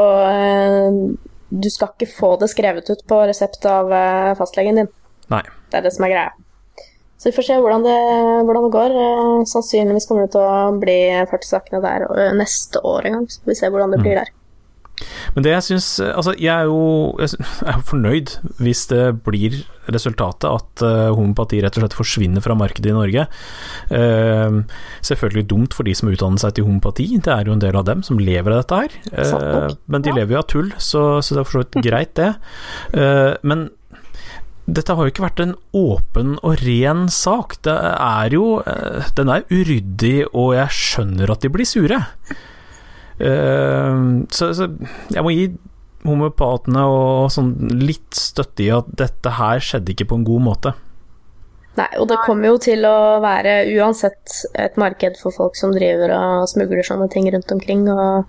Du 1.51 1.69
skal 1.71 1.93
ikke 1.93 2.13
få 2.17 2.33
det 2.41 2.49
skrevet 2.53 2.89
ut 2.91 3.05
på 3.09 3.21
resept 3.29 3.69
av 3.69 3.93
fastlegen 4.41 4.81
din. 4.81 4.91
Nei. 5.33 5.45
Det 5.71 5.81
er 5.81 5.87
det 5.87 5.93
som 5.93 6.09
er 6.09 6.15
greia. 6.15 6.33
Så 7.17 7.31
vi 7.31 7.37
får 7.37 7.47
se 7.49 7.61
hvordan 7.61 7.85
det, 7.85 8.01
hvordan 8.49 8.67
det 8.67 8.73
går. 8.75 8.97
Sannsynligvis 9.53 10.09
kommer 10.09 10.27
det 10.27 10.35
til 10.35 10.45
å 10.45 10.73
bli 10.81 10.99
40 11.29 11.49
sakene 11.49 11.85
der 11.85 12.35
neste 12.37 12.83
år 12.85 13.09
en 13.09 13.21
gang, 13.21 13.31
så 13.31 13.41
får 13.45 13.53
vi 13.53 13.61
se 13.61 13.71
hvordan 13.73 13.95
det 13.95 14.03
blir 14.03 14.17
mm. 14.17 14.21
der. 14.25 14.35
Men 15.37 15.45
det 15.45 15.53
jeg 15.53 15.65
syns 15.67 15.89
Altså, 16.01 16.33
jeg 16.41 16.53
er 16.53 16.69
jo 16.71 17.17
jeg 17.21 17.37
er 17.73 17.83
fornøyd 17.87 18.37
hvis 18.63 18.87
det 18.91 19.05
blir 19.27 19.59
resultatet 19.93 20.49
at 20.49 20.83
uh, 20.83 21.15
homopati 21.15 21.61
rett 21.63 21.77
og 21.79 21.85
slett 21.85 21.95
forsvinner 21.95 22.43
fra 22.43 22.57
markedet 22.59 22.91
i 22.91 22.97
Norge. 22.97 23.27
Uh, 23.93 24.65
selvfølgelig 25.07 25.47
dumt 25.53 25.77
for 25.77 25.87
de 25.87 25.95
som 25.95 26.11
utdanner 26.11 26.43
seg 26.43 26.57
til 26.57 26.67
homopati, 26.67 27.07
det 27.23 27.31
er 27.33 27.47
jo 27.47 27.55
en 27.55 27.63
del 27.63 27.79
av 27.79 27.87
dem 27.87 28.03
som 28.07 28.19
lever 28.19 28.55
av 28.55 28.65
dette 28.65 28.81
her. 28.83 28.97
Uh, 29.13 29.77
men 29.93 30.03
de 30.03 30.15
lever 30.17 30.35
jo 30.35 30.43
av 30.43 30.49
tull, 30.51 30.73
så, 30.83 31.05
så 31.23 31.37
det 31.37 31.43
er 31.43 31.49
for 31.49 31.61
så 31.61 31.65
vidt 31.65 31.81
greit, 31.87 32.17
det. 32.17 32.33
men 33.47 33.69
dette 34.67 34.95
har 34.97 35.07
jo 35.07 35.13
ikke 35.13 35.27
vært 35.27 35.45
en 35.45 35.55
åpen 35.79 36.35
og 36.41 36.59
ren 36.67 37.07
sak. 37.13 37.55
Det 37.63 37.77
er 37.77 38.35
jo 38.35 38.63
Den 39.15 39.31
er 39.31 39.47
uryddig, 39.53 40.27
og 40.33 40.57
jeg 40.57 40.75
skjønner 40.75 41.31
at 41.31 41.47
de 41.47 41.53
blir 41.55 41.69
sure. 41.69 42.01
Uh, 43.21 44.25
så, 44.31 44.51
så, 44.57 44.69
jeg 45.13 45.25
må 45.25 45.33
gi 45.33 45.47
homopatene 46.07 46.83
og 46.87 47.31
sånn 47.35 47.55
litt 47.81 48.15
støtte 48.15 48.63
i 48.67 48.73
at 48.75 48.91
dette 48.99 49.33
her 49.39 49.63
skjedde 49.65 49.95
ikke 49.95 50.11
på 50.13 50.21
en 50.21 50.27
god 50.29 50.45
måte. 50.51 50.75
Nei, 51.77 51.89
og 52.01 52.07
det 52.09 52.23
kommer 52.25 52.55
jo 52.55 52.61
til 52.63 52.87
å 52.89 53.19
være 53.21 53.59
uansett 53.77 54.39
et 54.57 54.79
marked 54.81 55.19
for 55.21 55.35
folk 55.35 55.59
som 55.59 55.75
driver 55.77 56.15
og 56.17 56.47
smugler 56.49 56.87
sånne 56.87 57.09
ting 57.13 57.27
rundt 57.33 57.53
omkring. 57.53 57.83
Og 57.93 58.25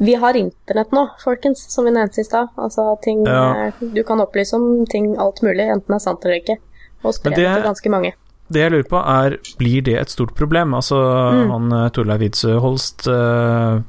vi 0.00 0.14
har 0.16 0.38
internett 0.38 0.94
nå, 0.96 1.04
folkens, 1.20 1.66
som 1.68 1.84
vi 1.84 1.92
nevnte 1.92 2.22
i 2.22 2.28
stad. 2.28 2.48
Altså 2.56 2.94
ting 3.04 3.26
ja. 3.28 3.68
Du 3.82 4.00
kan 4.08 4.24
opplyse 4.24 4.56
om 4.56 4.86
ting 4.88 5.12
alt 5.20 5.42
mulig, 5.44 5.66
enten 5.66 5.92
det 5.92 5.98
er 5.98 6.06
sant 6.06 6.24
eller 6.24 6.40
ikke. 6.40 6.56
Og 7.04 7.14
spre 7.14 7.34
det 7.36 7.44
til 7.44 7.68
ganske 7.68 7.92
mange. 7.92 8.14
Det 8.48 8.62
jeg 8.62 8.72
lurer 8.72 8.88
på, 8.88 9.00
er 9.04 9.36
blir 9.60 9.84
det 9.84 9.98
et 10.00 10.12
stort 10.12 10.32
problem? 10.38 10.72
Altså, 10.78 10.96
mm. 10.96 11.50
han 11.52 11.74
eh, 11.76 11.88
Torleif 11.92 12.22
Widsøe 12.22 12.62
Holst 12.64 13.04
uh, 13.04 13.82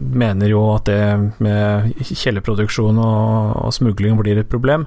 mener 0.00 0.50
jo 0.50 0.62
at 0.74 0.86
det 0.88 1.00
med 1.44 1.94
kjellerproduksjon 2.04 2.98
og, 3.00 3.54
og, 3.60 3.72
smugling 3.76 4.18
blir 4.20 4.40
et 4.40 4.50
problem. 4.50 4.86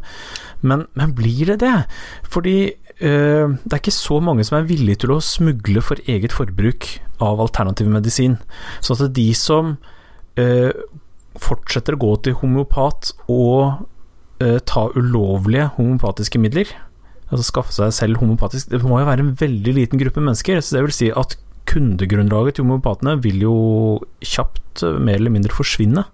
Men, 0.61 0.85
men 0.97 1.15
blir 1.17 1.53
det 1.53 1.59
det? 1.63 1.75
Fordi 2.27 2.57
øh, 3.01 3.57
det 3.63 3.73
er 3.73 3.81
ikke 3.81 3.95
så 3.95 4.19
mange 4.23 4.45
som 4.47 4.59
er 4.59 4.69
villige 4.69 5.03
til 5.03 5.15
å 5.15 5.21
smugle 5.23 5.83
for 5.85 6.01
eget 6.07 6.35
forbruk 6.35 6.89
av 7.23 7.41
alternativ 7.43 7.89
medisin. 7.91 8.39
Så 8.81 8.97
at 8.97 9.15
de 9.15 9.29
som 9.37 9.77
øh, 10.39 10.73
fortsetter 11.37 11.97
å 11.97 12.01
gå 12.01 12.15
til 12.25 12.39
homopat 12.41 13.13
og 13.27 13.85
ta 14.37 14.83
ulovlige 14.93 15.63
homopatiske 15.79 16.37
midler 16.37 16.69
altså 17.31 17.47
skaffe 17.47 17.75
seg 17.75 17.93
selv 17.95 18.21
homopatisk 18.21 18.71
Det 18.71 18.83
må 18.85 19.01
jo 19.01 19.09
være 19.09 19.25
en 19.25 19.35
veldig 19.39 19.73
liten 19.75 20.01
gruppe 20.01 20.23
mennesker. 20.23 20.61
Så 20.61 20.77
det 20.77 20.85
vil 20.85 20.95
si 20.95 21.11
at 21.11 21.37
kundegrunnlaget 21.67 22.57
til 22.57 22.67
homopatene 22.67 23.17
vil 23.23 23.43
jo 23.43 23.57
kjapt 24.23 24.85
eh, 24.87 24.97
mer 25.03 25.19
eller 25.19 25.33
mindre 25.33 25.53
forsvinne, 25.55 26.05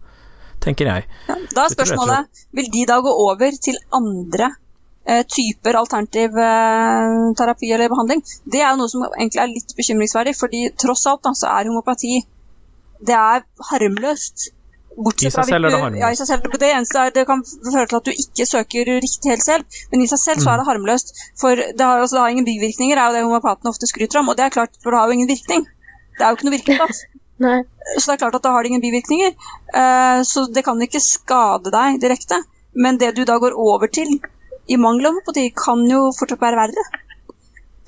tenker 0.64 0.90
jeg. 0.90 1.08
Ja, 1.30 1.38
da 1.56 1.66
er 1.68 1.76
spørsmålet 1.76 2.44
vil 2.58 2.70
de 2.74 2.86
da 2.90 3.00
gå 3.04 3.14
over 3.28 3.58
til 3.64 3.80
andre 3.94 4.52
eh, 5.06 5.24
typer 5.30 5.80
alternativ 5.80 6.38
eh, 6.40 7.32
terapi 7.40 7.72
eller 7.76 7.92
behandling? 7.94 8.24
Det 8.46 8.62
er 8.62 8.72
jo 8.72 8.82
noe 8.82 8.92
som 8.92 9.08
egentlig 9.12 9.44
er 9.44 9.52
litt 9.54 9.76
bekymringsverdig, 9.78 10.36
fordi 10.40 10.68
tross 10.80 11.06
alt 11.12 11.26
da, 11.28 11.36
så 11.38 11.52
er 11.54 11.72
homopati 11.72 12.24
det 13.04 13.16
er 13.16 13.44
harmløst. 13.70 14.50
Bortsett 14.94 15.32
I 15.32 15.34
seg 15.34 15.48
selv 15.50 15.68
er 15.68 15.74
det 15.74 15.80
harmløst. 15.82 16.02
Ja, 16.04 16.10
i 16.14 16.18
seg 16.20 16.30
selv. 16.30 16.58
Det 16.62 16.70
eneste 16.70 17.02
er 17.02 17.14
det 17.16 17.26
kan 17.30 17.42
føre 17.46 17.88
til 17.90 18.00
at 18.00 18.10
du 18.10 18.12
ikke 18.14 18.46
søker 18.50 18.92
riktig 19.02 19.32
helsehjelp, 19.32 19.80
men 19.94 20.04
i 20.04 20.10
seg 20.12 20.22
selv 20.22 20.44
så 20.44 20.52
er 20.54 20.62
det 20.62 20.66
mm. 20.66 20.70
harmløst. 20.70 21.14
For 21.42 21.58
det 21.58 21.88
har, 21.88 22.04
altså, 22.04 22.18
det 22.18 22.24
har 22.24 22.36
ingen 22.36 22.48
bivirkninger, 22.50 23.00
er 23.00 23.10
jo 23.10 23.18
det 23.18 23.24
homopatene 23.26 23.74
ofte 23.74 23.90
skryter 23.90 24.22
om. 24.22 24.30
Og 24.30 24.38
det 24.38 24.46
er 24.48 24.54
klart, 24.54 24.78
for 24.84 24.94
det 24.94 25.02
har 25.02 25.10
jo 25.10 25.18
ingen 25.18 25.32
virkning. 25.32 25.66
Det 26.18 26.26
er 26.26 26.30
jo 26.30 26.38
ikke 26.38 26.50
noe 26.50 26.58
virkning. 26.58 26.84
så 28.00 28.04
det 28.06 28.14
er 28.16 28.22
klart 28.22 28.38
at 28.38 28.46
da 28.46 28.54
har 28.54 28.64
det 28.64 28.74
ingen 28.74 28.86
bivirkninger. 28.86 29.34
Uh, 29.74 30.22
så 30.30 30.46
det 30.54 30.66
kan 30.68 30.82
ikke 30.86 31.02
skade 31.04 31.74
deg 31.74 32.02
direkte. 32.04 32.44
Men 32.74 33.02
det 33.02 33.16
du 33.18 33.24
da 33.26 33.40
går 33.42 33.58
over 33.58 33.90
til 33.94 34.20
i 34.70 34.78
mangel 34.78 35.10
av 35.10 35.18
homopati, 35.18 35.50
kan 35.58 35.82
jo 35.90 36.06
fortsatt 36.16 36.42
være 36.42 36.60
verre. 36.62 36.86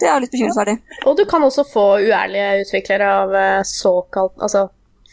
Det 0.02 0.10
er 0.12 0.20
litt 0.20 0.34
bekymringsverdig. 0.34 0.76
Ja. 0.82 1.04
Og 1.08 1.16
du 1.18 1.24
kan 1.30 1.44
også 1.46 1.64
få 1.70 1.86
uærlige 2.04 2.66
utviklere 2.66 3.12
av 3.22 3.36
eh, 3.40 3.62
såkalt 3.70 4.36
altså 4.44 4.66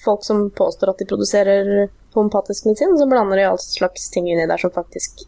folk 0.05 0.24
som 0.26 0.48
påstår 0.50 0.92
at 0.92 1.03
de 1.03 1.09
produserer 1.09 1.88
homopatisk 2.14 2.68
medisin, 2.68 2.96
så 2.98 3.09
blander 3.09 3.40
de 3.40 3.48
all 3.50 3.61
slags 3.61 4.11
ting 4.12 4.28
inni 4.30 4.46
der 4.50 4.61
som 4.61 4.72
faktisk 4.74 5.24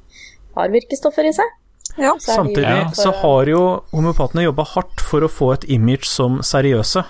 har 0.54 0.72
virkestoffer 0.74 1.26
i 1.28 1.34
seg. 1.34 1.50
Ja. 1.96 2.16
Så 2.18 2.32
Samtidig 2.32 2.68
ja. 2.68 2.90
så 2.96 3.12
har 3.22 3.48
jo 3.50 3.62
homopatene 3.94 4.46
jobba 4.46 4.66
hardt 4.74 5.02
for 5.04 5.24
å 5.24 5.30
få 5.30 5.52
et 5.54 5.66
image 5.70 6.08
som 6.10 6.40
seriøse. 6.42 7.04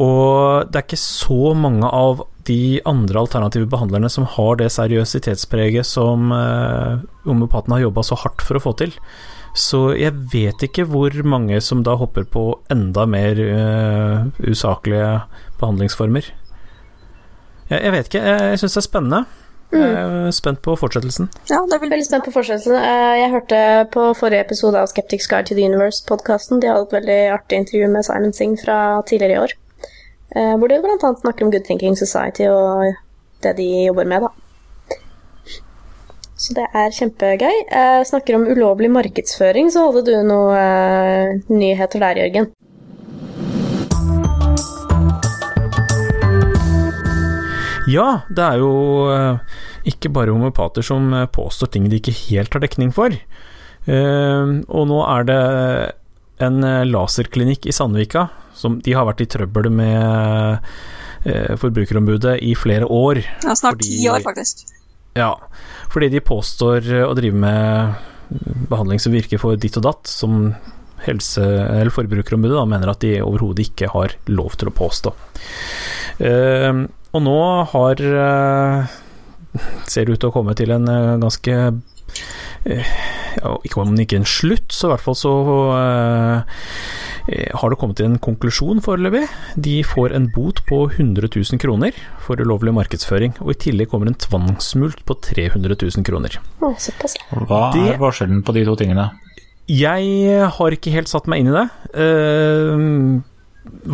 Og 0.00 0.70
det 0.72 0.78
er 0.78 0.86
ikke 0.86 1.00
så 1.00 1.52
mange 1.58 1.88
av 1.88 2.24
de 2.48 2.80
andre 2.88 3.20
alternative 3.20 3.68
behandlerne 3.70 4.08
som 4.10 4.24
har 4.26 4.56
det 4.58 4.72
seriøsitetspreget 4.74 5.86
som 5.86 6.32
eh, 6.34 7.04
homopatene 7.28 7.76
har 7.76 7.84
jobba 7.86 8.02
så 8.06 8.18
hardt 8.18 8.42
for 8.42 8.58
å 8.58 8.64
få 8.64 8.74
til. 8.80 8.96
Så 9.54 9.92
jeg 9.98 10.16
vet 10.32 10.64
ikke 10.64 10.86
hvor 10.88 11.12
mange 11.28 11.60
som 11.60 11.84
da 11.84 11.94
hopper 12.00 12.24
på 12.24 12.46
enda 12.72 13.04
mer 13.06 13.38
eh, 13.44 14.24
usaklige 14.48 15.20
behandlingsformer. 15.60 16.32
Jeg, 17.70 17.78
jeg 17.78 17.92
vet 17.94 18.10
ikke, 18.10 18.24
jeg, 18.26 18.50
jeg 18.52 18.60
syns 18.62 18.76
det 18.76 18.82
er 18.82 18.88
spennende. 18.88 19.22
Mm. 19.72 19.80
Jeg 19.80 19.92
er 20.28 20.34
spent 20.36 20.60
på 20.60 20.74
fortsettelsen. 20.76 21.30
Ja, 21.48 21.62
det 21.64 21.78
er 21.78 21.84
veldig 21.86 22.04
spent 22.04 22.26
på 22.26 22.34
fortsettelsen. 22.34 22.76
Eh, 22.76 23.14
jeg 23.22 23.32
hørte 23.32 23.60
på 23.94 24.04
forrige 24.18 24.44
episode 24.44 24.80
av 24.80 24.90
Skeptics 24.90 25.28
Guide 25.30 25.48
to 25.48 25.56
the 25.56 25.64
Universe-podkasten. 25.64 26.60
De 26.60 26.68
hadde 26.68 26.84
et 26.90 26.96
veldig 26.98 27.20
artig 27.38 27.62
intervju 27.62 27.88
med 27.94 28.04
Simon 28.04 28.36
Singh 28.36 28.60
fra 28.60 28.76
tidligere 29.08 29.38
i 29.38 29.42
år. 29.46 29.56
Eh, 30.36 30.54
hvor 30.60 30.68
de 30.68 30.80
bl.a. 30.84 30.98
snakker 31.00 31.46
om 31.46 31.52
Good 31.54 31.64
Thinking 31.68 31.96
Society 31.96 32.50
og 32.52 32.92
det 33.42 33.56
de 33.56 33.68
jobber 33.86 34.08
med, 34.12 34.28
da. 34.28 34.32
Så 36.42 36.56
det 36.58 36.66
er 36.74 36.92
kjempegøy. 36.92 37.56
Jeg 37.70 38.06
snakker 38.10 38.36
om 38.36 38.48
ulovlig 38.50 38.90
markedsføring, 38.90 39.70
så 39.72 39.86
hadde 39.86 40.04
du 40.08 40.14
noen 40.26 41.42
nyheter 41.48 42.02
der, 42.02 42.24
Jørgen? 42.24 42.50
Ja, 47.92 48.22
det 48.32 48.44
er 48.44 48.60
jo 48.62 48.72
eh, 49.12 49.58
ikke 49.92 50.12
bare 50.14 50.34
homopater 50.34 50.84
som 50.86 51.10
eh, 51.16 51.28
påstår 51.32 51.72
ting 51.74 51.88
de 51.90 51.98
ikke 52.00 52.14
helt 52.28 52.54
har 52.54 52.62
dekning 52.64 52.92
for. 52.94 53.12
Eh, 53.12 54.52
og 54.62 54.88
nå 54.88 55.00
er 55.08 55.28
det 55.28 55.40
en 56.42 56.64
laserklinikk 56.88 57.68
i 57.70 57.74
Sandvika 57.74 58.26
som 58.58 58.80
de 58.82 58.94
har 58.96 59.06
vært 59.06 59.22
i 59.24 59.30
trøbbel 59.30 59.68
med 59.72 60.72
Forbrukerombudet 61.60 62.34
i 62.42 62.56
flere 62.58 62.88
år. 62.90 63.20
Ja, 63.44 63.54
snart 63.54 63.78
ti 63.84 64.00
år, 64.10 64.18
faktisk. 64.24 64.64
Ja, 65.14 65.36
fordi 65.92 66.08
de 66.10 66.22
påstår 66.24 66.88
å 67.06 67.12
drive 67.14 67.38
med 67.38 67.94
behandling 68.72 68.98
som 69.02 69.14
virker 69.14 69.38
for 69.38 69.60
ditt 69.60 69.78
og 69.78 69.86
datt, 69.86 70.10
som 70.10 70.50
helse, 71.06 71.44
eller 71.44 71.94
Forbrukerombudet 71.94 72.58
da, 72.58 72.64
mener 72.68 72.90
at 72.90 73.02
de 73.04 73.14
overhodet 73.22 73.68
ikke 73.68 73.92
har 73.94 74.16
lov 74.30 74.58
til 74.58 74.72
å 74.72 74.74
påstå. 74.74 75.14
Uh, 76.22 76.82
og 77.12 77.24
nå 77.24 77.38
har 77.72 78.02
eh, 78.02 78.98
Ser 79.88 80.06
det 80.06 80.14
ut 80.14 80.22
til 80.22 80.30
å 80.30 80.34
komme 80.34 80.54
til 80.56 80.72
en 80.72 80.88
eh, 80.88 81.16
ganske 81.20 81.56
eh, 82.64 82.92
ja, 83.36 83.52
Ikke 83.66 83.82
om 83.82 83.92
ikke 84.00 84.20
en 84.20 84.28
slutt, 84.28 84.72
så 84.72 84.88
i 84.88 84.92
hvert 84.94 85.04
fall 85.04 85.18
så 85.18 85.32
har 87.22 87.70
det 87.70 87.76
kommet 87.78 87.96
til 88.00 88.08
en 88.08 88.18
konklusjon 88.18 88.80
foreløpig. 88.82 89.22
De 89.54 89.76
får 89.86 90.12
en 90.16 90.26
bot 90.34 90.58
på 90.66 90.80
100 90.90 91.30
000 91.30 91.60
kroner 91.62 91.94
for 92.24 92.42
ulovlig 92.42 92.74
markedsføring, 92.74 93.36
og 93.44 93.54
i 93.54 93.60
tillegg 93.68 93.92
kommer 93.92 94.10
en 94.10 94.18
tvangsmult 94.18 95.04
på 95.06 95.16
300 95.30 95.78
000 95.78 96.06
kroner. 96.08 96.40
Hva 97.30 97.62
er 97.78 98.00
forskjellen 98.02 98.42
på 98.42 98.56
de 98.58 98.66
to 98.66 98.74
tingene? 98.82 99.06
Jeg 99.70 100.50
har 100.58 100.74
ikke 100.74 100.92
helt 100.96 101.12
satt 101.12 101.30
meg 101.30 101.44
inn 101.44 101.52
i 101.52 101.56
det. 101.56 101.66
Uh, 101.94 103.22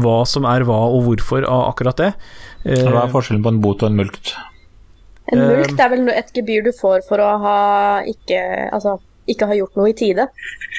hva 0.00 0.22
som 0.28 0.46
er 0.48 0.64
hva 0.66 0.78
og 0.88 1.04
hvorfor 1.06 1.44
av 1.44 1.68
akkurat 1.72 2.00
det. 2.00 2.10
Hva 2.64 3.04
er 3.04 3.12
forskjellen 3.12 3.44
på 3.44 3.52
en 3.54 3.60
bot 3.62 3.82
og 3.82 3.90
en 3.90 3.98
mulkt? 4.00 4.34
En 5.32 5.42
mulkt 5.44 5.80
er 5.80 5.90
vel 5.92 6.08
et 6.10 6.30
gebyr 6.34 6.64
du 6.66 6.72
får 6.76 7.04
for 7.08 7.20
å 7.20 7.28
ha 7.42 7.58
ikke, 8.08 8.40
altså, 8.74 8.96
ikke 9.28 9.48
ha 9.50 9.56
gjort 9.58 9.76
noe 9.78 9.90
i 9.90 9.96
tide. 9.96 10.28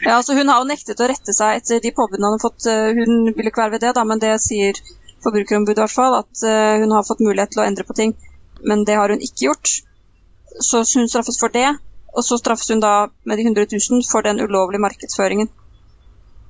Ja, 0.03 0.15
altså 0.17 0.35
Hun 0.37 0.49
har 0.49 0.61
jo 0.63 0.69
nektet 0.69 1.01
å 1.01 1.09
rette 1.09 1.35
seg 1.35 1.59
etter 1.59 1.83
de 1.83 1.93
påbudene 1.95 2.31
hun 2.31 2.39
har 2.39 2.43
fått. 2.43 2.65
Eh, 2.69 2.97
hun 2.97 3.29
vil 3.35 3.51
ikke 3.51 3.63
være 3.63 3.77
ved 3.77 3.85
det, 3.85 3.93
da, 3.97 4.05
men 4.07 4.21
det 4.21 4.33
sier 4.43 4.79
Forbrukerombudet 5.23 5.77
i 5.77 5.83
hvert 5.83 5.93
fall, 5.93 6.17
at 6.21 6.43
eh, 6.47 6.79
hun 6.81 6.95
har 6.95 7.05
fått 7.07 7.21
mulighet 7.23 7.53
til 7.53 7.63
å 7.63 7.67
endre 7.67 7.85
på 7.87 7.97
ting. 7.97 8.15
men 8.59 8.83
det 8.83 8.97
har 8.99 9.07
hun 9.07 9.21
ikke 9.23 9.45
gjort. 9.45 9.69
Så 10.59 10.81
hun 10.83 11.07
straffes 11.07 11.37
for 11.39 11.53
det, 11.53 11.69
og 12.11 12.25
så 12.27 12.35
straffes 12.37 12.67
hun 12.73 12.81
da 12.83 13.07
med 13.23 13.37
de 13.39 13.45
100 13.47 13.69
000 13.71 14.03
for 14.09 14.25
den 14.25 14.41
ulovlige 14.41 14.81
markedsføringen. 14.83 15.47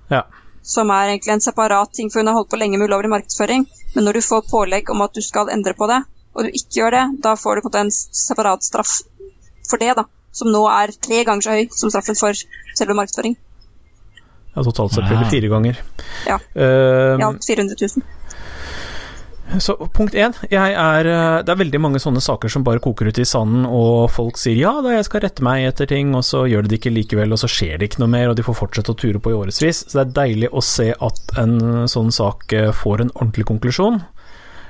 Ja. 0.10 0.24
Som 0.70 0.92
er 0.94 1.16
egentlig 1.16 1.34
en 1.34 1.44
separat 1.44 1.94
ting, 1.98 2.12
for 2.12 2.22
hun 2.22 2.30
har 2.30 2.38
holdt 2.38 2.52
på 2.52 2.60
lenge 2.62 2.78
med 2.78 2.92
ulovlig 2.92 3.10
markedsføring. 3.16 3.66
Men 3.96 4.06
når 4.06 4.20
du 4.20 4.26
får 4.26 4.48
pålegg 4.52 4.92
om 4.94 5.02
at 5.02 5.16
du 5.18 5.22
skal 5.26 5.50
endre 5.54 5.74
på 5.78 5.90
det, 5.90 6.04
og 6.36 6.46
du 6.46 6.54
ikke 6.54 6.82
gjør 6.82 6.96
det, 6.96 7.06
da 7.26 7.34
får 7.40 7.58
du 7.58 7.66
på 7.66 7.74
en 7.80 7.92
separat 7.92 8.66
straff 8.66 9.00
for 9.70 9.82
det, 9.82 9.96
da. 9.98 10.06
Som 10.32 10.52
nå 10.54 10.62
er 10.70 10.94
tre 10.94 11.24
ganger 11.26 11.46
så 11.46 11.56
høy 11.58 11.72
som 11.74 11.90
straffen 11.90 12.18
for 12.20 12.38
selve 12.78 12.98
markedsføring. 12.98 13.36
Ja, 14.54 14.64
totalt 14.66 14.94
sett 14.94 15.10
blir 15.10 15.20
det 15.24 15.30
fire 15.32 15.50
ganger. 15.50 15.82
Ja. 16.28 16.38
Uh, 16.54 17.18
I 17.18 17.26
alt 17.26 17.46
400 17.46 17.78
000. 17.82 18.19
Så 19.58 19.74
punkt 19.94 20.14
én, 20.14 20.34
er 20.54 21.08
eh, 21.10 21.42
Det 21.42 21.50
er 21.50 21.58
veldig 21.58 21.80
mange 21.82 22.00
sånne 22.02 22.22
saker 22.22 22.52
som 22.54 22.64
bare 22.64 22.82
koker 22.84 23.10
ut 23.10 23.18
i 23.18 23.26
sanden, 23.26 23.66
og 23.66 24.12
folk 24.14 24.38
sier 24.38 24.60
ja 24.60 24.76
da, 24.86 24.92
jeg 24.94 25.08
skal 25.08 25.24
rette 25.26 25.42
meg 25.46 25.66
etter 25.72 25.90
ting, 25.90 26.12
og 26.14 26.22
så 26.28 26.44
gjør 26.46 26.68
de 26.68 26.70
det 26.76 26.78
ikke 26.84 26.94
likevel, 26.94 27.34
og 27.34 27.42
så 27.42 27.50
skjer 27.50 27.80
det 27.82 27.90
ikke 27.90 28.04
noe 28.04 28.14
mer, 28.14 28.30
og 28.30 28.38
de 28.38 28.46
får 28.46 28.60
fortsette 28.60 28.94
å 28.94 29.00
ture 29.00 29.18
på 29.24 29.34
i 29.34 29.40
årevis. 29.40 29.82
Så 29.90 29.98
det 29.98 30.04
er 30.06 30.16
deilig 30.22 30.52
å 30.54 30.62
se 30.62 30.92
at 30.94 31.34
en 31.42 31.88
sånn 31.90 32.14
sak 32.14 32.54
eh, 32.54 32.70
får 32.76 33.02
en 33.08 33.14
ordentlig 33.16 33.48
konklusjon. 33.50 34.02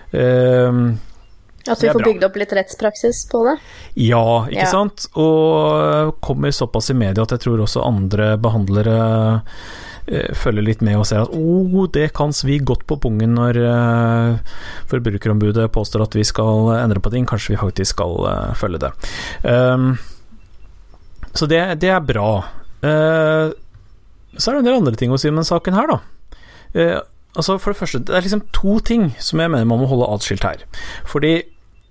Uh, 0.10 0.96
At 1.70 1.84
vi 1.84 1.92
får 1.94 2.02
bygd 2.08 2.24
opp 2.26 2.38
litt 2.40 2.54
rettspraksis 2.58 3.26
på 3.30 3.44
det. 3.46 3.58
ja, 4.08 4.46
ikke 4.48 4.64
Ja. 4.64 4.72
sant? 4.72 5.06
Og 5.20 6.16
kommer 6.24 6.50
såpass 6.56 6.90
i 6.90 6.96
media 6.98 7.22
at 7.28 7.36
jeg 7.36 7.44
tror 7.44 7.62
også 7.62 7.84
andre 7.86 8.32
behandlere 8.42 8.96
eh, 9.36 9.52
følger 10.38 10.66
litt 10.66 10.84
med 10.86 10.99
og 10.99 11.07
ser 11.10 11.26
at 11.26 11.34
oh, 11.36 11.84
det 11.93 12.10
kan 12.18 12.34
svi 12.36 12.60
godt 12.66 12.86
på 12.89 12.97
pungen 13.03 13.36
når 13.38 13.60
eh, 13.62 14.55
Forbrukerombudet 14.89 15.70
påstår 15.76 16.05
at 16.07 16.18
vi 16.18 16.26
skal 16.28 16.72
endre 16.80 17.01
på 17.03 17.12
ting. 17.14 17.28
Kanskje 17.30 17.55
vi 17.55 17.62
faktisk 17.62 17.97
skal 17.97 18.16
eh, 18.32 18.53
følge 18.60 18.82
det. 18.86 18.93
Um, 19.43 19.93
så 21.34 21.47
det, 21.49 21.62
det 21.84 21.91
er 21.93 22.03
bra. 22.03 22.32
Eh, 22.82 23.51
så 24.39 24.49
er 24.49 24.55
det 24.55 24.62
en 24.62 24.70
del 24.70 24.80
andre 24.80 24.97
ting 24.99 25.14
å 25.14 25.20
si 25.20 25.30
om 25.32 25.39
den 25.39 25.47
saken 25.47 25.78
her, 25.78 25.91
da. 25.91 25.99
Eh, 26.74 26.97
altså 27.36 27.57
For 27.60 27.74
det 27.74 27.82
første, 27.82 28.01
det 28.07 28.16
er 28.16 28.26
liksom 28.26 28.45
to 28.55 28.80
ting 28.86 29.10
som 29.22 29.41
jeg 29.41 29.51
mener 29.51 29.68
man 29.70 29.82
må 29.82 29.89
holde 29.91 30.10
atskilt 30.14 30.47
her. 30.47 30.64
Fordi 31.10 31.41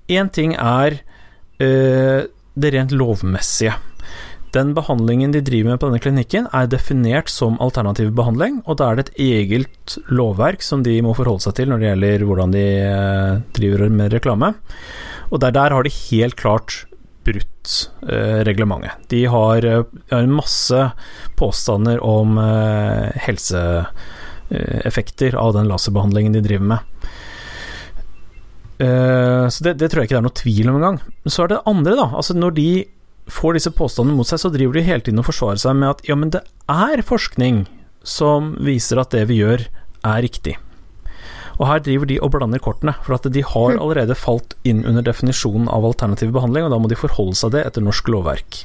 én 0.08 0.30
ting 0.32 0.54
er 0.56 1.00
eh, 1.62 2.26
det 2.58 2.74
rent 2.74 2.94
lovmessige. 2.94 3.76
Den 4.54 4.70
behandlingen 4.76 5.32
de 5.34 5.40
driver 5.44 5.70
med 5.74 5.80
på 5.80 5.86
denne 5.90 6.00
klinikken, 6.00 6.46
er 6.56 6.70
definert 6.72 7.28
som 7.32 7.58
alternativ 7.60 8.14
behandling, 8.16 8.54
og 8.64 8.74
da 8.80 8.84
er 8.88 8.94
det 8.96 9.04
et 9.08 9.18
eget 9.26 9.88
lovverk 10.08 10.60
som 10.64 10.82
de 10.86 10.94
må 11.04 11.12
forholde 11.18 11.44
seg 11.44 11.54
til 11.58 11.68
når 11.68 11.78
det 11.82 11.88
gjelder 11.90 12.26
hvordan 12.28 12.50
de 12.56 12.66
eh, 12.80 13.40
driver 13.58 13.80
med 13.92 14.12
reklame. 14.16 14.48
Og 15.28 15.36
der, 15.42 15.52
der 15.52 15.72
har 15.76 15.82
de 15.84 16.00
helt 16.08 16.36
klart 16.40 16.70
brutt 17.28 17.68
eh, 18.08 18.40
reglementet. 18.48 18.92
De 19.12 19.20
har, 19.28 19.60
de 19.60 19.84
har 20.14 20.26
masse 20.32 20.80
påstander 21.36 22.00
om 22.04 22.38
eh, 22.40 23.12
helseeffekter 23.28 25.36
av 25.36 25.52
den 25.58 25.68
laserbehandlingen 25.68 26.32
de 26.32 26.40
driver 26.48 26.66
med. 26.72 26.80
Eh, 28.78 29.48
så 29.50 29.64
det, 29.64 29.74
det 29.80 29.90
tror 29.90 30.02
jeg 30.02 30.08
ikke 30.08 30.16
det 30.16 30.22
er 30.22 30.28
noe 30.28 30.40
tvil 30.40 30.70
om 30.70 30.78
engang. 30.78 31.00
Så 31.26 31.44
er 31.44 31.52
det 31.52 31.64
andre, 31.68 31.96
da. 31.98 32.08
Altså 32.16 32.36
når 32.38 32.54
de 32.58 32.70
får 33.32 33.58
disse 33.58 33.72
påstandene 33.76 34.16
mot 34.18 34.28
seg, 34.28 34.40
så 34.42 34.50
driver 34.52 34.78
de 34.78 34.86
hele 34.86 35.04
tiden 35.04 35.20
og 35.20 35.28
forsvarer 35.28 35.60
seg 35.60 35.76
med 35.78 35.92
at 35.92 36.06
ja, 36.08 36.16
men 36.18 36.32
det 36.34 36.42
er 36.72 37.04
forskning 37.06 37.66
som 38.06 38.54
viser 38.64 39.00
at 39.02 39.12
det 39.14 39.26
vi 39.28 39.42
gjør, 39.42 39.66
er 40.06 40.24
riktig. 40.24 40.56
Og 41.58 41.66
her 41.66 41.80
driver 41.82 42.06
de 42.06 42.20
og 42.22 42.30
blander 42.32 42.62
kortene, 42.62 42.94
for 43.02 43.16
at 43.16 43.26
de 43.34 43.42
har 43.42 43.74
allerede 43.74 44.14
falt 44.18 44.54
inn 44.68 44.84
under 44.86 45.02
definisjonen 45.04 45.66
av 45.74 45.86
alternativ 45.88 46.30
behandling, 46.36 46.68
og 46.68 46.74
da 46.74 46.78
må 46.80 46.90
de 46.90 46.98
forholde 46.98 47.34
seg 47.38 47.56
det 47.56 47.64
etter 47.66 47.84
norsk 47.84 48.10
lovverk. 48.14 48.60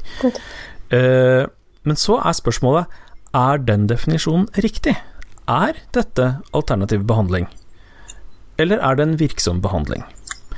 Eh, 0.94 1.42
men 1.84 1.98
så 2.00 2.20
er 2.22 2.38
spørsmålet 2.38 3.00
er 3.34 3.64
den 3.66 3.88
definisjonen 3.90 4.46
riktig. 4.62 4.94
Er 5.50 5.76
dette 5.92 6.36
alternativ 6.56 7.02
behandling, 7.08 7.48
eller 8.62 8.78
er 8.78 8.96
det 8.96 9.08
en 9.08 9.18
virksom 9.20 9.58
behandling? 9.64 10.06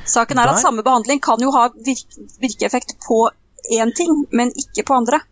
Saken 0.07 0.39
er 0.39 0.53
at 0.53 0.63
samme 0.63 0.85
behandling 0.87 1.19
kan 1.25 1.41
jo 1.43 1.51
ha 1.57 1.71
virkeeffekt 1.75 2.95
på 3.09 3.25
én 3.73 3.93
ting, 3.97 4.25
men 4.33 4.53
ikke 4.55 4.87
på 4.87 4.97
andre. 4.99 5.23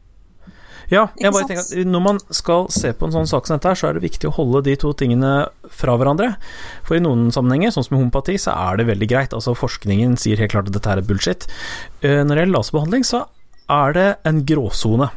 Ja, 0.93 1.07
jeg 1.17 1.33
bare 1.33 1.47
tenker 1.49 1.65
at 1.65 1.89
når 1.89 2.03
man 2.05 2.19
skal 2.35 2.67
se 2.73 2.91
på 2.93 3.07
en 3.09 3.15
sånn 3.15 3.29
sak 3.29 3.47
som 3.49 3.57
dette, 3.57 3.71
her, 3.73 3.79
så 3.79 3.89
er 3.89 3.97
det 3.97 4.05
viktig 4.05 4.29
å 4.29 4.35
holde 4.37 4.65
de 4.67 4.75
to 4.81 4.93
tingene 4.93 5.47
fra 5.73 5.95
hverandre. 5.97 6.35
For 6.85 6.99
i 6.99 7.03
noen 7.03 7.31
sammenhenger, 7.35 7.73
sånn 7.73 7.87
som 7.87 7.97
med 7.97 8.03
homopati, 8.05 8.37
så 8.41 8.53
er 8.53 8.81
det 8.81 8.89
veldig 8.91 9.09
greit. 9.11 9.37
Altså 9.37 9.57
Forskningen 9.57 10.19
sier 10.21 10.41
helt 10.43 10.53
klart 10.53 10.69
at 10.69 10.77
dette 10.77 10.93
her 10.93 11.01
er 11.01 11.09
bullshit. 11.09 11.49
Eh, 12.03 12.21
Når 12.21 12.35
det 12.35 12.43
gjelder 12.45 12.57
laserbehandling, 12.59 13.09
så 13.09 13.25
er 13.73 13.97
det 13.97 14.09
en 14.29 14.45
gråsone. 14.45 15.09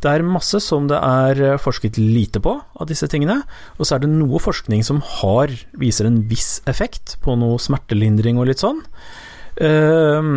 Det 0.00 0.08
er 0.10 0.24
masse 0.24 0.58
som 0.64 0.86
det 0.90 0.96
er 0.96 1.42
eh, 1.52 1.58
forsket 1.60 1.98
lite 2.00 2.40
på 2.42 2.56
av 2.58 2.88
disse 2.90 3.06
tingene, 3.12 3.42
og 3.78 3.86
så 3.86 3.94
er 3.96 4.02
det 4.04 4.10
noe 4.14 4.40
forskning 4.42 4.82
som 4.86 5.02
har, 5.20 5.52
viser 5.78 6.08
en 6.08 6.22
viss 6.30 6.62
effekt 6.70 7.18
på 7.22 7.36
noe 7.38 7.60
smertelindring 7.62 8.40
og 8.40 8.48
litt 8.50 8.64
sånn. 8.64 8.80
Eh, 9.60 10.32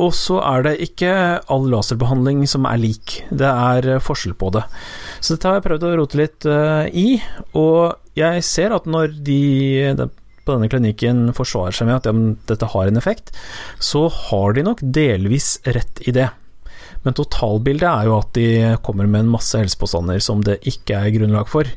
og 0.00 0.14
så 0.16 0.38
er 0.42 0.64
det 0.64 0.76
ikke 0.86 1.12
all 1.52 1.66
laserbehandling 1.72 2.46
som 2.48 2.64
er 2.68 2.80
lik, 2.80 3.20
det 3.28 3.48
er 3.50 3.88
eh, 3.96 4.02
forskjell 4.02 4.36
på 4.40 4.52
det. 4.56 4.64
Så 5.20 5.34
dette 5.34 5.50
har 5.50 5.58
jeg 5.58 5.66
prøvd 5.68 5.86
å 5.86 5.92
rote 6.00 6.20
litt 6.20 6.48
uh, 6.48 6.86
i, 6.88 7.20
og 7.58 8.00
jeg 8.18 8.44
ser 8.46 8.72
at 8.76 8.88
når 8.88 9.18
de 9.26 9.40
på 10.40 10.54
denne 10.56 10.70
klinikken 10.72 11.30
forsvarer 11.36 11.76
seg 11.76 11.88
med 11.88 12.00
at 12.00 12.08
ja, 12.08 12.14
dette 12.48 12.68
har 12.72 12.88
en 12.88 13.00
effekt, 13.00 13.32
så 13.78 14.06
har 14.08 14.56
de 14.56 14.64
nok 14.66 14.82
delvis 14.82 15.58
rett 15.68 16.00
i 16.08 16.14
det. 16.16 16.30
Men 17.04 17.16
totalbildet 17.16 17.88
er 17.88 18.08
jo 18.08 18.18
at 18.18 18.32
de 18.36 18.48
kommer 18.84 19.08
med 19.08 19.24
en 19.24 19.32
masse 19.36 19.56
helsepåstander 19.56 20.20
som 20.24 20.42
det 20.44 20.58
ikke 20.68 20.98
er 20.98 21.14
grunnlag 21.14 21.48
for. 21.48 21.68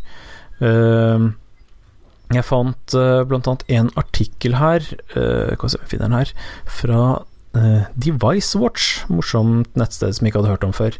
Eh, 0.63 1.29
Jeg 2.33 2.47
fant 2.47 2.95
uh, 2.97 3.21
blant 3.29 3.45
annet 3.45 3.63
en 3.75 3.91
artikkel 3.99 4.55
her, 4.57 4.87
uh, 5.13 5.53
her, 5.53 6.31
fra 6.65 7.01
uh, 7.57 7.85
DeviceWatch, 7.99 9.05
morsomt 9.13 9.75
nettsted 9.79 10.15
som 10.15 10.25
jeg 10.25 10.33
ikke 10.33 10.41
hadde 10.41 10.53
hørt 10.53 10.65
om 10.67 10.73
før. 10.75 10.97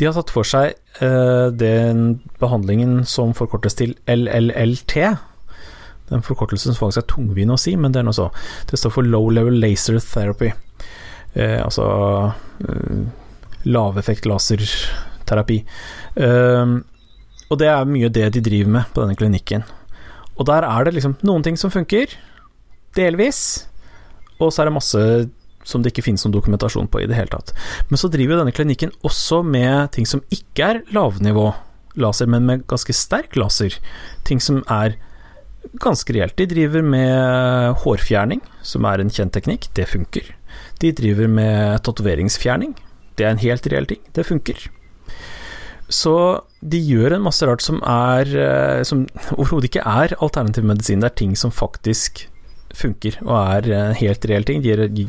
De 0.00 0.08
har 0.08 0.16
tatt 0.16 0.32
for 0.32 0.48
seg 0.48 0.74
uh, 1.02 1.48
den 1.54 2.20
behandlingen 2.42 3.02
som 3.08 3.34
forkortes 3.36 3.78
til 3.78 3.94
LLLT. 4.10 4.96
Den 6.12 6.24
forkortelsen 6.26 6.72
som 6.72 6.80
faktisk 6.80 7.04
er 7.04 7.10
tungvint 7.14 7.54
å 7.54 7.60
si, 7.60 7.76
men 7.76 7.94
det 7.94 8.02
er 8.02 8.08
noe 8.08 8.16
så. 8.16 8.30
Det 8.70 8.80
står 8.80 8.96
for 8.96 9.08
Low 9.08 9.30
Level 9.32 9.60
Laser 9.62 10.00
Therapy. 10.02 10.52
Uh, 11.36 11.60
altså 11.64 11.86
laveffekt 13.62 14.26
laserterapi. 14.26 15.60
Og 17.52 17.58
det 17.60 17.68
er 17.70 17.86
mye 17.88 18.10
det 18.10 18.26
de 18.34 18.42
driver 18.42 18.72
med 18.74 18.90
på 18.90 19.04
denne 19.04 19.14
klinikken. 19.18 19.62
Og 20.34 20.48
der 20.48 20.66
er 20.66 20.84
det 20.84 20.96
liksom 20.96 21.14
noen 21.22 21.44
ting 21.46 21.58
som 21.60 21.70
funker, 21.70 22.10
delvis, 22.96 23.68
og 24.40 24.50
så 24.50 24.62
er 24.62 24.68
det 24.68 24.74
masse 24.74 25.02
som 25.64 25.82
det 25.82 25.92
ikke 25.92 26.06
finnes 26.08 26.24
noen 26.26 26.34
dokumentasjon 26.34 26.90
på 26.90 27.02
i 27.02 27.08
det 27.10 27.18
hele 27.18 27.32
tatt. 27.32 27.52
Men 27.90 28.00
så 28.00 28.10
driver 28.12 28.36
jo 28.36 28.40
denne 28.42 28.54
klinikken 28.56 28.94
også 29.06 29.42
med 29.46 29.92
ting 29.96 30.08
som 30.08 30.24
ikke 30.34 30.68
er 30.68 30.82
lavnivå 30.94 31.50
laser, 32.00 32.28
men 32.30 32.46
med 32.48 32.66
ganske 32.70 32.94
sterk 32.96 33.36
laser. 33.36 33.76
Ting 34.28 34.40
som 34.42 34.62
er 34.70 34.96
ganske 35.82 36.14
reelt. 36.14 36.36
De 36.36 36.48
driver 36.50 36.84
med 36.84 37.82
hårfjerning, 37.84 38.42
som 38.66 38.86
er 38.88 39.02
en 39.02 39.12
kjent 39.12 39.34
teknikk. 39.36 39.68
Det 39.76 39.88
funker. 39.90 40.34
De 40.82 40.92
driver 40.96 41.30
med 41.30 41.82
tatoveringsfjerning. 41.86 42.74
Det 43.16 43.26
er 43.26 43.34
en 43.34 43.42
helt 43.42 43.66
reell 43.70 43.88
ting. 43.88 44.00
Det 44.16 44.26
funker. 44.26 44.68
Så 45.92 46.14
de 46.64 46.80
gjør 46.80 47.16
en 47.16 47.24
masse 47.26 47.44
rart 47.44 47.60
som 47.60 47.82
er 47.84 48.28
eh, 48.38 48.82
Som 48.88 49.02
overhodet 49.36 49.68
ikke 49.68 49.84
er 49.84 50.14
alternativ 50.24 50.64
medisin. 50.64 51.02
Det 51.02 51.10
er 51.10 51.18
ting 51.22 51.34
som 51.36 51.52
faktisk 51.52 52.26
funker 52.72 53.18
og 53.20 53.34
er 53.36 53.66
en 53.76 53.98
helt 53.98 54.24
reell 54.24 54.46
ting. 54.48 54.62
De, 54.64 54.88
de 54.88 55.08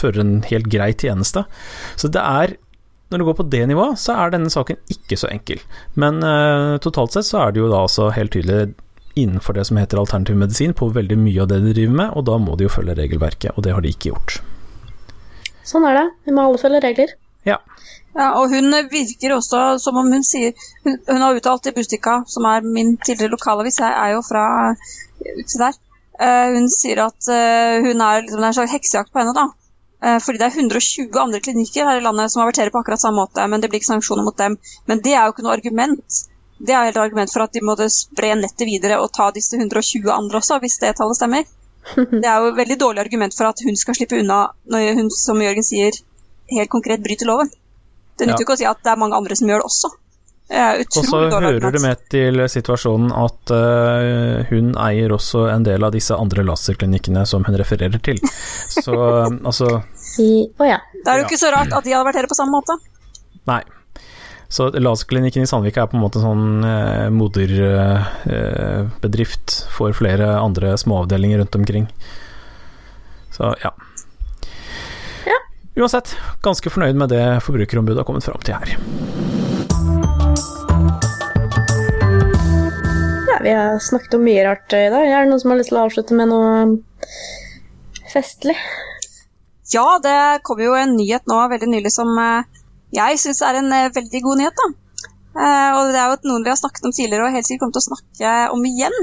fører 0.00 0.22
en 0.22 0.38
helt 0.48 0.70
grei 0.72 0.92
tjeneste. 0.94 1.46
Så 1.96 2.12
det 2.12 2.22
er 2.22 2.56
Når 3.06 3.18
det 3.18 3.26
går 3.28 3.34
på 3.38 3.44
det 3.50 3.66
nivået, 3.70 3.98
så 4.02 4.16
er 4.18 4.32
denne 4.34 4.50
saken 4.50 4.80
ikke 4.90 5.14
så 5.14 5.28
enkel. 5.30 5.60
Men 5.94 6.16
uh, 6.26 6.74
totalt 6.82 7.14
sett 7.14 7.28
så 7.28 7.38
er 7.38 7.52
det 7.54 7.60
jo 7.60 7.68
da 7.70 7.84
også 7.86 8.08
helt 8.16 8.32
tydelig 8.34 8.74
innenfor 9.14 9.54
det 9.54 9.64
som 9.68 9.78
heter 9.78 10.00
alternativ 10.00 10.36
medisin 10.36 10.74
på 10.74 10.88
veldig 10.90 11.18
mye 11.18 11.44
av 11.44 11.52
det 11.52 11.60
de 11.62 11.74
driver 11.76 11.94
med, 12.00 12.10
og 12.18 12.26
da 12.26 12.36
må 12.42 12.56
de 12.58 12.66
jo 12.66 12.72
følge 12.72 12.96
regelverket, 12.98 13.54
og 13.54 13.62
det 13.62 13.76
har 13.76 13.84
de 13.84 13.92
ikke 13.94 14.10
gjort. 14.10 14.40
Sånn 15.66 15.86
er 15.88 16.00
det. 16.00 16.04
Vi 16.26 16.34
må 16.34 16.44
alle 16.48 16.60
følge 16.60 16.82
regler. 16.84 17.14
Ja. 17.46 17.60
Ja, 18.16 18.30
og 18.40 18.52
hun 18.52 18.72
virker 18.90 19.34
også 19.36 19.62
som 19.82 19.98
om 20.00 20.08
hun 20.08 20.22
sier 20.24 20.54
Hun, 20.86 20.94
hun 21.04 21.20
har 21.20 21.36
uttalt 21.36 21.68
i 21.68 21.74
Bustika, 21.76 22.22
som 22.32 22.46
er 22.48 22.64
min 22.64 22.94
tidligere 22.96 23.34
lokalavis, 23.34 23.80
jeg 23.82 23.92
er 23.92 24.14
jo 24.14 24.22
fra 24.24 24.46
uti 25.20 25.60
der. 25.60 25.76
uh, 26.20 26.48
hun 26.56 26.68
sier 26.72 27.02
at 27.04 27.28
uh, 27.28 27.84
hun 27.84 28.00
er 28.00 28.22
liksom, 28.22 28.40
det 28.40 28.44
er 28.44 28.50
en 28.50 28.58
slags 28.60 28.72
heksejakt 28.72 29.12
på 29.12 29.20
henne, 29.20 29.36
da. 29.36 29.50
Eh, 30.04 30.18
fordi 30.20 30.38
det 30.38 30.46
er 30.46 30.56
120 30.60 31.20
andre 31.20 31.40
klinikker 31.40 31.88
her 31.88 32.00
i 32.00 32.04
landet 32.04 32.32
som 32.32 32.42
averterer 32.44 32.70
på 32.72 32.82
akkurat 32.82 33.00
samme 33.00 33.22
måte, 33.24 33.46
men 33.48 33.60
det 33.62 33.70
blir 33.70 33.80
ikke 33.80 33.92
sanksjoner 33.94 34.26
mot 34.26 34.36
dem. 34.36 34.58
Men 34.86 35.00
det 35.04 35.14
er 35.14 35.24
jo 35.26 35.32
ikke 35.34 35.44
noe 35.46 35.56
argument. 35.56 36.18
Det 36.58 36.72
er 36.72 36.88
helt 36.88 37.00
argument 37.00 37.32
for 37.32 37.44
at 37.44 37.52
de 37.52 37.60
måtte 37.64 37.88
spre 37.92 38.34
nettet 38.36 38.66
videre 38.68 39.00
og 39.00 39.12
ta 39.12 39.30
disse 39.36 39.56
120 39.56 40.08
andre 40.12 40.40
også, 40.40 40.58
hvis 40.60 40.78
det 40.80 40.94
tallet 40.96 41.16
stemmer. 41.18 41.44
Det 41.96 42.26
er 42.26 42.40
jo 42.42 42.48
et 42.50 42.56
veldig 42.58 42.76
dårlig 42.80 43.00
argument 43.04 43.34
for 43.36 43.46
at 43.46 43.60
hun 43.62 43.76
skal 43.78 43.94
slippe 43.94 44.18
unna 44.18 44.48
når 44.72 44.96
hun, 44.98 45.10
som 45.14 45.38
Jørgen 45.38 45.62
sier, 45.62 45.94
helt 46.50 46.70
konkret 46.72 47.04
bryter 47.04 47.28
loven. 47.30 47.52
Det 48.18 48.26
nytter 48.26 48.40
jo 48.40 48.42
Ja. 48.42 48.46
ikke 48.46 48.56
å 48.56 48.58
si 48.58 48.66
at 48.66 48.80
det 48.82 48.90
er 48.90 48.98
mange 48.98 49.14
andre 49.14 49.36
som 49.36 49.46
gjør 49.48 49.62
det 49.62 49.68
også. 49.68 49.92
Og 50.46 51.02
så 51.02 51.26
hører 51.26 51.74
det 51.74 51.80
med 51.82 51.98
til 52.12 52.38
situasjonen 52.46 53.08
at 53.18 53.50
uh, 53.50 54.46
hun 54.46 54.76
eier 54.78 55.10
også 55.14 55.46
en 55.50 55.64
del 55.66 55.82
av 55.82 55.90
disse 55.94 56.14
andre 56.14 56.42
laserklinikkene 56.46 57.26
som 57.26 57.44
hun 57.48 57.56
refererer 57.58 57.98
til. 57.98 58.20
Så 58.70 58.94
eh, 58.94 59.26
altså 59.48 59.82
I, 60.22 60.46
å 60.46 60.64
ja. 60.68 60.78
Det 60.94 61.10
er 61.10 61.18
jo 61.18 61.24
ikke 61.26 61.42
så 61.42 61.50
rart 61.54 61.72
at 61.74 61.84
de 61.86 61.94
averterer 61.98 62.28
på 62.30 62.38
samme 62.38 62.52
måte. 62.54 62.74
Nei. 63.50 63.62
Så 64.46 64.70
laserklinikken 64.70 65.42
i 65.42 65.50
Sandvika 65.50 65.82
er 65.82 65.90
på 65.90 65.98
en 65.98 66.04
måte 66.04 66.22
en 66.22 66.28
sånn 66.28 66.62
uh, 66.62 67.10
moderbedrift 67.10 69.66
for 69.74 69.90
flere 69.98 70.38
andre 70.38 70.78
småavdelinger 70.78 71.42
rundt 71.42 71.58
omkring. 71.58 71.90
Så 73.34 73.50
ja. 73.66 73.74
Ja. 75.26 75.42
Uansett, 75.74 76.14
ganske 76.46 76.70
fornøyd 76.70 76.94
med 77.02 77.10
det 77.10 77.42
Forbrukerombudet 77.42 77.98
har 78.04 78.06
kommet 78.06 78.22
fram 78.30 78.38
til 78.46 78.54
her. 78.54 78.78
Ja. 83.36 83.42
Vi 83.44 83.52
har 83.56 83.78
snakket 83.84 84.14
om 84.18 84.24
mye 84.26 84.44
rart 84.46 84.72
i 84.76 84.86
dag. 84.92 85.06
Er 85.06 85.24
det 85.24 85.30
noen 85.30 85.40
som 85.42 85.52
har 85.52 85.58
lyst 85.60 85.70
til 85.72 85.78
å 85.78 85.84
avslutte 85.86 86.16
med 86.18 86.28
noe 86.32 86.80
festlig? 88.12 88.56
Ja, 89.74 89.86
det 90.02 90.16
kom 90.46 90.60
jo 90.62 90.74
en 90.78 90.94
nyhet 90.96 91.26
nå 91.26 91.38
veldig 91.50 91.68
nylig 91.72 91.90
som 91.94 92.12
eh, 92.22 92.46
jeg 92.94 93.18
syns 93.18 93.40
er 93.42 93.58
en 93.60 93.72
eh, 93.74 93.88
veldig 93.94 94.20
god 94.22 94.38
nyhet. 94.42 94.60
da. 94.62 94.68
Eh, 95.36 95.70
og 95.76 95.90
det 95.92 96.00
er 96.00 96.12
jo 96.14 96.30
noen 96.30 96.44
vi 96.46 96.52
har 96.52 96.60
snakket 96.60 96.86
om 96.86 96.94
tidligere 96.94 97.26
og 97.26 97.34
helt 97.34 97.48
sikkert 97.48 97.64
kommer 97.66 97.78
til 97.78 97.82
å 97.84 97.88
snakke 97.90 98.34
om 98.54 98.62
igjen. 98.70 98.98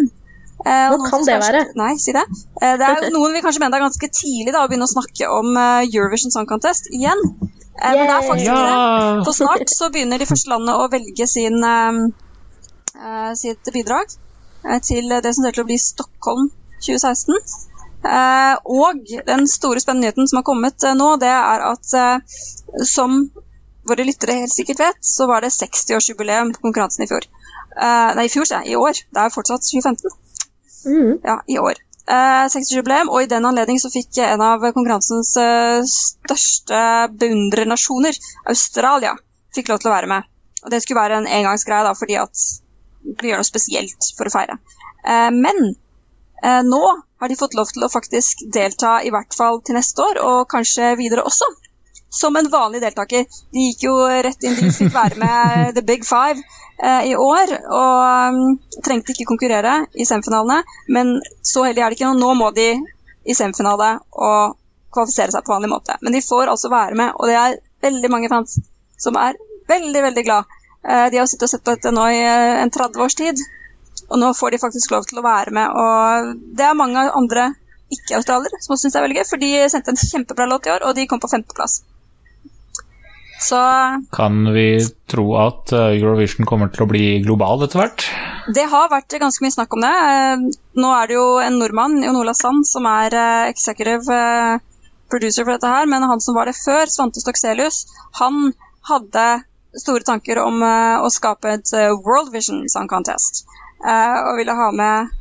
Eh, 0.63 0.85
Hva 0.93 1.09
kan 1.09 1.25
det 1.27 1.35
kanskje- 1.35 1.39
være? 1.43 1.63
Nei, 1.81 1.91
si 1.99 2.15
det. 2.15 2.23
Eh, 2.61 2.77
det 2.79 2.87
er 2.93 3.09
noen 3.11 3.35
vi 3.35 3.43
kanskje 3.43 3.59
mener 3.65 3.81
er 3.81 3.87
ganske 3.89 4.07
tidlig 4.15 4.53
da, 4.55 4.63
å 4.63 4.69
begynne 4.71 4.87
å 4.87 4.93
snakke 4.95 5.27
om 5.35 5.51
Eurovision 5.83 6.31
Song 6.31 6.47
Contest 6.47 6.87
igjen. 6.95 7.19
Eh, 7.73 7.91
men 7.91 8.07
det 8.07 8.15
er 8.15 8.27
faktisk 8.29 8.47
ikke 8.47 8.71
det. 8.71 9.25
For 9.27 9.35
snart 9.35 9.73
så 9.75 9.91
begynner 9.91 10.21
de 10.23 10.29
første 10.29 10.49
landene 10.53 10.79
å 10.79 10.87
velge 10.93 11.27
sin, 11.27 11.59
sitt 13.39 13.69
bidrag 13.73 14.11
eh, 14.67 14.79
til 14.83 15.09
det 15.09 15.31
som 15.33 15.45
ser 15.45 15.55
til 15.55 15.65
å 15.65 15.69
bli 15.69 15.79
Stockholm 15.81 16.49
2016. 16.83 17.37
Eh, 18.03 18.55
og 18.65 19.13
den 19.27 19.47
store 19.47 19.79
spennende 19.79 20.09
nyheten 20.09 20.27
som 20.27 20.41
har 20.41 20.47
kommet 20.47 20.83
eh, 20.83 20.95
nå, 20.97 21.13
det 21.21 21.31
er 21.31 21.63
at 21.69 21.93
eh, 21.95 22.41
som 22.87 23.21
våre 23.87 24.05
lyttere 24.07 24.41
helt 24.41 24.53
sikkert 24.53 24.81
vet, 24.83 24.99
så 25.03 25.27
var 25.27 25.43
det 25.43 25.53
60-årsjubileum 25.55 26.53
på 26.55 26.65
konkurransen 26.67 27.05
i 27.05 27.09
fjor. 27.11 27.27
Eh, 27.79 28.11
nei, 28.17 28.27
i 28.27 28.31
fjor, 28.31 28.47
sier 28.47 28.63
jeg. 28.63 28.75
I 28.75 28.79
år. 28.79 28.99
Det 29.11 29.23
er 29.23 29.33
fortsatt 29.33 29.65
2015. 29.67 30.19
Mm. 30.83 31.11
Ja, 31.23 31.37
i 31.47 31.59
år. 31.59 31.79
Eh, 32.03 32.43
60-årsjubileum, 32.51 33.11
og 33.11 33.23
i 33.23 33.31
den 33.31 33.47
anledning 33.47 33.79
så 33.79 33.91
fikk 33.91 34.19
en 34.23 34.43
av 34.43 34.63
konkurransens 34.75 35.35
eh, 35.39 35.87
største 35.87 36.83
beundrernasjoner, 37.19 38.19
Australia, 38.51 39.15
fikk 39.55 39.71
lov 39.71 39.83
til 39.83 39.91
å 39.91 39.95
være 39.95 40.11
med. 40.11 40.29
Og 40.63 40.71
det 40.71 40.83
skulle 40.83 41.01
være 41.01 41.21
en 41.21 41.31
engangsgreie, 41.39 41.87
da, 41.87 41.95
fordi 41.95 42.19
at 42.19 42.43
vi 43.03 43.31
gjør 43.31 43.41
noe 43.41 43.47
spesielt 43.47 44.11
for 44.17 44.29
å 44.29 44.33
feire. 44.33 44.57
Eh, 45.05 45.29
men 45.35 45.73
eh, 46.43 46.61
nå 46.65 46.83
har 47.23 47.31
de 47.31 47.39
fått 47.39 47.55
lov 47.55 47.71
til 47.71 47.85
å 47.85 47.91
faktisk 47.91 48.45
delta 48.53 48.97
i 49.03 49.11
hvert 49.13 49.35
fall 49.35 49.61
til 49.63 49.77
neste 49.77 50.03
år, 50.03 50.21
og 50.23 50.49
kanskje 50.51 50.95
videre 50.99 51.25
også. 51.27 51.47
Som 52.13 52.35
en 52.37 52.49
vanlig 52.51 52.83
deltaker. 52.83 53.23
De 53.25 53.69
gikk 53.69 53.87
jo 53.87 53.93
rett 54.05 54.43
inn, 54.45 54.57
de 54.59 54.69
fikk 54.75 54.91
være 54.93 55.17
med 55.17 55.71
The 55.73 55.81
Big 55.87 56.03
Five 56.05 56.37
eh, 56.37 57.07
i 57.09 57.15
år, 57.17 57.55
og 57.73 58.35
um, 58.35 58.41
trengte 58.85 59.15
ikke 59.15 59.25
konkurrere 59.31 59.79
i 59.97 60.05
semifinalene. 60.05 60.61
Men 60.93 61.15
så 61.41 61.65
heldig 61.65 61.81
er 61.81 61.89
det 61.89 61.97
ikke 61.97 62.11
nå. 62.11 62.19
Nå 62.21 62.35
må 62.37 62.51
de 62.53 62.67
i 63.23 63.33
semifinale 63.37 63.95
og 64.11 64.59
kvalifisere 64.93 65.33
seg 65.33 65.47
på 65.47 65.55
vanlig 65.55 65.71
måte. 65.71 65.97
Men 66.05 66.13
de 66.13 66.21
får 66.21 66.51
altså 66.53 66.69
være 66.69 66.99
med, 66.99 67.15
og 67.17 67.31
det 67.31 67.39
er 67.39 67.57
veldig 67.87 68.11
mange 68.13 68.29
fans 68.29 68.59
som 68.99 69.17
er 69.19 69.39
veldig, 69.67 70.03
veldig 70.09 70.25
glad. 70.27 70.59
Eh, 70.83 71.09
de 71.11 71.19
har 71.19 71.27
sittet 71.29 71.47
og 71.47 71.53
sett 71.53 71.63
på 71.63 71.75
dette 71.75 71.93
nå 71.95 72.05
i 72.11 72.19
eh, 72.19 72.61
en 72.61 72.71
30 72.73 73.03
års 73.05 73.15
tid, 73.15 73.39
og 74.09 74.19
nå 74.19 74.33
får 74.35 74.53
de 74.53 74.63
faktisk 74.63 74.91
lov 74.91 75.07
til 75.07 75.21
å 75.21 75.25
være 75.25 75.53
med. 75.55 75.71
Og 75.71 76.33
det 76.57 76.67
er 76.67 76.77
mange 76.79 77.05
andre 77.15 77.53
ikke-australiere 77.93 78.59
som 78.59 78.75
også 78.75 78.87
syns 78.87 78.95
det 78.95 78.99
er 78.99 79.07
veldig 79.07 79.19
gøy, 79.21 79.27
for 79.29 79.43
de 79.43 79.51
sendte 79.71 79.93
en 79.93 80.01
kjempebra 80.01 80.47
låt 80.49 80.67
i 80.67 80.73
år, 80.73 80.83
og 80.87 80.97
de 80.97 81.07
kom 81.07 81.21
på 81.23 81.31
femteplass. 81.31 81.81
Så 83.43 83.59
Kan 84.15 84.43
vi 84.55 84.67
tro 85.11 85.25
at 85.39 85.71
eh, 85.75 85.95
Eurovision 86.01 86.47
kommer 86.47 86.71
til 86.73 86.85
å 86.85 86.89
bli 86.91 87.05
global 87.23 87.63
etter 87.63 87.79
hvert? 87.79 88.05
Det 88.55 88.67
har 88.71 88.91
vært 88.91 89.15
ganske 89.23 89.43
mye 89.43 89.55
snakk 89.55 89.75
om 89.77 89.83
det. 89.83 89.95
Nå 90.83 90.91
er 90.97 91.07
det 91.07 91.15
jo 91.15 91.25
en 91.39 91.57
nordmann, 91.61 92.01
Jon 92.03 92.19
Olav 92.19 92.35
Sand, 92.35 92.67
som 92.67 92.87
er 92.91 93.15
executive 93.47 94.19
producer 95.11 95.45
for 95.45 95.55
dette 95.55 95.71
her, 95.71 95.87
men 95.87 96.03
han 96.03 96.23
som 96.23 96.35
var 96.35 96.49
det 96.49 96.57
før, 96.59 96.91
Svante 96.91 97.23
Stokselius, 97.23 97.85
han 98.19 98.51
hadde 98.89 99.27
store 99.79 100.05
tanker 100.05 100.39
om 100.43 100.61
eh, 100.63 101.01
å 101.01 101.09
skape 101.13 101.57
et 101.57 101.73
eh, 101.77 101.91
World 102.05 102.31
Vision 102.33 102.63
Song 102.69 102.89
Contest, 102.89 103.43
eh, 103.81 104.17
og 104.27 104.37
ville 104.39 104.55
ha 104.57 104.69
med 104.75 105.13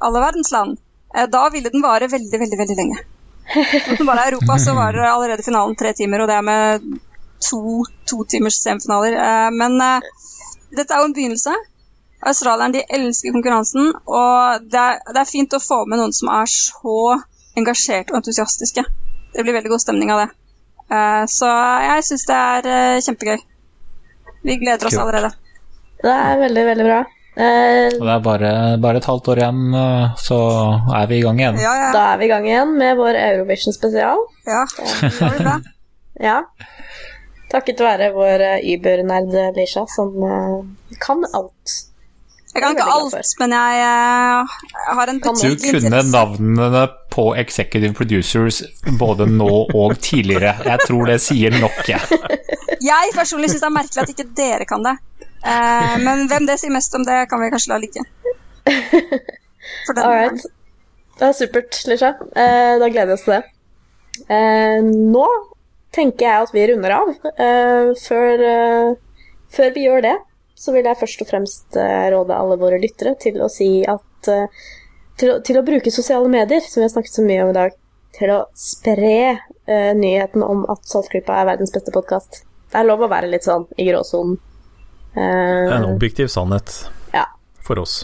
alle 0.00 0.22
verdens 0.22 0.52
land. 0.54 0.78
Da 1.10 1.48
ville 1.50 1.72
den 1.72 1.82
vare 1.82 2.06
veldig, 2.06 2.38
veldig, 2.38 2.58
veldig 2.58 2.76
lenge. 2.78 3.00
Hvis 3.50 3.98
den 3.98 4.06
bare 4.06 4.28
er 4.28 4.36
Europa, 4.36 4.58
så 4.62 4.76
var 4.76 4.94
det 4.94 5.08
allerede 5.08 5.42
finalen 5.42 5.74
tre 5.76 5.90
timer, 5.98 6.22
og 6.22 6.30
det 6.30 6.36
er 6.36 6.44
med 6.46 6.86
to, 7.42 7.82
to 8.06 8.22
timers 8.30 8.60
semifinaler. 8.62 9.16
Men 9.50 9.74
dette 10.70 10.94
er 10.94 11.02
jo 11.02 11.08
en 11.08 11.16
begynnelse. 11.16 11.56
Australierne 12.30 12.78
de 12.78 12.84
elsker 12.94 13.34
konkurransen, 13.34 13.90
og 14.06 14.70
det 14.70 14.80
er, 14.80 15.02
det 15.10 15.24
er 15.24 15.32
fint 15.32 15.58
å 15.58 15.62
få 15.64 15.82
med 15.90 15.98
noen 15.98 16.14
som 16.14 16.30
er 16.30 16.46
så 16.54 16.96
engasjerte 17.58 18.14
og 18.14 18.22
entusiastiske. 18.22 18.86
Det 19.34 19.42
blir 19.42 19.58
veldig 19.58 19.74
god 19.74 19.82
stemning 19.82 20.14
av 20.14 20.22
det. 20.22 20.30
Så 21.34 21.50
jeg 21.90 22.06
syns 22.06 22.28
det 22.30 22.38
er 22.38 23.02
kjempegøy. 23.02 23.49
Vi 24.42 24.56
gleder 24.60 24.86
oss 24.86 24.94
Kult. 24.94 25.02
allerede. 25.02 25.32
Det 26.00 26.12
er 26.16 26.38
veldig, 26.40 26.64
veldig 26.70 26.84
bra. 26.86 27.00
Eh, 27.40 27.86
Og 28.00 28.06
det 28.06 28.14
er 28.14 28.22
bare, 28.24 28.52
bare 28.82 29.00
et 29.00 29.04
halvt 29.08 29.28
år 29.32 29.40
igjen, 29.42 29.60
eh, 29.80 30.14
så 30.18 30.38
er 30.96 31.06
vi 31.10 31.18
i 31.20 31.22
gang 31.24 31.38
igjen. 31.40 31.60
Ja, 31.62 31.74
ja. 31.84 31.90
da 31.94 32.04
er 32.14 32.18
vi 32.18 32.24
i 32.26 32.32
gang 32.32 32.46
igjen 32.48 32.72
med 32.78 32.96
vår 32.98 33.18
Eurovision 33.20 33.76
spesial. 33.76 34.24
ja. 34.48 34.64
Det 35.00 35.18
blir 35.18 35.44
bra. 35.44 35.58
Ja. 36.20 36.42
Takket 37.50 37.78
være 37.80 38.10
vår 38.12 38.42
eh, 38.44 38.74
Uber-nerd 38.74 39.56
Lisha, 39.56 39.86
som 39.88 40.10
eh, 40.22 40.96
kan 41.00 41.24
alt. 41.32 41.76
Jeg 42.50 42.62
kan 42.64 42.74
ikke 42.74 42.86
jeg 42.86 42.94
alt, 42.98 43.34
men 43.38 43.52
jeg 43.54 43.82
eh, 43.86 44.54
har 44.98 45.10
en 45.12 45.20
Kan 45.22 45.36
Du 45.38 45.52
kunne 45.62 46.00
navnene 46.10 46.86
på 47.14 47.26
executive 47.38 47.94
producers 47.94 48.62
både 48.98 49.28
nå 49.30 49.50
og 49.70 49.94
tidligere. 50.02 50.56
Jeg 50.66 50.86
tror 50.86 51.12
det 51.12 51.20
sier 51.22 51.54
nok, 51.62 51.78
jeg. 51.86 52.00
Jeg 52.80 53.12
personlig 53.14 53.52
syns 53.52 53.62
det 53.62 53.68
er 53.68 53.74
merkelig 53.76 54.02
at 54.02 54.12
ikke 54.14 54.26
dere 54.38 54.66
kan 54.66 54.82
det. 54.86 54.96
Eh, 55.46 55.94
men 56.02 56.26
hvem 56.30 56.48
det 56.48 56.58
sier 56.62 56.74
mest 56.74 56.94
om 56.98 57.06
det, 57.06 57.22
kan 57.30 57.42
vi 57.42 57.50
kanskje 57.54 57.74
la 57.74 57.78
ligge. 57.82 58.02
For 59.86 59.94
den 59.94 60.08
All. 60.08 60.40
Det 61.20 61.28
er 61.28 61.36
supert, 61.36 61.78
Lisha. 61.86 62.14
Eh, 62.32 62.74
da 62.80 62.88
gleder 62.88 63.12
vi 63.12 63.16
oss 63.18 63.26
til 63.26 63.36
det. 63.36 63.42
Eh, 64.32 64.80
nå 64.82 65.26
tenker 65.94 66.26
jeg 66.26 66.46
at 66.46 66.54
vi 66.56 66.66
runder 66.70 66.96
av. 66.96 67.10
Eh, 67.30 67.90
før, 68.00 68.44
før 69.52 69.74
vi 69.76 69.84
gjør 69.84 70.06
det, 70.06 70.16
så 70.60 70.74
vil 70.74 70.84
jeg 70.88 70.98
først 71.00 71.22
og 71.24 71.30
fremst 71.30 71.78
eh, 71.80 72.06
råde 72.12 72.36
alle 72.36 72.58
våre 72.60 72.80
lyttere 72.82 73.14
til 73.22 73.40
å 73.40 73.48
si 73.52 73.70
at 73.88 74.28
eh, 74.28 74.60
til, 75.20 75.32
å, 75.34 75.38
til 75.44 75.56
å 75.60 75.64
bruke 75.64 75.92
sosiale 75.92 76.28
medier, 76.32 76.60
som 76.64 76.80
vi 76.82 76.86
har 76.88 76.92
snakket 76.92 77.16
så 77.16 77.24
mye 77.24 77.46
om 77.46 77.52
i 77.54 77.56
dag, 77.56 77.74
til 78.16 78.30
å 78.34 78.38
spre 78.58 79.16
uh, 79.36 79.90
nyheten 79.94 80.42
om 80.42 80.64
at 80.72 80.80
Saltklypa 80.88 81.36
er 81.42 81.46
verdens 81.52 81.70
beste 81.74 81.92
podkast. 81.94 82.40
Det 82.72 82.78
er 82.80 82.88
lov 82.88 83.04
å 83.04 83.08
være 83.12 83.28
litt 83.30 83.44
sånn 83.46 83.66
i 83.78 83.84
gråsonen. 83.86 84.38
Uh, 85.14 85.68
En 85.76 85.86
objektiv 85.92 86.30
sannhet 86.32 86.72
Ja. 87.14 87.26
for 87.66 87.78
oss. 87.84 88.00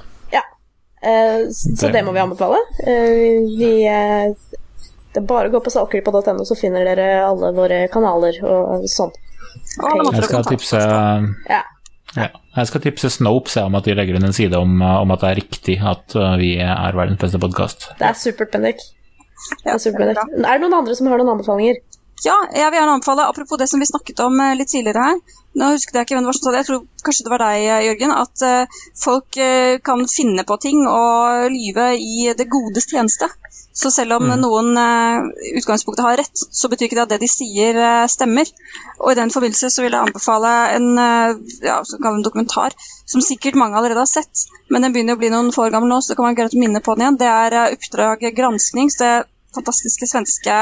Eh, 1.07 1.47
så 1.53 1.87
Det- 1.87 1.93
det 1.93 2.05
må 2.05 2.13
vi 2.13 2.19
anbefale. 2.19 2.57
Eh, 2.83 3.45
vi, 3.59 3.85
det 3.85 5.21
er 5.21 5.27
bare 5.29 5.49
å 5.49 5.53
gå 5.53 5.61
på 5.63 5.71
saltklypa.no, 5.71 6.43
så 6.45 6.57
finner 6.59 6.85
dere 6.89 7.23
alle 7.23 7.53
våre 7.55 7.87
kanaler 7.93 8.39
og 8.43 8.83
sånn. 8.91 9.13
Jeg 9.77 10.25
skal 10.25 10.45
tipse 10.49 10.81
Ja. 10.81 11.63
Ja. 12.17 12.29
Jeg 12.57 12.71
skal 12.71 12.83
tipse 12.85 13.11
Snopes 13.13 13.57
om 13.61 13.77
at 13.79 13.87
de 13.87 13.95
legger 13.97 14.19
inn 14.19 14.29
en 14.29 14.37
side 14.37 14.59
om, 14.59 14.79
eh, 14.81 15.01
om 15.03 15.13
at 15.15 15.23
det 15.23 15.31
er 15.31 15.41
riktig 15.41 15.77
at 15.85 16.17
eh, 16.17 16.37
vi 16.41 16.55
er 16.63 16.97
verdens 16.97 17.21
beste 17.21 17.41
podkast. 17.43 17.91
Det 18.01 18.09
er 18.09 18.17
supert, 18.19 18.53
Bendik. 18.55 18.81
Det 19.63 19.75
er, 19.75 19.79
supert, 19.83 20.01
det 20.03 20.15
er 20.15 20.23
Bendik. 20.23 20.47
er 20.49 20.57
det 20.57 20.65
noen 20.65 20.79
andre 20.81 20.97
som 20.97 21.11
har 21.11 21.21
noen 21.21 21.35
anbefalinger? 21.37 21.83
Ja, 22.25 22.37
jeg 22.49 22.71
vil 22.73 22.79
gjerne 22.79 22.95
anbefale, 22.97 23.27
apropos 23.29 23.61
det 23.61 23.69
som 23.69 23.83
vi 23.83 23.89
snakket 23.91 24.23
om 24.25 24.41
eh, 24.41 24.55
litt 24.57 24.73
tidligere 24.73 25.11
her. 25.11 25.21
Nå 25.61 25.71
husket 25.75 25.99
jeg 25.99 26.09
ikke 26.09 26.17
hvem 26.17 26.25
det 26.25 26.33
var 26.33 26.39
som 26.39 26.47
sa 26.47 26.55
det, 26.55 26.63
jeg 26.63 26.71
tror 26.71 26.83
kanskje 27.05 27.27
det 27.27 27.33
var 27.33 27.45
deg, 27.45 27.67
Jørgen. 27.87 28.17
At 28.17 28.73
folk 29.01 29.39
kan 29.89 30.03
finne 30.13 30.45
på 30.45 30.59
ting 30.61 30.83
og 30.85 31.47
lyve 31.55 31.87
i 31.97 32.27
det 32.37 32.49
godes 32.53 32.91
tjeneste. 32.91 33.31
Så 33.77 33.91
selv 33.93 34.17
om 34.17 34.31
noen 34.41 34.71
eh, 34.81 35.27
i 35.51 35.55
utgangspunktet 35.61 36.05
har 36.07 36.17
rett, 36.23 36.45
så 36.49 36.71
betyr 36.73 36.89
ikke 36.89 36.97
det 36.97 37.07
at 37.07 37.15
det 37.15 37.23
de 37.27 37.29
sier, 37.29 37.77
uh, 37.77 38.07
stemmer. 38.09 38.49
Og 39.03 39.13
i 39.13 39.19
den 39.19 39.33
forbindelse 39.35 39.69
så 39.75 39.85
vil 39.85 39.93
jeg 39.93 40.01
anbefale 40.09 40.53
en, 40.79 40.93
uh, 40.97 41.59
ja, 41.61 41.83
så 41.85 42.01
en 42.01 42.25
dokumentar 42.25 42.73
som 43.07 43.23
sikkert 43.23 43.55
mange 43.55 43.79
allerede 43.79 44.03
har 44.03 44.11
sett, 44.11 44.47
men 44.69 44.83
den 44.83 44.95
begynner 44.95 45.17
å 45.17 45.21
bli 45.21 45.31
noen 45.31 45.53
få 45.55 45.67
år 45.67 45.75
gammel 45.75 45.93
nå, 45.93 46.01
så 46.03 46.13
det 46.13 46.19
kan 46.19 46.27
være 46.27 46.39
greit 46.41 46.57
å 46.57 46.63
minne 46.63 46.83
på 46.83 46.97
den 46.97 47.05
igjen. 47.05 47.19
Det 47.21 47.31
er 47.31 47.57
eh, 47.57 47.75
Oppdrag 47.77 48.25
granskning, 48.37 48.91
det 48.99 49.13
fantastiske 49.55 50.09
svenske 50.11 50.57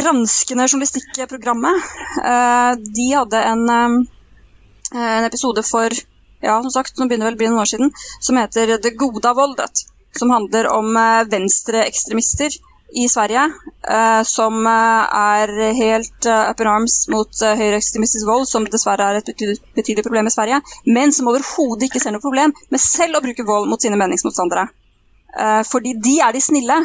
granskende 0.00 0.66
journalistikkprogrammet. 0.66 1.92
Eh, 2.24 2.72
de 2.98 3.06
hadde 3.14 3.44
en, 3.52 3.62
eh, 3.76 4.98
en 4.98 5.28
episode 5.28 5.64
for 5.66 5.94
ja, 6.40 6.56
som 6.64 6.72
sagt, 6.72 6.98
nå 6.98 7.06
begynner 7.06 7.30
vel 7.30 7.38
å 7.38 7.40
bli 7.42 7.52
noen 7.52 7.62
år 7.62 7.70
siden, 7.70 7.94
som 8.18 8.38
heter 8.40 8.78
Det 8.82 8.96
gode 8.98 9.28
av 9.28 9.36
voldet. 9.36 9.84
Som 10.16 10.30
handler 10.30 10.68
om 10.68 10.96
eh, 10.96 11.24
venstreekstremister 11.30 12.56
i 13.00 13.08
Sverige 13.08 13.44
eh, 13.88 14.22
som 14.26 14.66
eh, 14.66 15.16
er 15.20 15.52
helt 15.78 16.26
up 16.26 16.60
in 16.60 16.70
arms 16.70 16.96
mot 17.12 17.42
høyreekstremistisk 17.62 18.26
vold, 18.26 18.48
som 18.50 18.66
dessverre 18.66 19.06
er 19.06 19.20
et 19.20 19.30
betydelig, 19.30 20.04
problem 20.04 20.26
i 20.26 20.34
Sverige, 20.34 20.60
men 20.86 21.14
som 21.14 21.30
overhodet 21.30 21.88
ikke 21.88 22.02
ser 22.02 22.16
noe 22.16 22.24
problem 22.24 22.54
med 22.70 22.82
selv 22.82 23.20
å 23.20 23.24
bruke 23.24 23.46
vold 23.46 23.70
mot 23.70 23.82
sine 23.82 23.98
meningsmotstandere. 24.00 24.66
Fordi 25.70 25.92
de 26.02 26.16
er 26.26 26.34
de 26.34 26.40
snille, 26.42 26.80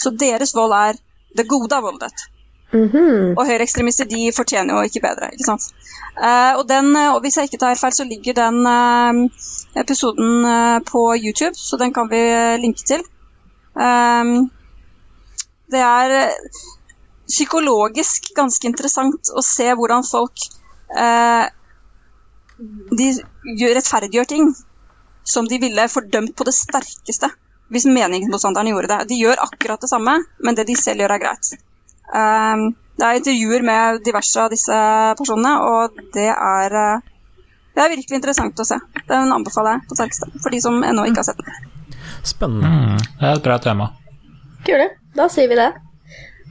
så 0.00 0.14
deres 0.16 0.54
vold 0.56 0.72
er 0.72 0.96
det 1.36 1.44
gode 1.50 1.76
av 1.76 1.84
voldet. 1.84 2.24
Mhm. 2.74 3.36
Og 3.38 3.46
høyreekstremister 3.46 4.08
de 4.10 4.32
fortjener 4.34 4.74
jo 4.74 4.88
ikke 4.88 5.02
bedre. 5.04 5.30
ikke 5.32 5.46
sant? 5.46 5.68
Uh, 6.18 6.58
og, 6.58 6.64
den, 6.68 6.90
eh, 6.98 7.10
og 7.14 7.20
hvis 7.22 7.36
jeg 7.36 7.48
ikke 7.48 7.60
tar 7.62 7.70
helt 7.70 7.80
feil, 7.80 7.94
så 7.94 8.06
ligger 8.06 8.34
den 8.38 8.66
uh, 8.66 9.80
episoden 9.82 10.46
uh, 10.46 10.78
på 10.90 11.02
YouTube, 11.14 11.54
så 11.54 11.78
den 11.78 11.94
kan 11.94 12.10
vi 12.10 12.22
linke 12.62 12.82
til. 12.86 13.02
Um, 13.74 14.50
det 15.70 15.82
er 15.82 16.34
psykologisk 17.26 18.32
ganske 18.36 18.66
interessant 18.68 19.30
å 19.34 19.42
se 19.42 19.64
hvordan 19.74 20.04
folk 20.04 20.44
De 22.94 23.06
gjør, 23.58 23.72
rettferdiggjør 23.74 24.28
ting 24.30 24.50
som 25.26 25.48
de 25.48 25.58
ville 25.58 25.88
fordømt 25.90 26.36
på 26.36 26.46
det 26.46 26.54
sterkeste 26.54 27.32
hvis 27.72 27.88
meningsmotstanderen 27.88 28.70
gjorde 28.70 28.92
det. 28.92 29.08
De 29.10 29.18
gjør 29.18 29.42
akkurat 29.42 29.80
det 29.80 29.90
samme, 29.90 30.18
men 30.38 30.54
det 30.54 30.68
de 30.68 30.76
selv 30.78 31.02
gjør, 31.02 31.16
er 31.16 31.22
greit. 31.24 31.54
Um, 32.12 32.72
det 32.98 33.06
er 33.06 33.18
intervjuer 33.18 33.64
med 33.66 34.02
diverse 34.06 34.42
av 34.42 34.52
disse 34.52 34.80
personene, 35.18 35.54
og 35.66 36.02
det 36.14 36.28
er, 36.30 36.76
uh, 36.76 37.38
det 37.74 37.84
er 37.84 37.94
virkelig 37.96 38.20
interessant 38.20 38.60
å 38.60 38.66
se. 38.68 38.78
Den 39.08 39.32
anbefaler 39.34 39.78
jeg 39.78 39.88
på 39.90 39.98
sterkeste, 39.98 40.30
for 40.42 40.54
de 40.54 40.60
som 40.62 40.78
ennå 40.84 41.06
ikke 41.10 41.24
har 41.24 41.30
sett 41.30 41.42
den. 41.42 41.72
Spennende. 42.24 42.70
Mm, 42.70 43.00
det 43.20 43.30
er 43.30 43.40
et 43.40 43.48
bra 43.48 43.58
tema. 43.62 43.90
Kule. 44.64 44.92
Da 45.14 45.28
sier 45.30 45.50
vi 45.50 45.58
det. 45.58 45.72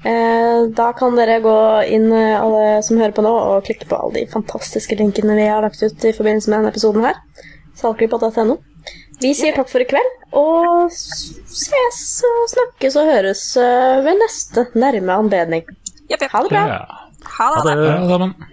Eh, 0.03 0.65
da 0.75 0.89
kan 0.93 1.15
dere 1.15 1.39
gå 1.43 1.57
inn, 1.95 2.11
eh, 2.11 2.35
alle 2.41 2.83
som 2.83 2.99
hører 2.99 3.15
på 3.15 3.23
nå, 3.23 3.31
og 3.31 3.63
klikke 3.63 3.87
på 3.87 3.95
alle 3.95 4.19
de 4.19 4.31
fantastiske 4.31 4.97
linkene 4.99 5.37
vi 5.37 5.47
har 5.47 5.63
lagt 5.63 5.79
ut 5.83 6.05
i 6.05 6.11
forbindelse 6.11 6.51
med 6.51 6.59
denne 6.59 6.71
episoden 6.73 7.07
her. 7.07 7.21
Saltklypa.no. 7.79 8.57
Vi 9.23 9.31
sier 9.37 9.55
takk 9.55 9.69
for 9.71 9.83
i 9.83 9.87
kveld, 9.87 10.09
og 10.35 10.91
ses 10.91 12.01
og 12.27 12.41
snakkes 12.51 12.97
og 12.99 13.07
høres 13.07 13.43
eh, 13.61 14.01
ved 14.03 14.19
neste 14.19 14.65
nærme 14.75 15.15
anledning. 15.23 15.63
Ha 16.11 16.17
det 16.19 16.51
bra. 16.51 16.63
Ha 17.37 17.49
det. 17.63 17.77
Ha 18.09 18.17
det. 18.25 18.52